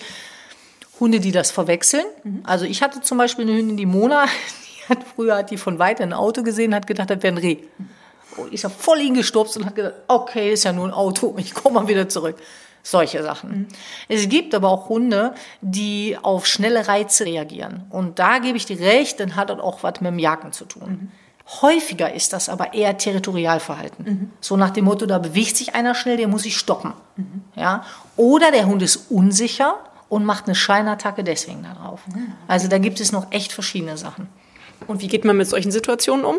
Hunde, 1.00 1.20
die 1.20 1.32
das 1.32 1.52
verwechseln. 1.52 2.06
Also 2.44 2.66
ich 2.66 2.82
hatte 2.82 3.02
zum 3.02 3.18
Beispiel 3.18 3.46
eine 3.46 3.58
Hündin, 3.58 3.78
die 3.78 3.86
Mona, 3.86 4.26
die 4.26 4.90
hat 4.90 5.00
früher 5.16 5.38
hat 5.38 5.52
die 5.52 5.58
von 5.58 5.78
weit 5.78 6.02
ein 6.02 6.14
Auto 6.14 6.42
gesehen, 6.42 6.74
hat 6.74 6.88
gedacht, 6.88 7.10
das 7.12 7.22
wäre 7.22 7.36
ein 7.36 7.38
Reh. 7.38 7.58
Und 8.38 8.52
ist 8.52 8.64
ja 8.64 8.70
voll 8.70 9.00
hingestupst 9.00 9.58
und 9.58 9.66
hat 9.66 9.76
gedacht, 9.76 9.96
okay, 10.08 10.54
ist 10.54 10.64
ja 10.64 10.74
nur 10.74 10.88
ein 10.88 10.94
Auto, 10.94 11.36
ich 11.38 11.54
komme 11.54 11.82
mal 11.82 11.88
wieder 11.88 12.10
zurück. 12.10 12.38
Solche 12.88 13.24
Sachen. 13.24 13.68
Es 14.10 14.30
gibt 14.30 14.54
aber 14.54 14.70
auch 14.70 14.90
Hunde, 14.90 15.34
die 15.62 16.20
auf 16.22 16.46
schnelle 16.46 16.88
Reize 16.88 17.26
reagieren. 17.26 17.86
Und 17.90 18.20
da 18.20 18.38
gebe 18.38 18.58
ich 18.58 18.68
dir 18.68 18.80
recht, 18.80 19.20
dann 19.20 19.36
hat 19.36 19.50
das 19.50 19.60
auch 19.60 19.82
was 19.82 20.02
mit 20.02 20.12
dem 20.12 20.20
Jagen 20.20 20.52
zu 20.52 20.66
tun. 20.66 21.12
Häufiger 21.62 22.14
ist 22.14 22.32
das 22.32 22.48
aber 22.48 22.76
eher 22.76 22.96
Territorialverhalten. 22.96 24.32
So 24.40 24.56
nach 24.56 24.70
dem 24.70 24.86
Motto, 24.86 25.08
da 25.08 25.18
bewegt 25.18 25.58
sich 25.58 25.74
einer 25.74 25.96
schnell, 25.96 26.18
der 26.18 26.28
muss 26.28 26.46
ich 26.46 26.58
stoppen. 26.58 26.94
Ja? 27.56 27.84
Oder 28.18 28.52
der 28.52 28.68
Hund 28.68 28.84
ist 28.84 29.10
unsicher 29.10 29.78
und 30.08 30.24
macht 30.24 30.46
eine 30.46 30.54
Scheinattacke 30.54 31.24
deswegen 31.24 31.64
darauf. 31.64 32.02
Also 32.48 32.68
da 32.68 32.78
gibt 32.78 33.00
es 33.00 33.12
noch 33.12 33.32
echt 33.32 33.52
verschiedene 33.52 33.98
Sachen. 33.98 34.30
Und 34.86 35.02
wie 35.02 35.08
geht 35.08 35.26
man 35.26 35.38
mit 35.38 35.50
solchen 35.50 35.72
Situationen 35.72 36.24
um? 36.24 36.38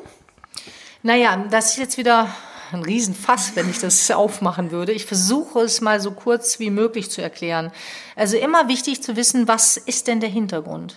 Naja, 1.02 1.44
das 1.50 1.70
ist 1.70 1.78
jetzt 1.78 1.98
wieder 1.98 2.28
ein 2.72 2.82
Riesenfass, 2.82 3.56
wenn 3.56 3.68
ich 3.70 3.78
das 3.78 4.10
aufmachen 4.10 4.70
würde. 4.70 4.92
Ich 4.92 5.06
versuche 5.06 5.60
es 5.60 5.80
mal 5.80 6.00
so 6.00 6.10
kurz 6.10 6.58
wie 6.58 6.70
möglich 6.70 7.10
zu 7.10 7.22
erklären. 7.22 7.72
Also 8.14 8.36
immer 8.36 8.68
wichtig 8.68 9.02
zu 9.02 9.16
wissen, 9.16 9.48
was 9.48 9.76
ist 9.76 10.06
denn 10.06 10.20
der 10.20 10.30
Hintergrund? 10.30 10.96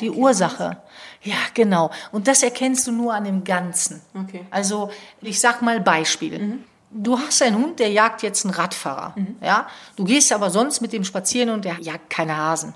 Die 0.00 0.10
Ursache. 0.10 0.78
Ja, 1.22 1.36
genau. 1.54 1.90
Und 2.12 2.28
das 2.28 2.42
erkennst 2.42 2.86
du 2.86 2.92
nur 2.92 3.14
an 3.14 3.24
dem 3.24 3.44
Ganzen. 3.44 4.02
Okay. 4.14 4.44
Also 4.50 4.90
ich 5.20 5.40
sag 5.40 5.62
mal 5.62 5.80
Beispiel. 5.80 6.58
Du 6.90 7.18
hast 7.18 7.42
einen 7.42 7.56
Hund, 7.56 7.80
der 7.80 7.90
jagt 7.90 8.22
jetzt 8.22 8.44
einen 8.44 8.54
Radfahrer. 8.54 9.14
Ja? 9.40 9.66
Du 9.96 10.04
gehst 10.04 10.32
aber 10.32 10.50
sonst 10.50 10.80
mit 10.80 10.92
dem 10.92 11.04
spazieren 11.04 11.50
und 11.50 11.64
der 11.64 11.80
jagt 11.80 12.10
keine 12.10 12.36
Hasen. 12.36 12.74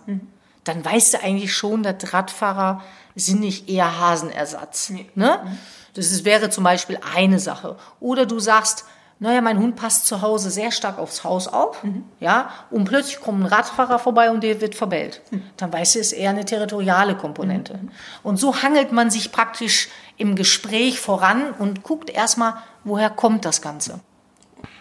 Dann 0.64 0.85
weißt 0.85 1.14
du 1.14 1.22
eigentlich 1.22 1.55
schon, 1.55 1.83
dass 1.83 2.12
Radfahrer 2.12 2.83
sind 3.14 3.40
nicht 3.40 3.68
eher 3.68 4.01
Hasenersatz. 4.01 4.92
Ne? 5.14 5.59
Das 5.99 6.13
ist, 6.13 6.25
wäre 6.25 6.49
zum 6.49 6.63
Beispiel 6.63 7.01
eine 7.13 7.41
Sache. 7.41 7.75
Oder 7.99 8.25
du 8.25 8.39
sagst, 8.39 8.85
naja, 9.19 9.41
mein 9.41 9.59
Hund 9.59 9.75
passt 9.75 10.07
zu 10.07 10.23
Hause 10.23 10.49
sehr 10.49 10.71
stark 10.71 10.97
aufs 10.97 11.25
Haus 11.25 11.49
auf, 11.49 11.83
ja, 12.21 12.51
und 12.71 12.85
plötzlich 12.85 13.19
kommt 13.19 13.41
ein 13.43 13.47
Radfahrer 13.47 13.99
vorbei 13.99 14.31
und 14.31 14.45
der 14.45 14.61
wird 14.61 14.77
verbellt. 14.77 15.23
Dann 15.57 15.73
weißt 15.73 15.97
du, 15.97 15.99
es 15.99 16.13
ist 16.13 16.19
eher 16.19 16.31
eine 16.31 16.45
territoriale 16.45 17.17
Komponente. 17.17 17.81
Und 18.23 18.37
so 18.37 18.63
hangelt 18.63 18.93
man 18.93 19.11
sich 19.11 19.33
praktisch 19.33 19.89
im 20.19 20.37
Gespräch 20.37 21.01
voran 21.01 21.51
und 21.59 21.83
guckt 21.83 22.11
erstmal, 22.11 22.55
woher 22.85 23.11
kommt 23.11 23.45
das 23.45 23.61
Ganze. 23.61 23.99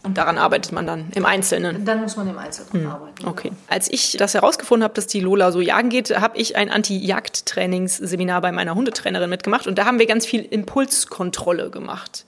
Und 0.04 0.18
daran 0.18 0.38
arbeitet 0.38 0.72
man 0.72 0.86
dann 0.88 1.08
im 1.16 1.26
Einzelnen. 1.26 1.86
Dann 1.86 2.02
muss 2.02 2.16
man 2.18 2.30
im 2.30 2.38
Einzelnen 2.38 2.88
arbeiten. 2.88 3.28
Okay. 3.28 3.52
Als 3.68 3.92
ich 3.92 4.18
das 4.18 4.34
herausgefunden 4.34 4.84
habe, 4.84 4.94
dass 4.94 5.08
die 5.08 5.20
Lola 5.20 5.52
so 5.52 5.62
jagen 5.62 5.90
geht, 5.90 6.18
habe 6.20 6.38
ich 6.38 6.56
ein 6.56 6.70
Anti-Jagd-Trainingsseminar 6.70 8.42
bei 8.42 8.52
meiner 8.52 8.76
Hundetrainerin 8.76 9.30
mitgemacht 9.30 9.68
und 9.68 9.78
da 9.78 9.86
haben 9.86 10.00
wir 10.00 10.06
ganz 10.06 10.26
viel 10.26 10.42
Impulskontrolle 10.42 11.70
gemacht. 11.70 12.26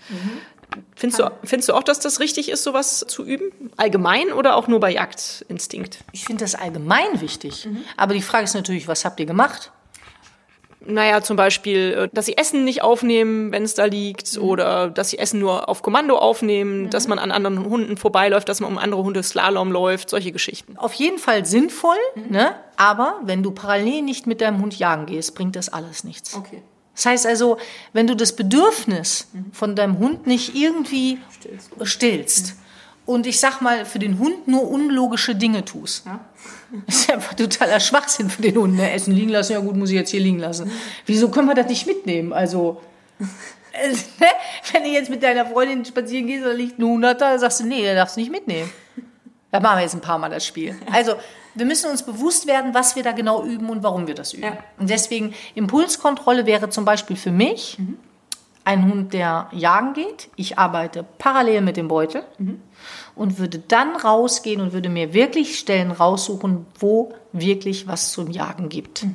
Findest, 0.95 1.19
du, 1.19 1.31
findest 1.43 1.69
du 1.69 1.73
auch, 1.73 1.83
dass 1.83 1.99
das 1.99 2.19
richtig 2.19 2.49
ist, 2.49 2.63
sowas 2.63 3.03
zu 3.07 3.25
üben? 3.25 3.71
Allgemein 3.77 4.31
oder 4.31 4.55
auch 4.55 4.67
nur 4.67 4.79
bei 4.79 4.91
Jagdinstinkt? 4.91 5.99
Ich 6.11 6.25
finde 6.25 6.43
das 6.43 6.55
allgemein 6.55 7.21
wichtig. 7.21 7.67
Aber 7.97 8.13
die 8.13 8.21
Frage 8.21 8.43
ist 8.43 8.53
natürlich, 8.53 8.87
was 8.87 9.03
habt 9.05 9.19
ihr 9.19 9.25
gemacht? 9.25 9.71
Naja, 10.85 11.21
zum 11.21 11.35
Beispiel, 11.35 11.93
äh, 11.93 12.09
dass 12.13 12.25
sie 12.25 12.37
Essen 12.37 12.63
nicht 12.63 12.81
aufnehmen, 12.81 13.51
wenn 13.51 13.63
es 13.63 13.73
da 13.73 13.85
liegt, 13.85 14.37
oder 14.37 14.89
dass 14.89 15.09
sie 15.09 15.19
Essen 15.19 15.39
nur 15.39 15.67
auf 15.67 15.81
Kommando 15.81 16.17
aufnehmen, 16.17 16.89
dass 16.89 17.07
man 17.07 17.19
an 17.19 17.31
anderen 17.31 17.65
Hunden 17.65 17.97
vorbeiläuft, 17.97 18.47
dass 18.47 18.61
man 18.61 18.71
um 18.71 18.77
andere 18.77 19.03
Hunde 19.03 19.21
Slalom 19.21 19.71
läuft, 19.71 20.09
solche 20.09 20.31
Geschichten. 20.31 20.77
Auf 20.77 20.93
jeden 20.93 21.17
Fall 21.17 21.45
sinnvoll, 21.45 21.97
ne? 22.29 22.55
aber 22.77 23.19
wenn 23.23 23.43
du 23.43 23.51
parallel 23.51 24.03
nicht 24.03 24.25
mit 24.25 24.41
deinem 24.41 24.61
Hund 24.61 24.77
jagen 24.77 25.05
gehst, 25.05 25.35
bringt 25.35 25.55
das 25.55 25.69
alles 25.69 26.03
nichts. 26.03 26.35
Okay. 26.35 26.61
Das 26.95 27.05
heißt 27.05 27.27
also, 27.27 27.57
wenn 27.93 28.07
du 28.07 28.15
das 28.15 28.35
Bedürfnis 28.35 29.29
von 29.53 29.75
deinem 29.75 29.99
Hund 29.99 30.27
nicht 30.27 30.55
irgendwie 30.55 31.17
stillst, 31.83 32.55
und 33.09 33.25
ich 33.25 33.39
sag 33.39 33.59
mal, 33.59 33.85
für 33.85 33.97
den 33.97 34.19
Hund 34.19 34.47
nur 34.47 34.69
unlogische 34.69 35.33
Dinge 35.33 35.65
tust, 35.65 36.05
das 36.85 36.95
ist 36.95 37.11
einfach 37.11 37.33
totaler 37.33 37.79
Schwachsinn 37.79 38.29
für 38.29 38.43
den 38.43 38.55
Hund. 38.55 38.75
Ne? 38.75 38.91
Essen 38.91 39.15
liegen 39.15 39.31
lassen, 39.31 39.53
ja 39.53 39.59
gut, 39.59 39.75
muss 39.75 39.89
ich 39.89 39.95
jetzt 39.95 40.11
hier 40.11 40.19
liegen 40.19 40.37
lassen. 40.37 40.71
Wieso 41.07 41.29
können 41.29 41.47
wir 41.47 41.55
das 41.55 41.65
nicht 41.65 41.87
mitnehmen? 41.87 42.31
Also, 42.33 42.81
äh, 43.71 43.87
ne? 44.19 44.27
wenn 44.71 44.83
du 44.83 44.89
jetzt 44.89 45.09
mit 45.09 45.23
deiner 45.23 45.47
Freundin 45.47 45.83
spazieren 45.83 46.27
gehst, 46.27 46.45
da 46.45 46.51
liegt 46.51 46.77
ein 46.77 46.83
Hunderter, 46.83 47.31
dann 47.31 47.39
sagst 47.39 47.61
du, 47.61 47.65
nee, 47.65 47.81
der 47.81 47.95
darfst 47.95 48.15
du 48.15 48.21
nicht 48.21 48.31
mitnehmen. 48.31 48.69
Da 49.51 49.59
machen 49.59 49.77
wir 49.77 49.81
jetzt 49.81 49.95
ein 49.95 50.01
paar 50.01 50.19
Mal 50.19 50.29
das 50.29 50.45
Spiel. 50.45 50.77
Also, 50.91 51.15
wir 51.55 51.65
müssen 51.65 51.89
uns 51.89 52.03
bewusst 52.03 52.45
werden, 52.45 52.75
was 52.75 52.95
wir 52.95 53.01
da 53.01 53.11
genau 53.11 53.43
üben 53.43 53.71
und 53.71 53.81
warum 53.81 54.05
wir 54.05 54.13
das 54.13 54.33
üben. 54.33 54.43
Ja. 54.43 54.57
Und 54.77 54.91
deswegen 54.91 55.33
Impulskontrolle 55.55 56.45
wäre 56.45 56.69
zum 56.69 56.85
Beispiel 56.85 57.15
für 57.15 57.31
mich 57.31 57.79
ein 58.69 58.85
Hund, 58.87 59.13
der 59.13 59.47
jagen 59.51 59.93
geht. 59.93 60.29
Ich 60.35 60.59
arbeite 60.59 61.03
parallel 61.17 61.61
mit 61.61 61.75
dem 61.75 61.87
Beutel 61.87 62.23
und 63.15 63.39
würde 63.39 63.57
dann 63.57 63.95
rausgehen 63.95 64.61
und 64.61 64.73
würde 64.73 64.89
mir 64.89 65.11
wirklich 65.13 65.57
Stellen 65.57 65.89
raussuchen, 65.91 66.67
wo 66.77 67.11
wirklich 67.33 67.87
was 67.87 68.11
zum 68.11 68.29
Jagen 68.29 68.69
gibt. 68.69 69.07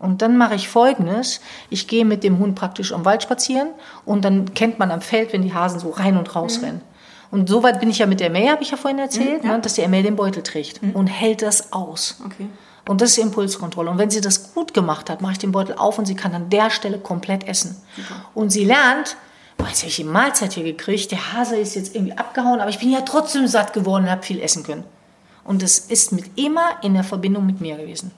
Und 0.00 0.22
dann 0.22 0.36
mache 0.36 0.56
ich 0.56 0.68
Folgendes. 0.68 1.40
Ich 1.70 1.86
gehe 1.86 2.04
mit 2.04 2.24
dem 2.24 2.40
Hund 2.40 2.56
praktisch 2.56 2.92
am 2.92 3.04
Wald 3.04 3.22
spazieren 3.22 3.68
und 4.04 4.24
dann 4.24 4.54
kennt 4.54 4.80
man 4.80 4.90
am 4.90 5.00
Feld, 5.00 5.32
wenn 5.32 5.42
die 5.42 5.54
Hasen 5.54 5.78
so 5.78 5.90
rein 5.90 6.16
und 6.16 6.34
raus 6.34 6.60
rennen. 6.60 6.80
Und 7.30 7.48
so 7.48 7.62
weit 7.62 7.78
bin 7.78 7.90
ich 7.90 7.98
ja 7.98 8.06
mit 8.06 8.18
der 8.18 8.30
May, 8.30 8.48
habe 8.48 8.62
ich 8.62 8.72
ja 8.72 8.76
vorhin 8.76 8.98
erzählt, 8.98 9.44
ne, 9.44 9.58
dass 9.60 9.74
die 9.74 9.86
May 9.86 10.02
den 10.02 10.16
Beutel 10.16 10.42
trägt 10.42 10.80
und 10.94 11.06
hält 11.06 11.42
das 11.42 11.72
aus. 11.72 12.20
Okay. 12.24 12.48
Und 12.88 13.00
das 13.00 13.10
ist 13.10 13.18
Impulskontrolle. 13.18 13.90
Und 13.90 13.98
wenn 13.98 14.10
sie 14.10 14.20
das 14.20 14.54
gut 14.54 14.72
gemacht 14.72 15.10
hat, 15.10 15.20
mache 15.20 15.32
ich 15.32 15.38
den 15.38 15.52
Beutel 15.52 15.76
auf 15.76 15.98
und 15.98 16.06
sie 16.06 16.14
kann 16.14 16.34
an 16.34 16.50
der 16.50 16.70
Stelle 16.70 16.98
komplett 16.98 17.48
essen. 17.48 17.76
Und 18.34 18.50
sie 18.50 18.64
lernt, 18.64 19.16
boah, 19.56 19.66
jetzt 19.68 19.80
habe 19.80 19.88
ich 19.88 19.96
die 19.96 20.04
Mahlzeit 20.04 20.52
hier 20.52 20.64
gekriegt, 20.64 21.10
der 21.10 21.32
Hase 21.32 21.56
ist 21.56 21.74
jetzt 21.74 21.94
irgendwie 21.94 22.16
abgehauen, 22.16 22.60
aber 22.60 22.70
ich 22.70 22.78
bin 22.78 22.92
ja 22.92 23.00
trotzdem 23.00 23.46
satt 23.48 23.72
geworden 23.72 24.04
und 24.04 24.10
habe 24.10 24.22
viel 24.22 24.40
essen 24.40 24.62
können. 24.62 24.84
Und 25.42 25.62
das 25.62 25.78
ist 25.78 26.12
mit 26.12 26.36
immer 26.36 26.82
in 26.82 26.94
der 26.94 27.04
Verbindung 27.04 27.46
mit 27.46 27.60
mir 27.60 27.76
gewesen. 27.76 28.10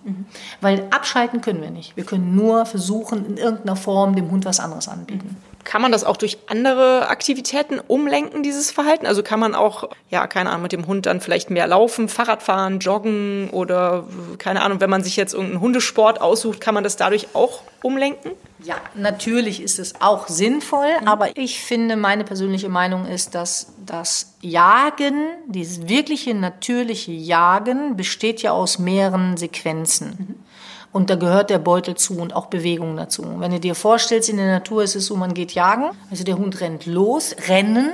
Weil 0.63 0.87
abschalten 0.91 1.43
können 1.43 1.61
wir 1.61 1.71
nicht. 1.71 1.95
Wir 1.95 2.05
können 2.05 2.35
nur 2.35 2.65
versuchen, 2.65 3.27
in 3.27 3.37
irgendeiner 3.37 3.77
Form 3.77 4.17
dem 4.17 4.31
Hund 4.31 4.47
was 4.47 4.61
anderes 4.61 4.89
anbieten. 4.89 5.37
Kann 5.69 5.83
man 5.83 5.93
das 5.93 6.03
auch 6.03 6.17
durch 6.17 6.39
andere 6.47 7.09
Aktivitäten 7.09 7.79
umlenken, 7.79 8.43
dieses 8.43 8.71
Verhalten? 8.71 9.05
Also 9.07 9.23
kann 9.23 9.39
man 9.39 9.55
auch, 9.55 9.91
ja, 10.09 10.27
keine 10.27 10.49
Ahnung, 10.49 10.63
mit 10.63 10.73
dem 10.73 10.87
Hund 10.87 11.05
dann 11.05 11.21
vielleicht 11.21 11.51
mehr 11.51 11.67
laufen, 11.67 12.09
Fahrrad 12.09 12.43
fahren, 12.43 12.79
joggen 12.79 13.51
oder 13.51 14.05
keine 14.39 14.63
Ahnung, 14.63 14.81
wenn 14.81 14.89
man 14.89 15.05
sich 15.05 15.17
jetzt 15.17 15.35
irgendeinen 15.35 15.61
Hundesport 15.61 16.23
aussucht, 16.23 16.63
kann 16.63 16.73
man 16.73 16.85
das 16.85 16.97
dadurch 16.97 17.35
auch 17.35 17.61
umlenken? 17.83 18.31
Ja, 18.65 18.77
natürlich 18.95 19.63
ist 19.63 19.79
es 19.79 20.01
auch 20.01 20.27
sinnvoll, 20.29 20.89
aber 21.05 21.37
ich 21.37 21.61
finde, 21.61 21.97
meine 21.97 22.25
persönliche 22.25 22.71
Meinung 22.71 23.05
ist, 23.07 23.35
dass 23.35 23.75
das 23.85 24.37
Jagen, 24.41 25.27
dieses 25.49 25.87
wirkliche 25.87 26.33
natürliche 26.33 27.13
Jagen, 27.13 27.95
besteht 27.95 28.41
ja 28.41 28.53
aus 28.53 28.79
mehreren 28.79 29.37
Sequenzen. 29.37 30.43
Und 30.91 31.11
da 31.11 31.17
gehört 31.17 31.51
der 31.51 31.59
Beutel 31.59 31.97
zu 31.97 32.19
und 32.19 32.35
auch 32.35 32.47
Bewegung 32.47 32.97
dazu. 32.97 33.25
Wenn 33.39 33.51
du 33.51 33.61
dir 33.61 33.75
vorstellst, 33.75 34.29
in 34.29 34.39
der 34.39 34.47
Natur 34.47 34.83
ist 34.83 34.97
es 34.97 35.07
so, 35.07 35.17
man 35.17 35.35
geht 35.35 35.53
jagen, 35.53 35.91
also 36.11 36.25
der 36.25 36.39
Hund 36.39 36.61
rennt 36.61 36.87
los, 36.87 37.37
rennen, 37.47 37.91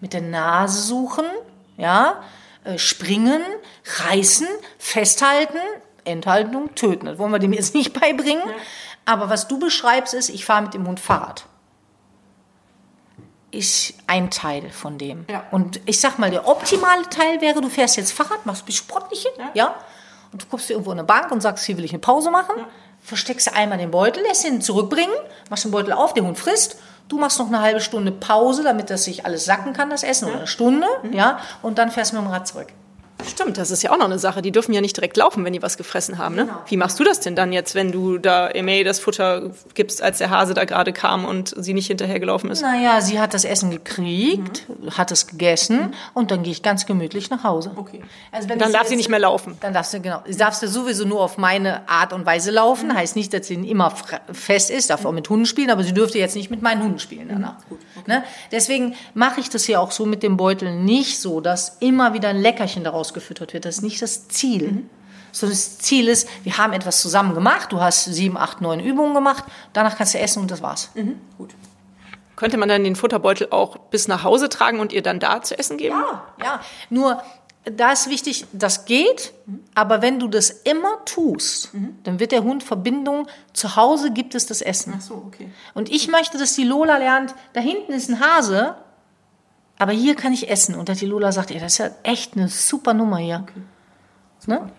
mit 0.00 0.12
der 0.12 0.20
Nase 0.20 0.82
suchen, 0.82 1.24
ja, 1.76 2.22
äh, 2.64 2.78
springen, 2.78 3.40
reißen, 3.98 4.46
festhalten, 4.78 5.58
Enthaltung, 6.04 6.74
töten. 6.74 7.06
Das 7.06 7.18
wollen 7.18 7.32
wir 7.32 7.38
dem 7.38 7.52
jetzt 7.52 7.74
nicht 7.74 7.98
beibringen. 7.98 8.42
Aber 9.04 9.30
was 9.30 9.48
du 9.48 9.58
beschreibst, 9.58 10.14
ist, 10.14 10.28
ich 10.28 10.44
fahre 10.44 10.62
mit 10.62 10.74
dem 10.74 10.86
Hund 10.86 11.00
Fahrrad. 11.00 11.46
Ist 13.50 13.94
ein 14.06 14.30
Teil 14.30 14.68
von 14.70 14.98
dem. 14.98 15.24
Ja. 15.30 15.44
Und 15.50 15.80
ich 15.86 16.00
sag 16.00 16.18
mal, 16.18 16.30
der 16.30 16.46
optimale 16.46 17.08
Teil 17.08 17.40
wäre, 17.40 17.62
du 17.62 17.70
fährst 17.70 17.96
jetzt 17.96 18.12
Fahrrad, 18.12 18.44
machst 18.44 18.62
ein 18.62 18.66
bisschen 18.66 18.86
Sportliche, 18.86 19.28
ja. 19.54 19.74
Und 20.32 20.42
du 20.42 20.46
guckst 20.46 20.68
dir 20.68 20.74
irgendwo 20.74 20.92
in 20.92 20.98
eine 20.98 21.06
Bank 21.06 21.30
und 21.30 21.40
sagst, 21.40 21.64
hier 21.64 21.76
will 21.76 21.84
ich 21.84 21.92
eine 21.92 22.00
Pause 22.00 22.30
machen. 22.30 22.54
Versteckst 23.00 23.46
du 23.46 23.54
einmal 23.54 23.78
den 23.78 23.90
Beutel, 23.90 24.22
lässt 24.22 24.44
ihn 24.44 24.60
zurückbringen, 24.60 25.14
machst 25.50 25.64
den 25.64 25.70
Beutel 25.70 25.92
auf, 25.92 26.14
der 26.14 26.24
Hund 26.24 26.38
frisst. 26.38 26.78
Du 27.08 27.18
machst 27.18 27.38
noch 27.38 27.46
eine 27.46 27.62
halbe 27.62 27.80
Stunde 27.80 28.12
Pause, 28.12 28.62
damit 28.62 28.90
das 28.90 29.04
sich 29.04 29.24
alles 29.24 29.46
sacken 29.46 29.72
kann, 29.72 29.88
das 29.88 30.02
Essen, 30.02 30.28
oder 30.28 30.38
eine 30.38 30.46
Stunde, 30.46 30.86
ja. 31.12 31.38
Und 31.62 31.78
dann 31.78 31.90
fährst 31.90 32.12
du 32.12 32.16
mit 32.16 32.24
dem 32.26 32.30
Rad 32.30 32.46
zurück. 32.46 32.68
Stimmt, 33.26 33.58
das 33.58 33.70
ist 33.70 33.82
ja 33.82 33.90
auch 33.90 33.98
noch 33.98 34.04
eine 34.04 34.18
Sache. 34.18 34.42
Die 34.42 34.52
dürfen 34.52 34.72
ja 34.72 34.80
nicht 34.80 34.96
direkt 34.96 35.16
laufen, 35.16 35.44
wenn 35.44 35.52
die 35.52 35.62
was 35.62 35.76
gefressen 35.76 36.18
haben. 36.18 36.36
Ne? 36.36 36.44
Genau. 36.44 36.58
Wie 36.68 36.76
machst 36.76 37.00
du 37.00 37.04
das 37.04 37.20
denn 37.20 37.34
dann 37.34 37.52
jetzt, 37.52 37.74
wenn 37.74 37.90
du 37.90 38.18
da 38.18 38.48
Emay 38.48 38.84
das 38.84 39.00
Futter 39.00 39.50
gibst, 39.74 40.02
als 40.02 40.18
der 40.18 40.30
Hase 40.30 40.54
da 40.54 40.64
gerade 40.64 40.92
kam 40.92 41.24
und 41.24 41.52
sie 41.56 41.74
nicht 41.74 41.88
hinterhergelaufen 41.88 42.50
ist? 42.50 42.62
Naja, 42.62 43.00
sie 43.00 43.20
hat 43.20 43.34
das 43.34 43.44
Essen 43.44 43.70
gekriegt, 43.70 44.66
hat 44.96 45.10
es 45.10 45.26
gegessen 45.26 45.94
und 46.14 46.30
dann 46.30 46.42
gehe 46.42 46.52
ich 46.52 46.62
ganz 46.62 46.86
gemütlich 46.86 47.28
nach 47.30 47.42
Hause. 47.42 47.72
Okay. 47.74 48.02
Also 48.30 48.48
wenn 48.48 48.58
Dann 48.58 48.72
darf 48.72 48.86
sie 48.86 48.96
nicht 48.96 49.08
mehr 49.08 49.18
laufen. 49.18 49.56
Dann 49.60 49.74
darfst 49.74 49.94
du, 49.94 50.00
genau, 50.00 50.22
darfst 50.36 50.62
du 50.62 50.68
sowieso 50.68 51.04
nur 51.04 51.20
auf 51.20 51.38
meine 51.38 51.88
Art 51.88 52.12
und 52.12 52.24
Weise 52.24 52.52
laufen. 52.52 52.94
Heißt 52.94 53.16
nicht, 53.16 53.34
dass 53.34 53.48
sie 53.48 53.54
immer 53.54 53.92
fest 54.32 54.70
ist, 54.70 54.90
darf 54.90 55.04
auch 55.04 55.12
mit 55.12 55.28
Hunden 55.28 55.46
spielen, 55.46 55.70
aber 55.70 55.82
sie 55.82 55.92
dürfte 55.92 56.18
jetzt 56.18 56.36
nicht 56.36 56.50
mit 56.50 56.62
meinen 56.62 56.82
Hunden 56.82 56.98
spielen 56.98 57.28
danach. 57.28 57.56
Ne? 58.06 58.22
Deswegen 58.52 58.94
mache 59.14 59.40
ich 59.40 59.50
das 59.50 59.64
hier 59.64 59.80
auch 59.80 59.90
so 59.90 60.06
mit 60.06 60.22
dem 60.22 60.36
Beutel 60.36 60.74
nicht 60.74 61.20
so, 61.20 61.40
dass 61.40 61.76
immer 61.80 62.14
wieder 62.14 62.28
ein 62.28 62.40
Leckerchen 62.40 62.84
daraus 62.84 63.07
gefüttert 63.14 63.52
wird. 63.52 63.64
Das 63.64 63.76
ist 63.76 63.82
nicht 63.82 64.00
das 64.02 64.28
Ziel. 64.28 64.84
Sondern 65.32 65.56
das 65.56 65.78
Ziel 65.78 66.08
ist, 66.08 66.28
wir 66.42 66.56
haben 66.56 66.72
etwas 66.72 67.02
zusammen 67.02 67.34
gemacht, 67.34 67.72
du 67.72 67.80
hast 67.80 68.04
sieben, 68.06 68.38
acht, 68.38 68.60
neun 68.60 68.80
Übungen 68.80 69.14
gemacht, 69.14 69.44
danach 69.74 69.96
kannst 69.96 70.14
du 70.14 70.18
essen 70.18 70.40
und 70.40 70.50
das 70.50 70.62
war's. 70.62 70.90
Gut. 71.36 71.54
Könnte 72.34 72.56
man 72.56 72.68
dann 72.68 72.84
den 72.84 72.96
Futterbeutel 72.96 73.48
auch 73.50 73.76
bis 73.76 74.08
nach 74.08 74.22
Hause 74.22 74.48
tragen 74.48 74.80
und 74.80 74.92
ihr 74.92 75.02
dann 75.02 75.18
da 75.18 75.42
zu 75.42 75.58
essen 75.58 75.76
geben? 75.76 75.96
Ja, 75.98 76.22
ja. 76.42 76.60
Nur 76.88 77.22
da 77.64 77.92
ist 77.92 78.08
wichtig, 78.08 78.46
das 78.52 78.84
geht, 78.84 79.32
aber 79.74 80.02
wenn 80.02 80.18
du 80.18 80.28
das 80.28 80.50
immer 80.50 81.04
tust, 81.04 81.70
dann 82.04 82.20
wird 82.20 82.32
der 82.32 82.44
Hund 82.44 82.62
Verbindung. 82.62 83.26
Zu 83.52 83.76
Hause 83.76 84.12
gibt 84.12 84.34
es 84.34 84.46
das 84.46 84.60
Essen. 84.62 85.00
so, 85.00 85.22
okay. 85.26 85.50
Und 85.74 85.90
ich 85.90 86.08
möchte, 86.08 86.38
dass 86.38 86.54
die 86.54 86.64
Lola 86.64 86.96
lernt, 86.98 87.34
da 87.52 87.60
hinten 87.60 87.92
ist 87.92 88.08
ein 88.08 88.20
Hase, 88.20 88.76
aber 89.78 89.92
hier 89.92 90.14
kann 90.14 90.32
ich 90.32 90.50
essen. 90.50 90.74
Und 90.74 90.88
die 91.00 91.06
Lola 91.06 91.32
sagt, 91.32 91.50
ey, 91.50 91.60
das 91.60 91.72
ist 91.72 91.78
ja 91.78 91.90
echt 92.02 92.36
eine 92.36 92.48
super 92.48 92.94
Nummer 92.94 93.18
hier. 93.18 93.46
Ne? 94.46 94.70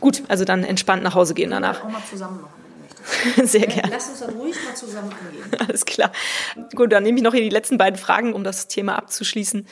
Gut, 0.00 0.22
also 0.28 0.44
dann 0.44 0.64
entspannt 0.64 1.02
nach 1.02 1.14
Hause 1.14 1.34
gehen 1.34 1.50
danach. 1.50 1.84
Auch 1.84 1.90
mal 1.90 2.02
zusammen 2.08 2.40
machen, 2.40 2.54
wenn 2.64 2.72
du 2.72 2.80
möchtest. 2.80 3.52
Sehr 3.52 3.66
gerne. 3.66 3.90
Lass 3.92 4.08
uns 4.08 4.20
dann 4.20 4.30
ruhig 4.30 4.56
mal 4.64 4.74
zusammen 4.74 5.12
angehen. 5.12 5.44
Alles 5.68 5.84
klar. 5.84 6.12
Gut, 6.74 6.92
dann 6.92 7.02
nehme 7.02 7.18
ich 7.18 7.24
noch 7.24 7.34
hier 7.34 7.42
die 7.42 7.50
letzten 7.50 7.78
beiden 7.78 7.98
Fragen, 7.98 8.32
um 8.32 8.44
das 8.44 8.68
Thema 8.68 8.96
abzuschließen. 8.96 9.66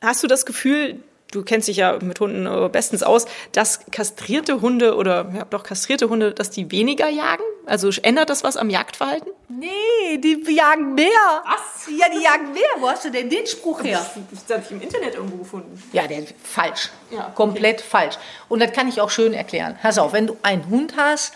Hast 0.00 0.22
du 0.22 0.26
das 0.26 0.46
Gefühl, 0.46 1.02
du 1.30 1.42
kennst 1.42 1.68
dich 1.68 1.78
ja 1.78 1.98
mit 2.00 2.20
Hunden 2.20 2.46
äh, 2.46 2.68
bestens 2.68 3.02
aus, 3.02 3.26
dass 3.52 3.80
kastrierte 3.90 4.60
Hunde 4.60 4.96
oder 4.96 5.30
ja, 5.34 5.44
doch 5.44 5.62
kastrierte 5.62 6.08
Hunde, 6.08 6.32
dass 6.32 6.50
die 6.50 6.70
weniger 6.70 7.08
jagen? 7.08 7.42
Also 7.66 7.90
ändert 8.02 8.30
das 8.30 8.44
was 8.44 8.56
am 8.56 8.70
Jagdverhalten? 8.70 9.30
Nee, 9.48 10.18
die 10.18 10.42
jagen 10.52 10.94
mehr. 10.94 11.08
Was? 11.44 11.88
Ja, 11.96 12.06
die 12.08 12.22
jagen 12.22 12.52
mehr. 12.52 12.62
Wo 12.78 12.88
hast 12.88 13.04
du 13.04 13.10
denn 13.10 13.28
den 13.28 13.46
Spruch 13.46 13.84
her? 13.84 14.04
Das 14.30 14.56
habe 14.56 14.64
ich 14.64 14.70
im 14.72 14.80
Internet 14.80 15.14
irgendwo 15.14 15.38
gefunden. 15.38 15.82
Ja, 15.92 16.06
der 16.06 16.20
ist 16.20 16.34
falsch. 16.42 16.90
Ja, 17.10 17.20
okay. 17.20 17.30
Komplett 17.34 17.80
falsch. 17.80 18.16
Und 18.48 18.60
das 18.60 18.72
kann 18.72 18.88
ich 18.88 19.00
auch 19.00 19.10
schön 19.10 19.32
erklären. 19.32 19.78
Pass 19.80 19.98
auf, 19.98 20.12
wenn 20.12 20.26
du 20.26 20.36
einen 20.42 20.68
Hund 20.68 20.94
hast, 20.96 21.32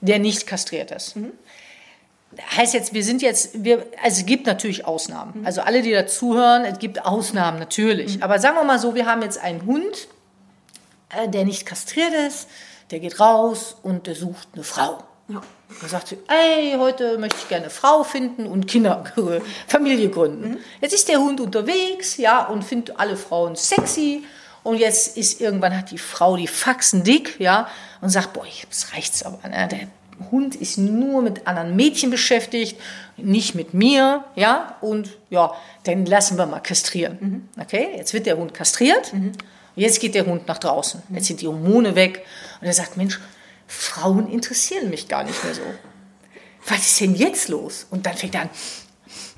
der 0.00 0.18
nicht 0.18 0.46
kastriert 0.46 0.90
ist. 0.90 1.16
Heißt 2.56 2.74
jetzt, 2.74 2.94
wir 2.94 3.04
sind 3.04 3.22
jetzt, 3.22 3.64
wir, 3.64 3.86
also 4.02 4.20
es 4.20 4.26
gibt 4.26 4.46
natürlich 4.46 4.86
Ausnahmen. 4.86 5.44
Also 5.44 5.62
alle, 5.62 5.82
die 5.82 5.92
dazuhören, 5.92 6.64
es 6.64 6.78
gibt 6.78 7.04
Ausnahmen 7.04 7.58
natürlich. 7.58 8.22
Aber 8.22 8.38
sagen 8.38 8.56
wir 8.56 8.64
mal 8.64 8.78
so, 8.78 8.94
wir 8.94 9.06
haben 9.06 9.22
jetzt 9.22 9.42
einen 9.42 9.64
Hund, 9.66 10.08
äh, 11.10 11.28
der 11.28 11.44
nicht 11.44 11.66
kastriert 11.66 12.12
ist, 12.28 12.48
der 12.90 13.00
geht 13.00 13.20
raus 13.20 13.76
und 13.82 14.06
der 14.06 14.14
sucht 14.14 14.48
eine 14.54 14.64
Frau. 14.64 14.98
Ja. 15.28 15.42
Da 15.80 15.88
sagt 15.88 16.08
sie, 16.08 16.18
ey, 16.26 16.74
heute 16.78 17.16
möchte 17.18 17.36
ich 17.40 17.48
gerne 17.48 17.64
eine 17.64 17.70
Frau 17.70 18.02
finden 18.02 18.46
und 18.46 18.66
Kinder, 18.66 19.04
Familie 19.68 20.10
gründen. 20.10 20.58
Jetzt 20.80 20.94
ist 20.94 21.08
der 21.08 21.20
Hund 21.20 21.40
unterwegs, 21.40 22.16
ja, 22.16 22.46
und 22.46 22.64
findet 22.64 22.98
alle 22.98 23.16
Frauen 23.16 23.54
sexy. 23.54 24.24
Und 24.62 24.76
jetzt 24.76 25.16
ist 25.16 25.40
irgendwann 25.40 25.76
hat 25.76 25.90
die 25.90 25.98
Frau 25.98 26.36
die 26.36 26.48
Faxen 26.48 27.04
dick, 27.04 27.38
ja, 27.38 27.68
und 28.00 28.10
sagt, 28.10 28.32
boah, 28.32 28.44
jetzt 28.44 28.92
reicht's 28.92 29.22
aber. 29.22 29.48
Ne? 29.48 29.68
Der 29.70 29.88
Hund 30.30 30.54
ist 30.54 30.78
nur 30.78 31.22
mit 31.22 31.46
anderen 31.46 31.76
Mädchen 31.76 32.10
beschäftigt, 32.10 32.78
nicht 33.16 33.54
mit 33.54 33.74
mir, 33.74 34.24
ja, 34.36 34.76
und 34.80 35.10
ja, 35.30 35.54
dann 35.84 36.06
lassen 36.06 36.38
wir 36.38 36.46
mal 36.46 36.60
kastrieren. 36.60 37.48
Okay, 37.58 37.88
jetzt 37.96 38.12
wird 38.12 38.26
der 38.26 38.36
Hund 38.36 38.54
kastriert. 38.54 39.12
Und 39.12 39.38
jetzt 39.76 40.00
geht 40.00 40.14
der 40.14 40.26
Hund 40.26 40.46
nach 40.48 40.58
draußen. 40.58 41.02
Jetzt 41.10 41.26
sind 41.26 41.40
die 41.40 41.48
Hormone 41.48 41.94
weg. 41.94 42.24
Und 42.60 42.66
er 42.66 42.72
sagt, 42.72 42.96
Mensch, 42.96 43.20
Frauen 43.66 44.30
interessieren 44.30 44.90
mich 44.90 45.08
gar 45.08 45.24
nicht 45.24 45.42
mehr 45.44 45.54
so. 45.54 45.62
Was 46.66 46.80
ist 46.80 47.00
denn 47.00 47.14
jetzt 47.14 47.48
los? 47.48 47.86
Und 47.90 48.04
dann 48.04 48.14
fängt 48.14 48.34
er 48.34 48.42
an, 48.42 48.50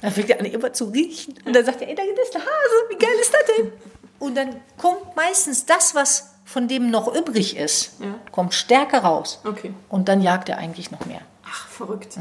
dann 0.00 0.10
fängt 0.10 0.30
er 0.30 0.40
an, 0.40 0.46
immer 0.46 0.72
zu 0.72 0.86
riechen. 0.86 1.34
Und 1.44 1.54
dann 1.54 1.64
sagt 1.64 1.82
er, 1.82 1.88
ey, 1.88 1.94
da 1.94 2.02
ist 2.02 2.34
der 2.34 2.40
Hase, 2.40 2.74
wie 2.88 2.96
geil 2.98 3.14
ist 3.20 3.32
das 3.32 3.56
denn? 3.56 3.72
Und 4.18 4.36
dann 4.36 4.60
kommt 4.76 5.14
meistens 5.14 5.66
das, 5.66 5.94
was 5.94 6.31
von 6.52 6.68
dem 6.68 6.90
noch 6.90 7.12
übrig 7.14 7.56
ist, 7.56 7.94
kommt 8.30 8.52
stärker 8.52 8.98
raus. 9.00 9.40
Okay. 9.44 9.72
Und 9.88 10.08
dann 10.08 10.20
jagt 10.20 10.50
er 10.50 10.58
eigentlich 10.58 10.90
noch 10.90 11.06
mehr. 11.06 11.20
Ach, 11.46 11.66
verrückt. 11.68 12.18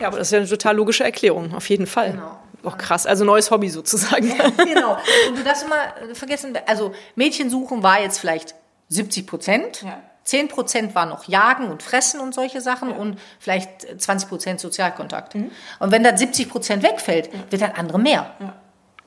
Ja, 0.00 0.08
aber 0.08 0.18
das 0.18 0.28
ist 0.28 0.32
ja 0.32 0.38
eine 0.38 0.48
total 0.48 0.76
logische 0.76 1.04
Erklärung, 1.04 1.54
auf 1.54 1.68
jeden 1.68 1.86
Fall. 1.86 2.12
Genau. 2.12 2.38
Auch 2.64 2.78
krass, 2.78 3.06
also 3.06 3.26
neues 3.26 3.50
Hobby 3.50 3.68
sozusagen. 3.68 4.32
genau. 4.56 4.96
Und 5.28 5.38
du 5.38 5.44
darfst 5.44 5.64
immer 5.64 6.14
vergessen, 6.14 6.56
also 6.66 6.94
Mädchen 7.14 7.50
suchen 7.50 7.82
war 7.82 8.00
jetzt 8.00 8.18
vielleicht 8.18 8.54
70 8.88 9.26
Prozent. 9.26 9.82
Ja. 9.82 10.00
10 10.24 10.48
Prozent 10.48 10.94
war 10.94 11.04
noch 11.04 11.28
Jagen 11.28 11.70
und 11.70 11.82
Fressen 11.82 12.20
und 12.20 12.34
solche 12.34 12.62
Sachen 12.62 12.90
und 12.90 13.18
vielleicht 13.38 14.00
20 14.00 14.30
Prozent 14.30 14.60
Sozialkontakt. 14.60 15.34
Und 15.34 15.52
wenn 15.78 16.02
dann 16.02 16.16
70 16.16 16.48
Prozent 16.48 16.82
wegfällt, 16.82 17.28
wird 17.50 17.60
dann 17.60 17.72
andere 17.72 17.98
mehr. 17.98 18.30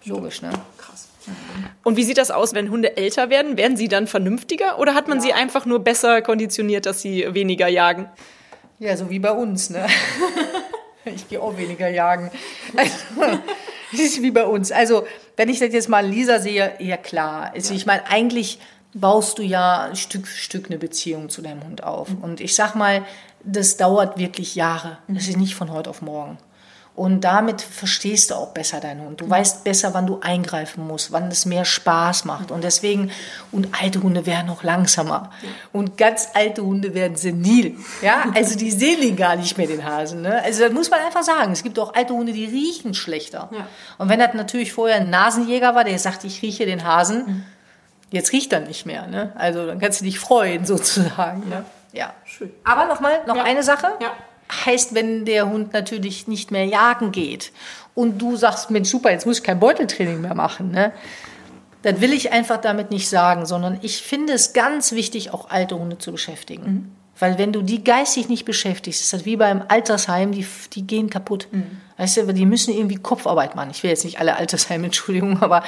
Logisch, 0.05 0.43
ne? 0.43 0.51
Und 1.83 1.97
wie 1.97 2.03
sieht 2.03 2.17
das 2.17 2.31
aus, 2.31 2.53
wenn 2.53 2.69
Hunde 2.69 2.97
älter 2.97 3.29
werden? 3.29 3.57
Werden 3.57 3.77
sie 3.77 3.87
dann 3.87 4.07
vernünftiger 4.07 4.79
oder 4.79 4.93
hat 4.93 5.07
man 5.07 5.19
ja. 5.19 5.23
sie 5.23 5.33
einfach 5.33 5.65
nur 5.65 5.79
besser 5.79 6.21
konditioniert, 6.21 6.85
dass 6.85 7.01
sie 7.01 7.33
weniger 7.33 7.67
jagen? 7.67 8.09
Ja, 8.79 8.95
so 8.95 9.09
wie 9.09 9.19
bei 9.19 9.31
uns, 9.31 9.69
ne? 9.69 9.87
ich 11.05 11.27
gehe 11.27 11.41
auch 11.41 11.57
weniger 11.57 11.89
jagen. 11.89 12.29
Also, 12.75 12.93
das 13.91 13.99
ist 13.99 14.21
wie 14.21 14.31
bei 14.31 14.45
uns. 14.45 14.71
Also, 14.71 15.07
wenn 15.35 15.49
ich 15.49 15.59
das 15.59 15.73
jetzt 15.73 15.89
mal 15.89 16.05
Lisa 16.05 16.39
sehe, 16.39 16.73
ja 16.79 16.97
klar. 16.97 17.51
Also, 17.55 17.73
ich 17.73 17.85
meine, 17.85 18.07
eigentlich 18.09 18.59
baust 18.93 19.37
du 19.37 19.43
ja 19.43 19.89
Stück 19.95 20.27
für 20.27 20.37
Stück 20.37 20.67
eine 20.67 20.77
Beziehung 20.77 21.29
zu 21.29 21.41
deinem 21.41 21.63
Hund 21.63 21.83
auf. 21.83 22.09
Mhm. 22.09 22.17
Und 22.21 22.41
ich 22.41 22.55
sag 22.55 22.75
mal, 22.75 23.05
das 23.43 23.77
dauert 23.77 24.17
wirklich 24.17 24.55
Jahre. 24.55 24.97
Das 25.07 25.27
ist 25.27 25.37
nicht 25.37 25.55
von 25.55 25.71
heute 25.71 25.89
auf 25.89 26.01
morgen. 26.01 26.37
Und 26.97 27.21
damit 27.21 27.61
verstehst 27.61 28.31
du 28.31 28.33
auch 28.33 28.47
besser 28.47 28.79
deinen 28.79 29.01
Hund. 29.01 29.21
Du 29.21 29.29
weißt 29.29 29.63
besser, 29.63 29.93
wann 29.93 30.07
du 30.07 30.19
eingreifen 30.19 30.83
musst, 30.87 31.11
wann 31.11 31.27
es 31.27 31.45
mehr 31.45 31.63
Spaß 31.63 32.25
macht. 32.25 32.49
Und 32.49 32.63
deswegen, 32.63 33.11
und 33.51 33.67
alte 33.79 34.01
Hunde 34.01 34.25
werden 34.25 34.49
auch 34.49 34.63
langsamer. 34.63 35.29
Und 35.71 35.99
ganz 35.99 36.29
alte 36.33 36.63
Hunde 36.63 36.95
werden 36.95 37.15
senil. 37.15 37.77
Ja, 38.01 38.25
also 38.33 38.57
die 38.57 38.71
sehen 38.71 38.99
den 38.99 39.15
gar 39.15 39.35
nicht 39.35 39.59
mehr, 39.59 39.67
den 39.67 39.85
Hasen. 39.85 40.23
Ne? 40.23 40.41
Also 40.43 40.63
das 40.63 40.73
muss 40.73 40.89
man 40.89 41.01
einfach 41.01 41.21
sagen. 41.21 41.51
Es 41.51 41.61
gibt 41.61 41.77
auch 41.77 41.93
alte 41.93 42.15
Hunde, 42.15 42.33
die 42.33 42.45
riechen 42.45 42.95
schlechter. 42.95 43.51
Ja. 43.51 43.67
Und 43.99 44.09
wenn 44.09 44.17
das 44.17 44.33
natürlich 44.33 44.73
vorher 44.73 44.95
ein 44.95 45.11
Nasenjäger 45.11 45.75
war, 45.75 45.83
der 45.83 45.99
sagt, 45.99 46.23
ich 46.23 46.41
rieche 46.41 46.65
den 46.65 46.83
Hasen, 46.83 47.25
mhm. 47.27 47.45
jetzt 48.09 48.31
riecht 48.31 48.51
er 48.51 48.61
nicht 48.61 48.87
mehr. 48.87 49.05
Ne? 49.05 49.33
Also 49.35 49.67
dann 49.67 49.77
kannst 49.77 50.01
du 50.01 50.05
dich 50.05 50.17
freuen, 50.17 50.65
sozusagen. 50.65 51.47
Ne? 51.47 51.63
Ja, 51.93 52.15
schön. 52.25 52.51
Aber 52.63 52.87
nochmal, 52.87 53.19
noch, 53.19 53.27
mal, 53.27 53.35
noch 53.35 53.35
ja. 53.35 53.43
eine 53.43 53.61
Sache. 53.61 53.89
Ja 54.01 54.13
heißt, 54.51 54.93
wenn 54.95 55.25
der 55.25 55.49
Hund 55.49 55.73
natürlich 55.73 56.27
nicht 56.27 56.51
mehr 56.51 56.65
jagen 56.65 57.11
geht 57.11 57.51
und 57.95 58.19
du 58.21 58.35
sagst, 58.35 58.69
Mensch, 58.69 58.89
super, 58.89 59.11
jetzt 59.11 59.25
muss 59.25 59.39
ich 59.39 59.43
kein 59.43 59.59
Beuteltraining 59.59 60.21
mehr 60.21 60.35
machen, 60.35 60.71
ne? 60.71 60.91
Das 61.83 62.01
will 62.01 62.11
ich 62.11 62.31
einfach 62.31 62.57
damit 62.57 62.89
nicht 62.91 63.07
sagen, 63.07 63.45
sondern 63.45 63.79
ich 63.81 64.01
finde 64.01 64.33
es 64.33 64.53
ganz 64.53 64.91
wichtig, 64.93 65.31
auch 65.33 65.49
alte 65.49 65.77
Hunde 65.77 65.97
zu 65.97 66.11
beschäftigen. 66.11 66.63
Mhm. 66.63 66.91
Weil 67.19 67.37
wenn 67.37 67.51
du 67.51 67.61
die 67.61 67.83
geistig 67.83 68.29
nicht 68.29 68.45
beschäftigst, 68.45 69.01
ist 69.01 69.13
das 69.13 69.25
wie 69.25 69.37
beim 69.37 69.63
Altersheim, 69.67 70.31
die, 70.31 70.45
die 70.73 70.85
gehen 70.85 71.09
kaputt. 71.09 71.47
Mhm. 71.51 71.77
Weißt 71.97 72.17
du, 72.17 72.33
die 72.33 72.45
müssen 72.45 72.73
irgendwie 72.73 72.97
Kopfarbeit 72.97 73.55
machen. 73.55 73.69
Ich 73.71 73.83
will 73.83 73.89
jetzt 73.89 74.05
nicht 74.05 74.19
alle 74.19 74.35
Altersheime, 74.35 74.85
Entschuldigung, 74.85 75.41
aber 75.41 75.63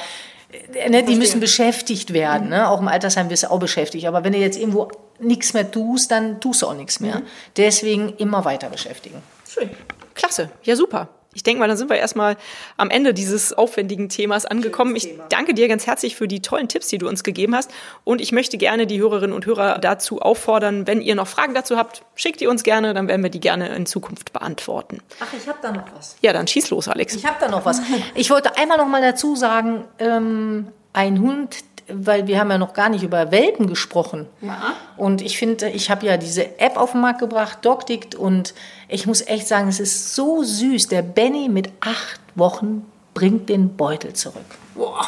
äh, 0.74 0.88
ne, 0.88 1.02
die 1.02 1.16
müssen 1.16 1.40
beschäftigt 1.40 2.12
werden. 2.12 2.44
Mhm. 2.44 2.50
Ne? 2.50 2.68
Auch 2.68 2.80
im 2.80 2.88
Altersheim 2.88 3.30
wirst 3.30 3.44
du 3.44 3.50
auch 3.50 3.58
beschäftigt. 3.58 4.06
Aber 4.06 4.22
wenn 4.24 4.32
du 4.32 4.38
jetzt 4.38 4.58
irgendwo 4.58 4.90
nichts 5.20 5.54
mehr 5.54 5.70
tust, 5.70 6.10
dann 6.10 6.40
tust 6.40 6.62
du 6.62 6.66
auch 6.66 6.74
nichts 6.74 7.00
mehr. 7.00 7.20
Mhm. 7.20 7.26
Deswegen 7.56 8.14
immer 8.16 8.44
weiter 8.44 8.68
beschäftigen. 8.68 9.22
Schön. 9.48 9.70
Klasse. 10.14 10.50
Ja, 10.62 10.76
super. 10.76 11.08
Ich 11.32 11.44
denke 11.44 11.60
mal, 11.60 11.68
dann 11.68 11.76
sind 11.76 11.88
wir 11.88 11.96
erstmal 11.96 12.36
am 12.76 12.90
Ende 12.90 13.14
dieses 13.14 13.52
aufwendigen 13.52 14.08
Themas 14.08 14.46
angekommen. 14.46 14.96
Ich 14.96 15.16
danke 15.28 15.54
dir 15.54 15.68
ganz 15.68 15.86
herzlich 15.86 16.16
für 16.16 16.26
die 16.26 16.42
tollen 16.42 16.66
Tipps, 16.66 16.88
die 16.88 16.98
du 16.98 17.08
uns 17.08 17.22
gegeben 17.22 17.54
hast. 17.54 17.70
Und 18.02 18.20
ich 18.20 18.32
möchte 18.32 18.58
gerne 18.58 18.88
die 18.88 19.00
Hörerinnen 19.00 19.34
und 19.34 19.46
Hörer 19.46 19.78
dazu 19.78 20.20
auffordern, 20.20 20.88
wenn 20.88 21.00
ihr 21.00 21.14
noch 21.14 21.28
Fragen 21.28 21.54
dazu 21.54 21.76
habt, 21.76 22.02
schickt 22.16 22.40
ihr 22.40 22.50
uns 22.50 22.64
gerne, 22.64 22.94
dann 22.94 23.06
werden 23.06 23.22
wir 23.22 23.30
die 23.30 23.38
gerne 23.38 23.68
in 23.76 23.86
Zukunft 23.86 24.32
beantworten. 24.32 25.02
Ach, 25.20 25.32
ich 25.32 25.46
habe 25.46 25.58
da 25.62 25.70
noch 25.70 25.84
was. 25.96 26.16
Ja, 26.20 26.32
dann 26.32 26.48
schieß 26.48 26.70
los, 26.70 26.88
Alex. 26.88 27.14
Ich 27.14 27.24
habe 27.24 27.36
da 27.38 27.48
noch 27.48 27.64
was. 27.64 27.80
Ich 28.16 28.30
wollte 28.30 28.56
einmal 28.56 28.78
noch 28.78 28.88
mal 28.88 29.00
dazu 29.00 29.36
sagen, 29.36 29.84
ähm, 30.00 30.66
ein 30.92 31.20
Hund, 31.20 31.56
weil 31.92 32.26
wir 32.26 32.38
haben 32.38 32.50
ja 32.50 32.58
noch 32.58 32.72
gar 32.72 32.88
nicht 32.88 33.02
über 33.02 33.30
Welpen 33.30 33.66
gesprochen. 33.66 34.26
Ja. 34.40 34.74
Und 34.96 35.22
ich 35.22 35.38
finde, 35.38 35.68
ich 35.68 35.90
habe 35.90 36.06
ja 36.06 36.16
diese 36.16 36.58
App 36.58 36.76
auf 36.76 36.92
den 36.92 37.00
Markt 37.00 37.20
gebracht, 37.20 37.58
DocDict, 37.62 38.14
und 38.14 38.54
ich 38.88 39.06
muss 39.06 39.20
echt 39.22 39.48
sagen, 39.48 39.68
es 39.68 39.80
ist 39.80 40.14
so 40.14 40.42
süß. 40.42 40.88
Der 40.88 41.02
Benny 41.02 41.48
mit 41.48 41.70
acht 41.80 42.20
Wochen 42.34 42.86
bringt 43.14 43.48
den 43.48 43.76
Beutel 43.76 44.12
zurück. 44.12 44.44
Boah. 44.74 45.06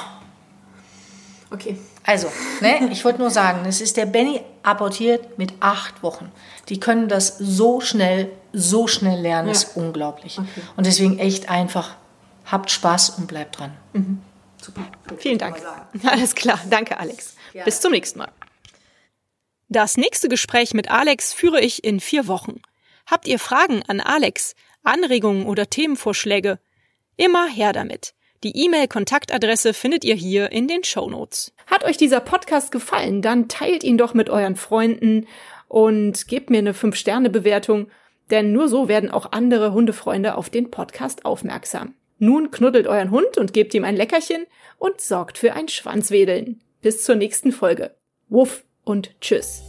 Okay. 1.50 1.78
Also, 2.04 2.28
ne, 2.60 2.88
ich 2.90 3.04
wollte 3.04 3.20
nur 3.20 3.30
sagen, 3.30 3.64
es 3.66 3.80
ist 3.80 3.96
der 3.96 4.06
Benny 4.06 4.40
apportiert 4.62 5.38
mit 5.38 5.52
acht 5.60 6.02
Wochen. 6.02 6.32
Die 6.68 6.80
können 6.80 7.08
das 7.08 7.38
so 7.38 7.80
schnell, 7.80 8.30
so 8.52 8.88
schnell 8.88 9.20
lernen, 9.20 9.48
ja. 9.48 9.52
ist 9.52 9.76
unglaublich. 9.76 10.38
Okay. 10.38 10.62
Und 10.76 10.86
deswegen 10.86 11.18
echt 11.18 11.48
einfach, 11.48 11.94
habt 12.46 12.70
Spaß 12.70 13.10
und 13.10 13.28
bleibt 13.28 13.58
dran. 13.58 13.72
Mhm. 13.92 14.20
Super. 14.62 14.90
Vielen 15.18 15.38
Dank. 15.38 15.60
Alles 16.04 16.34
klar. 16.34 16.60
Danke, 16.70 16.98
Alex. 16.98 17.36
Ja. 17.52 17.64
Bis 17.64 17.80
zum 17.80 17.92
nächsten 17.92 18.20
Mal. 18.20 18.32
Das 19.68 19.96
nächste 19.96 20.28
Gespräch 20.28 20.74
mit 20.74 20.90
Alex 20.90 21.32
führe 21.32 21.60
ich 21.60 21.82
in 21.84 22.00
vier 22.00 22.28
Wochen. 22.28 22.60
Habt 23.06 23.26
ihr 23.26 23.38
Fragen 23.38 23.82
an 23.88 24.00
Alex, 24.00 24.54
Anregungen 24.82 25.46
oder 25.46 25.68
Themenvorschläge? 25.68 26.58
Immer 27.16 27.48
her 27.48 27.72
damit. 27.72 28.14
Die 28.44 28.64
E-Mail-Kontaktadresse 28.64 29.72
findet 29.72 30.04
ihr 30.04 30.14
hier 30.14 30.50
in 30.50 30.66
den 30.66 30.82
Show 30.84 31.08
Notes. 31.08 31.52
Hat 31.66 31.84
euch 31.84 31.96
dieser 31.96 32.20
Podcast 32.20 32.72
gefallen, 32.72 33.22
dann 33.22 33.48
teilt 33.48 33.84
ihn 33.84 33.98
doch 33.98 34.14
mit 34.14 34.30
euren 34.30 34.56
Freunden 34.56 35.26
und 35.68 36.26
gebt 36.26 36.50
mir 36.50 36.58
eine 36.58 36.72
5-Sterne-Bewertung, 36.72 37.88
denn 38.30 38.52
nur 38.52 38.68
so 38.68 38.88
werden 38.88 39.10
auch 39.10 39.32
andere 39.32 39.72
Hundefreunde 39.72 40.36
auf 40.36 40.50
den 40.50 40.70
Podcast 40.70 41.24
aufmerksam. 41.24 41.94
Nun 42.18 42.50
knuddelt 42.50 42.86
euren 42.86 43.10
Hund 43.10 43.38
und 43.38 43.52
gebt 43.52 43.74
ihm 43.74 43.84
ein 43.84 43.96
Leckerchen 43.96 44.46
und 44.78 45.00
sorgt 45.00 45.38
für 45.38 45.54
ein 45.54 45.68
Schwanzwedeln. 45.68 46.60
Bis 46.80 47.04
zur 47.04 47.14
nächsten 47.14 47.52
Folge. 47.52 47.94
Wuff 48.28 48.64
und 48.84 49.18
tschüss. 49.20 49.62